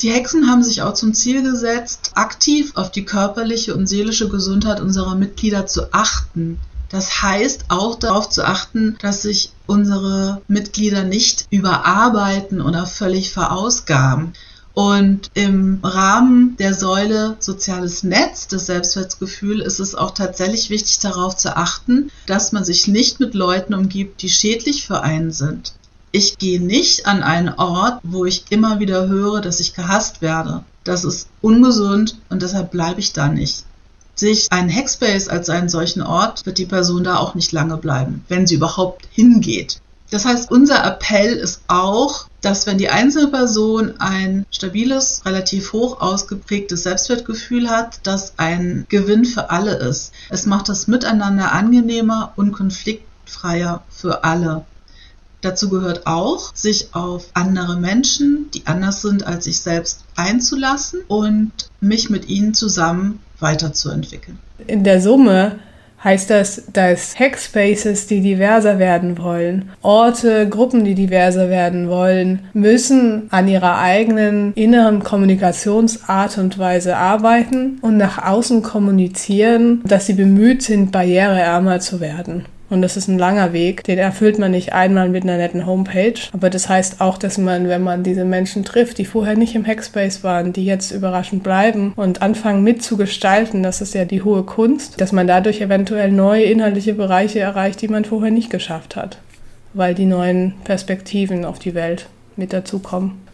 Die 0.00 0.10
Hexen 0.10 0.48
haben 0.48 0.62
sich 0.62 0.82
auch 0.82 0.94
zum 0.94 1.12
Ziel 1.12 1.42
gesetzt, 1.42 2.12
aktiv 2.14 2.72
auf 2.76 2.90
die 2.90 3.04
körperliche 3.04 3.74
und 3.74 3.86
seelische 3.86 4.28
Gesundheit 4.28 4.80
unserer 4.80 5.16
Mitglieder 5.16 5.66
zu 5.66 5.92
achten. 5.92 6.58
Das 6.88 7.22
heißt 7.22 7.66
auch 7.68 7.98
darauf 7.98 8.30
zu 8.30 8.46
achten, 8.46 8.96
dass 9.00 9.22
sich 9.22 9.52
unsere 9.66 10.42
Mitglieder 10.48 11.04
nicht 11.04 11.46
überarbeiten 11.50 12.60
oder 12.60 12.86
völlig 12.86 13.30
verausgaben. 13.30 14.32
Und 14.80 15.30
im 15.34 15.80
Rahmen 15.82 16.56
der 16.56 16.72
Säule 16.72 17.36
soziales 17.38 18.02
Netz, 18.02 18.48
das 18.48 18.64
Selbstwertgefühl, 18.64 19.60
ist 19.60 19.78
es 19.78 19.94
auch 19.94 20.12
tatsächlich 20.12 20.70
wichtig 20.70 21.00
darauf 21.00 21.36
zu 21.36 21.54
achten, 21.54 22.10
dass 22.24 22.52
man 22.52 22.64
sich 22.64 22.88
nicht 22.88 23.20
mit 23.20 23.34
Leuten 23.34 23.74
umgibt, 23.74 24.22
die 24.22 24.30
schädlich 24.30 24.86
für 24.86 25.02
einen 25.02 25.32
sind. 25.32 25.74
Ich 26.12 26.38
gehe 26.38 26.62
nicht 26.62 27.04
an 27.04 27.22
einen 27.22 27.50
Ort, 27.50 28.00
wo 28.04 28.24
ich 28.24 28.44
immer 28.48 28.80
wieder 28.80 29.06
höre, 29.06 29.42
dass 29.42 29.60
ich 29.60 29.74
gehasst 29.74 30.22
werde. 30.22 30.64
Das 30.82 31.04
ist 31.04 31.28
ungesund 31.42 32.16
und 32.30 32.40
deshalb 32.40 32.70
bleibe 32.70 33.00
ich 33.00 33.12
da 33.12 33.28
nicht. 33.28 33.64
Sich 34.14 34.46
ein 34.50 34.74
Hackspace 34.74 35.28
als 35.28 35.50
einen 35.50 35.68
solchen 35.68 36.00
Ort, 36.00 36.46
wird 36.46 36.56
die 36.56 36.64
Person 36.64 37.04
da 37.04 37.18
auch 37.18 37.34
nicht 37.34 37.52
lange 37.52 37.76
bleiben, 37.76 38.24
wenn 38.28 38.46
sie 38.46 38.54
überhaupt 38.54 39.06
hingeht. 39.10 39.82
Das 40.10 40.24
heißt, 40.24 40.50
unser 40.50 40.84
Appell 40.84 41.34
ist 41.34 41.62
auch, 41.68 42.26
dass 42.40 42.66
wenn 42.66 42.78
die 42.78 42.88
einzelne 42.88 43.28
Person 43.28 43.94
ein 43.98 44.46
stabiles, 44.50 45.22
relativ 45.24 45.72
hoch 45.72 46.00
ausgeprägtes 46.00 46.82
Selbstwertgefühl 46.84 47.70
hat, 47.70 48.00
das 48.02 48.34
ein 48.38 48.86
Gewinn 48.88 49.24
für 49.24 49.50
alle 49.50 49.76
ist. 49.76 50.12
Es 50.30 50.46
macht 50.46 50.68
das 50.68 50.88
Miteinander 50.88 51.52
angenehmer 51.52 52.32
und 52.36 52.52
Konflikt 52.52 53.04
konfliktfreier 53.30 53.82
für 53.88 54.24
alle. 54.24 54.64
Dazu 55.40 55.70
gehört 55.70 56.06
auch, 56.06 56.54
sich 56.54 56.94
auf 56.94 57.28
andere 57.32 57.76
Menschen, 57.76 58.50
die 58.52 58.66
anders 58.66 59.00
sind 59.00 59.26
als 59.26 59.46
ich 59.46 59.60
selbst, 59.60 60.04
einzulassen 60.16 61.00
und 61.08 61.52
mich 61.80 62.10
mit 62.10 62.28
ihnen 62.28 62.52
zusammen 62.52 63.20
weiterzuentwickeln. 63.38 64.38
In 64.66 64.84
der 64.84 65.00
Summe 65.00 65.58
heißt 66.02 66.30
das, 66.30 66.62
dass 66.72 67.18
Hackspaces, 67.18 68.06
die 68.06 68.20
diverser 68.20 68.78
werden 68.78 69.18
wollen, 69.18 69.70
Orte, 69.82 70.48
Gruppen, 70.48 70.84
die 70.84 70.94
diverser 70.94 71.50
werden 71.50 71.88
wollen, 71.88 72.40
müssen 72.52 73.28
an 73.30 73.48
ihrer 73.48 73.78
eigenen 73.78 74.52
inneren 74.54 75.02
Kommunikationsart 75.02 76.38
und 76.38 76.58
Weise 76.58 76.96
arbeiten 76.96 77.78
und 77.82 77.96
nach 77.96 78.26
außen 78.26 78.62
kommunizieren, 78.62 79.82
dass 79.84 80.06
sie 80.06 80.14
bemüht 80.14 80.62
sind, 80.62 80.92
barriereärmer 80.92 81.80
zu 81.80 82.00
werden. 82.00 82.46
Und 82.70 82.82
das 82.82 82.96
ist 82.96 83.08
ein 83.08 83.18
langer 83.18 83.52
Weg, 83.52 83.82
den 83.84 83.98
erfüllt 83.98 84.38
man 84.38 84.52
nicht 84.52 84.72
einmal 84.72 85.08
mit 85.08 85.24
einer 85.24 85.36
netten 85.36 85.66
Homepage. 85.66 86.14
Aber 86.32 86.50
das 86.50 86.68
heißt 86.68 87.00
auch, 87.00 87.18
dass 87.18 87.36
man, 87.36 87.68
wenn 87.68 87.82
man 87.82 88.04
diese 88.04 88.24
Menschen 88.24 88.64
trifft, 88.64 88.98
die 88.98 89.04
vorher 89.04 89.36
nicht 89.36 89.56
im 89.56 89.66
Hackspace 89.66 90.22
waren, 90.22 90.52
die 90.52 90.64
jetzt 90.64 90.92
überraschend 90.92 91.42
bleiben 91.42 91.92
und 91.96 92.22
anfangen 92.22 92.62
mitzugestalten, 92.62 93.64
das 93.64 93.80
ist 93.80 93.94
ja 93.94 94.04
die 94.04 94.22
hohe 94.22 94.44
Kunst, 94.44 95.00
dass 95.00 95.10
man 95.10 95.26
dadurch 95.26 95.60
eventuell 95.60 96.12
neue 96.12 96.44
inhaltliche 96.44 96.94
Bereiche 96.94 97.40
erreicht, 97.40 97.82
die 97.82 97.88
man 97.88 98.04
vorher 98.04 98.30
nicht 98.30 98.50
geschafft 98.50 98.94
hat. 98.94 99.18
Weil 99.74 99.94
die 99.94 100.06
neuen 100.06 100.54
Perspektiven 100.64 101.44
auf 101.44 101.58
die 101.58 101.74
Welt 101.74 102.06
mit 102.36 102.52
dazukommen. 102.52 103.29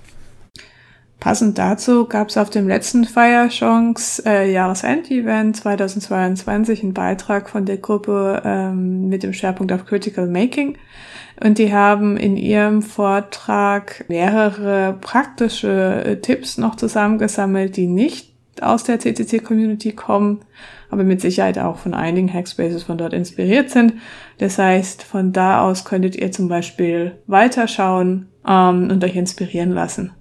Passend 1.27 1.59
dazu 1.59 2.07
gab 2.07 2.29
es 2.29 2.37
auf 2.37 2.51
dem 2.51 2.69
letzten 2.69 3.03
Feierchance 3.05 4.23
äh, 4.25 4.49
Jahresend-Event 4.53 5.57
2022 5.57 6.85
einen 6.85 6.95
Beitrag 6.95 7.51
von 7.51 7.65
der 7.65 7.79
Gruppe 7.79 8.43
ähm, 8.45 9.09
mit 9.09 9.25
dem 9.25 9.33
Schwerpunkt 9.33 9.73
auf 9.73 9.87
Critical 9.87 10.29
Making. 10.29 10.79
Und 11.43 11.59
die 11.59 11.75
haben 11.75 12.17
in 12.17 12.37
ihrem 12.37 12.81
Vortrag 12.81 14.05
mehrere 14.07 14.99
praktische 15.01 16.05
äh, 16.05 16.21
Tipps 16.21 16.59
noch 16.59 16.77
zusammengesammelt, 16.77 17.77
die 17.77 17.89
nicht 17.89 18.33
aus 18.61 18.85
der 18.85 19.01
CCC-Community 19.01 19.95
kommen, 19.95 20.43
aber 20.91 21.03
mit 21.03 21.21
Sicherheit 21.21 21.59
auch 21.59 21.79
von 21.79 21.93
einigen 21.93 22.33
Hackspaces 22.33 22.85
von 22.85 22.99
dort 22.99 23.15
inspiriert 23.15 23.71
sind. 23.71 23.95
Das 24.39 24.59
heißt, 24.59 25.03
von 25.03 25.33
da 25.33 25.63
aus 25.63 25.85
könntet 25.85 26.15
ihr 26.15 26.31
zum 26.31 26.47
Beispiel 26.47 27.17
weiterschauen 27.27 28.29
ähm, 28.47 28.91
und 28.93 29.03
euch 29.03 29.17
inspirieren 29.17 29.73
lassen. 29.73 30.13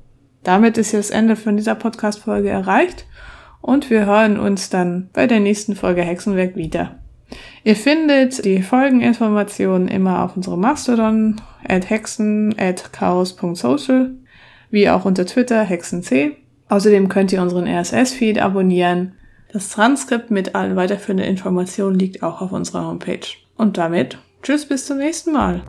Damit 0.45 0.77
ist 0.77 0.91
jetzt 0.91 1.09
das 1.09 1.17
Ende 1.17 1.35
von 1.35 1.57
dieser 1.57 1.75
Podcast-Folge 1.75 2.49
erreicht 2.49 3.05
und 3.61 3.89
wir 3.89 4.05
hören 4.05 4.39
uns 4.39 4.69
dann 4.69 5.09
bei 5.11 5.25
der 5.25 5.39
nächsten 5.39 5.75
Folge 5.75 6.03
Hexenwerk 6.03 6.55
wieder. 6.55 6.99
Ihr 7.63 7.75
findet 7.75 8.45
die 8.45 8.61
Folgeninformationen 8.61 9.87
immer 9.87 10.23
auf 10.23 10.37
unserem 10.37 10.61
Mastodon 10.61 11.41
at 11.67 11.89
hexen 11.89 12.55
at 12.59 12.93
chaos.social 12.93 14.11
wie 14.69 14.87
auch 14.87 15.05
unter 15.05 15.25
Twitter 15.25 15.63
hexenc. 15.63 16.35
Außerdem 16.69 17.09
könnt 17.09 17.33
ihr 17.33 17.41
unseren 17.41 17.67
RSS-Feed 17.67 18.39
abonnieren. 18.39 19.13
Das 19.51 19.69
Transkript 19.69 20.29
mit 20.29 20.53
allen 20.53 20.75
weiterführenden 20.75 21.27
Informationen 21.27 21.97
liegt 21.97 22.21
auch 22.21 22.41
auf 22.41 22.51
unserer 22.51 22.85
Homepage. 22.85 23.25
Und 23.55 23.77
damit, 23.77 24.19
tschüss 24.43 24.67
bis 24.67 24.85
zum 24.85 24.97
nächsten 24.97 25.31
Mal. 25.31 25.63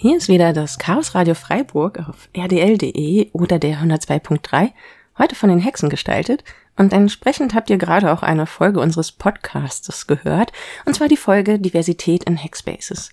Hier 0.00 0.16
ist 0.16 0.28
wieder 0.28 0.52
das 0.52 0.78
Chaos 0.78 1.16
Radio 1.16 1.34
Freiburg 1.34 1.98
auf 2.08 2.28
rdl.de 2.32 3.30
oder 3.32 3.58
der 3.58 3.78
102.3, 3.78 4.70
heute 5.18 5.34
von 5.34 5.48
den 5.48 5.58
Hexen 5.58 5.88
gestaltet. 5.88 6.44
Und 6.76 6.92
entsprechend 6.92 7.52
habt 7.52 7.68
ihr 7.68 7.78
gerade 7.78 8.12
auch 8.12 8.22
eine 8.22 8.46
Folge 8.46 8.78
unseres 8.78 9.10
Podcasts 9.10 10.06
gehört, 10.06 10.52
und 10.84 10.94
zwar 10.94 11.08
die 11.08 11.16
Folge 11.16 11.58
Diversität 11.58 12.22
in 12.22 12.38
Hackspaces. 12.38 13.10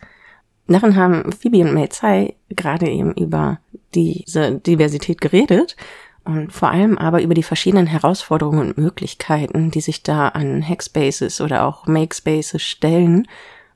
Darin 0.68 0.96
haben 0.96 1.32
Phoebe 1.32 1.62
und 1.62 1.74
Mei 1.74 1.88
Tsai 1.88 2.36
gerade 2.50 2.88
eben 2.88 3.14
über 3.14 3.58
diese 3.96 4.52
Diversität 4.60 5.20
geredet 5.22 5.76
und 6.24 6.54
vor 6.54 6.70
allem 6.70 7.00
aber 7.00 7.24
über 7.24 7.34
die 7.34 7.42
verschiedenen 7.42 7.88
Herausforderungen 7.88 8.60
und 8.60 8.78
Möglichkeiten, 8.78 9.72
die 9.72 9.82
sich 9.82 10.04
da 10.04 10.28
an 10.28 10.62
Hackspaces 10.62 11.42
oder 11.42 11.66
auch 11.66 11.88
Makespaces 11.88 12.62
stellen 12.62 13.28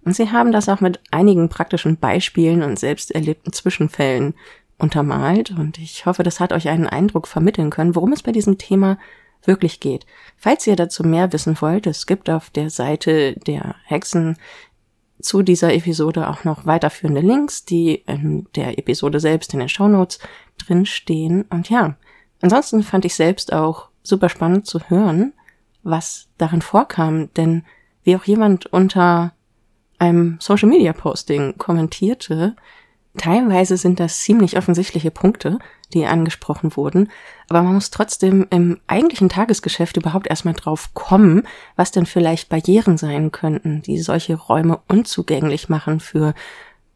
und 0.05 0.15
sie 0.15 0.31
haben 0.31 0.51
das 0.51 0.69
auch 0.69 0.81
mit 0.81 0.99
einigen 1.11 1.49
praktischen 1.49 1.97
Beispielen 1.97 2.63
und 2.63 2.79
selbst 2.79 3.11
erlebten 3.11 3.53
Zwischenfällen 3.53 4.33
untermalt. 4.77 5.51
Und 5.51 5.77
ich 5.77 6.05
hoffe, 6.05 6.23
das 6.23 6.39
hat 6.39 6.53
euch 6.53 6.69
einen 6.69 6.87
Eindruck 6.87 7.27
vermitteln 7.27 7.69
können, 7.69 7.95
worum 7.95 8.13
es 8.13 8.23
bei 8.23 8.31
diesem 8.31 8.57
Thema 8.57 8.97
wirklich 9.43 9.79
geht. 9.79 10.05
Falls 10.37 10.67
ihr 10.67 10.75
dazu 10.75 11.03
mehr 11.03 11.31
wissen 11.31 11.59
wollt, 11.61 11.87
es 11.87 12.05
gibt 12.05 12.29
auf 12.29 12.49
der 12.49 12.69
Seite 12.69 13.33
der 13.45 13.75
Hexen 13.85 14.37
zu 15.21 15.43
dieser 15.43 15.73
Episode 15.73 16.29
auch 16.29 16.45
noch 16.45 16.65
weiterführende 16.65 17.21
Links, 17.21 17.65
die 17.65 17.95
in 18.07 18.47
der 18.55 18.79
Episode 18.79 19.19
selbst 19.19 19.53
in 19.53 19.59
den 19.59 19.69
Shownotes 19.69 20.19
drinstehen. 20.65 21.43
Und 21.49 21.69
ja, 21.69 21.95
ansonsten 22.41 22.83
fand 22.83 23.05
ich 23.05 23.15
selbst 23.15 23.51
auch 23.51 23.89
super 24.01 24.29
spannend 24.29 24.65
zu 24.65 24.79
hören, 24.89 25.33
was 25.83 26.29
darin 26.37 26.61
vorkam, 26.61 27.33
denn 27.33 27.63
wie 28.03 28.15
auch 28.15 28.23
jemand 28.23 28.65
unter 28.67 29.33
einem 29.99 30.37
Social 30.39 30.69
Media 30.69 30.93
Posting 30.93 31.57
kommentierte, 31.57 32.55
teilweise 33.17 33.77
sind 33.77 33.99
das 33.99 34.21
ziemlich 34.21 34.57
offensichtliche 34.57 35.11
Punkte, 35.11 35.59
die 35.93 36.05
angesprochen 36.05 36.75
wurden, 36.75 37.09
aber 37.49 37.63
man 37.63 37.73
muss 37.73 37.89
trotzdem 37.89 38.47
im 38.51 38.79
eigentlichen 38.87 39.29
Tagesgeschäft 39.29 39.97
überhaupt 39.97 40.27
erstmal 40.27 40.53
drauf 40.53 40.93
kommen, 40.93 41.47
was 41.75 41.91
denn 41.91 42.05
vielleicht 42.05 42.49
Barrieren 42.49 42.97
sein 42.97 43.31
könnten, 43.31 43.81
die 43.81 43.99
solche 43.99 44.35
Räume 44.35 44.79
unzugänglich 44.87 45.69
machen 45.69 45.99
für 45.99 46.33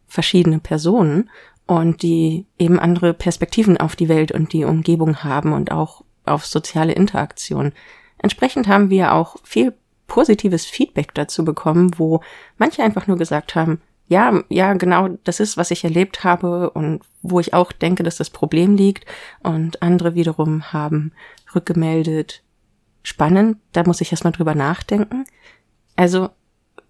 verschiedene 0.08 0.60
Personen 0.60 1.30
und 1.66 2.04
die 2.04 2.46
eben 2.60 2.80
andere 2.80 3.14
Perspektiven 3.14 3.78
auf 3.78 3.96
die 3.96 4.10
Welt 4.10 4.32
und 4.32 4.54
die 4.54 4.66
Umgebung 4.66 5.24
haben 5.24 5.54
und 5.54 5.72
auch 5.72 6.04
auf 6.26 6.46
soziale 6.46 6.94
Interaktion. 6.94 7.74
Entsprechend 8.18 8.68
haben 8.68 8.90
wir 8.90 9.14
auch 9.14 9.38
viel 9.44 9.74
positives 10.08 10.66
Feedback 10.66 11.14
dazu 11.14 11.44
bekommen, 11.46 11.92
wo 11.98 12.22
manche 12.58 12.84
einfach 12.84 13.08
nur 13.08 13.18
gesagt 13.18 13.56
haben, 13.56 13.82
ja, 14.08 14.44
ja, 14.50 14.74
genau, 14.74 15.10
das 15.24 15.40
ist, 15.40 15.58
was 15.58 15.72
ich 15.72 15.84
erlebt 15.84 16.24
habe 16.24 16.70
und 16.72 17.02
wo 17.22 17.40
ich 17.40 17.54
auch 17.54 17.72
denke, 17.72 18.04
dass 18.04 18.18
das 18.18 18.30
Problem 18.30 18.76
liegt. 18.76 19.06
Und 19.42 19.82
andere 19.82 20.14
wiederum 20.14 20.74
haben 20.74 21.14
rückgemeldet, 21.56 22.44
spannend, 23.02 23.58
da 23.72 23.84
muss 23.84 24.02
ich 24.02 24.12
erstmal 24.12 24.34
drüber 24.34 24.56
nachdenken. 24.56 25.26
Also, 25.96 26.30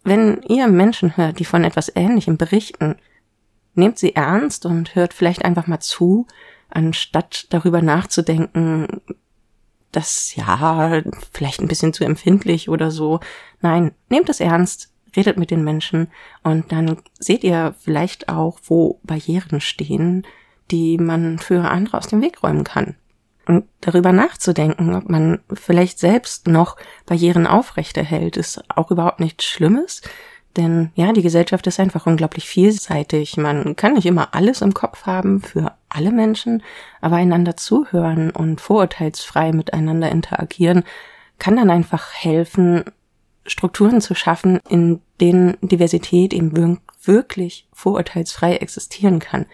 wenn 0.04 0.42
ihr 0.44 0.68
Menschen 0.68 1.16
hört, 1.16 1.40
die 1.40 1.46
von 1.46 1.64
etwas 1.64 1.92
Ähnlichem 1.96 2.38
berichten, 2.38 2.96
nehmt 3.76 3.98
sie 3.98 4.16
ernst 4.16 4.66
und 4.66 4.96
hört 4.96 5.14
vielleicht 5.14 5.46
einfach 5.46 5.68
mal 5.68 5.80
zu, 5.80 6.28
anstatt 6.70 7.48
darüber 7.52 7.82
nachzudenken, 7.82 9.02
das 9.96 10.36
ja 10.36 11.02
vielleicht 11.32 11.62
ein 11.62 11.68
bisschen 11.68 11.94
zu 11.94 12.04
empfindlich 12.04 12.70
oder 12.70 12.92
so. 12.92 13.20
Nein, 13.62 13.94
nehmt 14.10 14.30
es 14.30 14.40
ernst, 14.40 14.92
redet 15.16 15.38
mit 15.38 15.52
den 15.52 15.64
Menschen 15.64 16.08
und 16.44 16.72
dann 16.72 16.98
seht 17.20 17.44
ihr 17.44 17.76
vielleicht 17.80 18.30
auch, 18.30 18.60
wo 18.66 19.00
Barrieren 19.04 19.62
stehen, 19.62 20.26
die 20.72 20.98
man 20.98 21.40
für 21.40 21.70
andere 21.70 21.98
aus 21.98 22.08
dem 22.08 22.22
Weg 22.22 22.44
räumen 22.44 22.64
kann. 22.64 22.96
Und 23.46 23.66
darüber 23.82 24.14
nachzudenken, 24.14 24.96
ob 24.96 25.10
man 25.10 25.40
vielleicht 25.54 26.00
selbst 26.00 26.48
noch 26.48 26.78
Barrieren 27.06 27.46
aufrechterhält, 27.46 28.38
ist 28.38 28.64
auch 28.70 28.90
überhaupt 28.90 29.20
nichts 29.20 29.44
Schlimmes. 29.46 30.02
Denn 30.56 30.92
ja, 30.96 31.12
die 31.14 31.24
Gesellschaft 31.24 31.66
ist 31.66 31.80
einfach 31.80 32.06
unglaublich 32.06 32.48
vielseitig. 32.48 33.38
Man 33.38 33.76
kann 33.76 33.94
nicht 33.94 34.06
immer 34.06 34.36
alles 34.36 34.62
im 34.62 34.74
Kopf 34.74 35.06
haben 35.06 35.42
für 35.42 35.74
alle 35.90 36.12
Menschen, 36.12 36.62
aber 37.02 37.16
einander 37.16 37.58
zuhören 37.58 38.30
und 38.30 38.62
vorurteilsfrei 38.62 39.52
miteinander 39.52 40.12
interagieren 40.12 40.84
kann 41.40 41.56
dann 41.56 41.70
einfach 41.70 42.14
helfen, 42.14 42.84
Strukturen 43.46 44.00
zu 44.00 44.16
schaffen, 44.16 44.60
in 44.70 45.02
denen 45.20 45.58
Diversität 45.62 46.34
eben 46.34 46.80
wirklich 47.04 47.68
vorurteilsfrei 47.74 48.56
existieren 48.58 49.20
kann. 49.20 49.48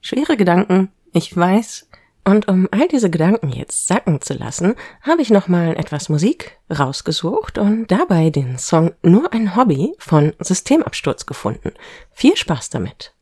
Schwere 0.00 0.36
Gedanken, 0.36 0.90
ich 1.12 1.36
weiß, 1.36 1.88
und 2.24 2.48
um 2.48 2.68
all 2.70 2.88
diese 2.88 3.10
Gedanken 3.10 3.50
jetzt 3.50 3.86
sacken 3.86 4.20
zu 4.20 4.34
lassen, 4.34 4.74
habe 5.02 5.22
ich 5.22 5.30
nochmal 5.30 5.76
etwas 5.76 6.08
Musik 6.08 6.58
rausgesucht 6.70 7.58
und 7.58 7.90
dabei 7.90 8.30
den 8.30 8.58
Song 8.58 8.92
Nur 9.02 9.32
ein 9.32 9.56
Hobby 9.56 9.94
von 9.98 10.32
Systemabsturz 10.38 11.26
gefunden. 11.26 11.72
Viel 12.12 12.36
Spaß 12.36 12.70
damit! 12.70 13.14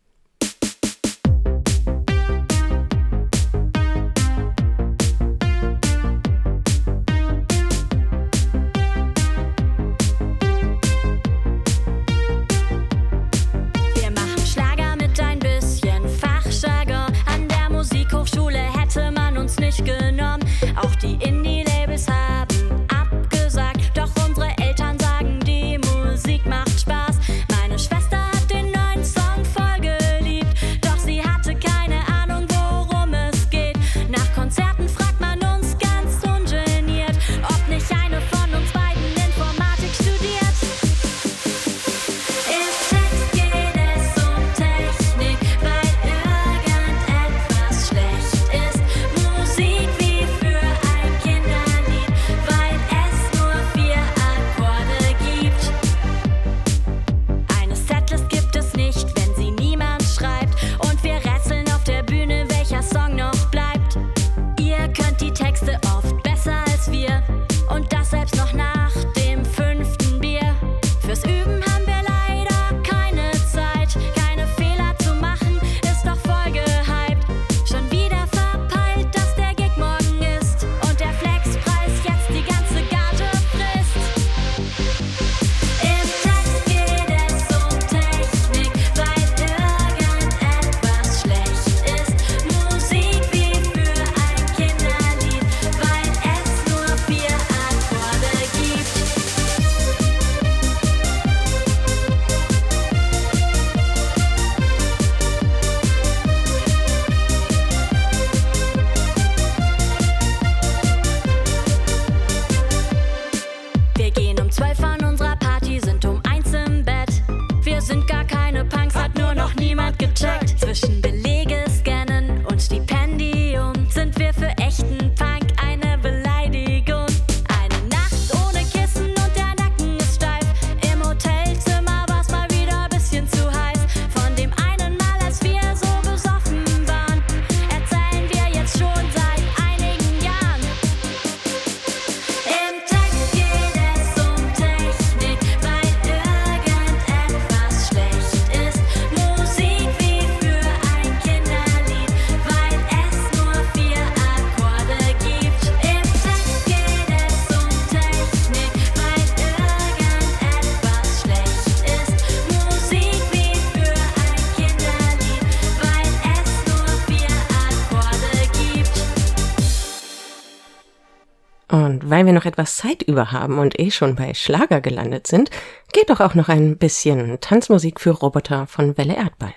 Noch 172.43 172.47
etwas 172.47 172.76
Zeit 172.76 173.03
über 173.03 173.30
haben 173.32 173.59
und 173.59 173.78
eh 173.78 173.90
schon 173.90 174.16
bei 174.16 174.34
Schlager 174.34 174.80
gelandet 174.80 175.26
sind, 175.26 175.51
geht 175.93 176.11
doch 176.11 176.20
auch 176.20 176.34
noch 176.34 176.49
ein 176.49 176.76
bisschen 176.76 177.38
Tanzmusik 177.40 178.01
für 178.01 178.11
Roboter 178.11 178.66
von 178.66 178.97
Welle 178.99 179.16
Erdball. 179.16 179.55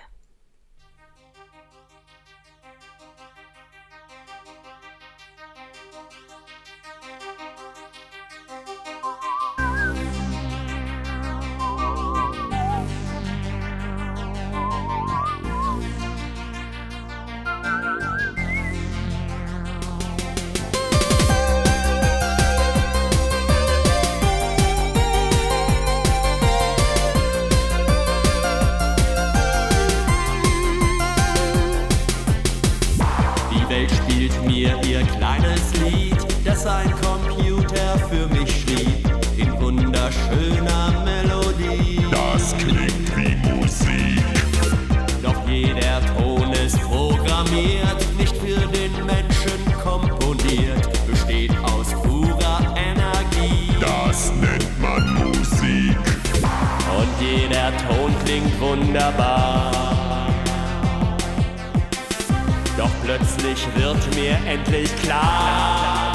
Plötzlich 63.56 63.76
wird 63.76 64.16
mir 64.16 64.38
endlich 64.46 64.94
klar. 64.98 66.15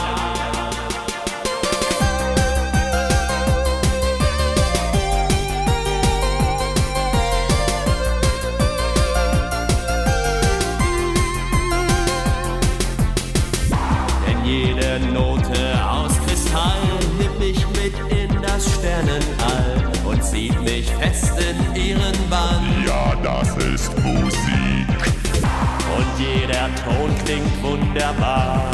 Mond 26.98 27.24
klingt 27.24 27.62
wunderbar. 27.62 28.70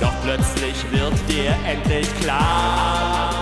Doch 0.00 0.14
plötzlich 0.22 0.76
wird 0.90 1.14
dir 1.28 1.54
endlich 1.66 2.08
klar. 2.20 3.37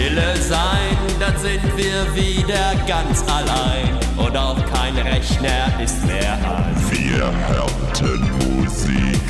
Stille 0.00 0.34
sein, 0.36 0.96
dann 1.18 1.36
sind 1.36 1.76
wir 1.76 2.14
wieder 2.14 2.74
ganz 2.88 3.22
allein 3.28 3.98
und 4.16 4.34
auch 4.34 4.56
kein 4.72 4.96
Rechner 4.96 5.78
ist 5.78 6.06
mehr 6.06 6.32
an. 6.42 6.74
Wir 6.90 7.30
hörten 7.48 8.30
Musik 8.48 9.20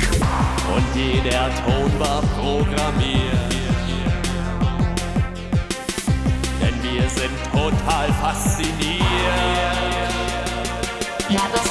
und 0.73 0.95
jeder 0.95 1.49
Ton 1.65 1.99
war 1.99 2.21
programmiert. 2.39 3.51
Denn 6.61 6.81
wir 6.83 7.09
sind 7.09 7.35
total 7.51 8.07
fasziniert. 8.21 9.01
Ja, 11.27 11.41
das 11.53 11.70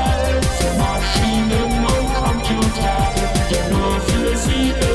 see 4.41 4.90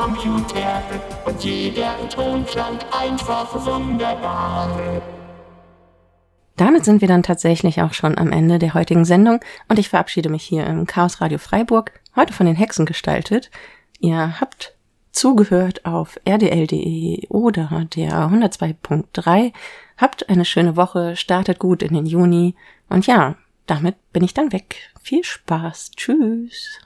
Computer 0.00 0.82
und 1.26 1.44
jeder 1.44 1.94
Ton 2.08 2.46
klang 2.46 2.78
einfach 2.90 3.54
wunderbar. 3.66 5.02
Damit 6.56 6.86
sind 6.86 7.02
wir 7.02 7.08
dann 7.08 7.22
tatsächlich 7.22 7.82
auch 7.82 7.92
schon 7.92 8.16
am 8.16 8.32
Ende 8.32 8.58
der 8.58 8.72
heutigen 8.72 9.04
Sendung 9.04 9.40
und 9.68 9.78
ich 9.78 9.90
verabschiede 9.90 10.30
mich 10.30 10.42
hier 10.42 10.66
im 10.66 10.86
Chaos 10.86 11.20
Radio 11.20 11.36
Freiburg, 11.36 11.92
heute 12.16 12.32
von 12.32 12.46
den 12.46 12.56
Hexen 12.56 12.86
gestaltet. 12.86 13.50
Ihr 13.98 14.40
habt 14.40 14.74
zugehört 15.12 15.84
auf 15.84 16.18
rdl.de 16.26 17.28
oder 17.28 17.86
der 17.94 18.30
102.3. 18.30 19.52
Habt 19.98 20.30
eine 20.30 20.46
schöne 20.46 20.76
Woche, 20.76 21.14
startet 21.14 21.58
gut 21.58 21.82
in 21.82 21.92
den 21.92 22.06
Juni 22.06 22.54
und 22.88 23.06
ja, 23.06 23.36
damit 23.66 23.96
bin 24.14 24.24
ich 24.24 24.32
dann 24.32 24.50
weg. 24.50 24.76
Viel 25.02 25.24
Spaß. 25.24 25.90
Tschüss. 25.94 26.80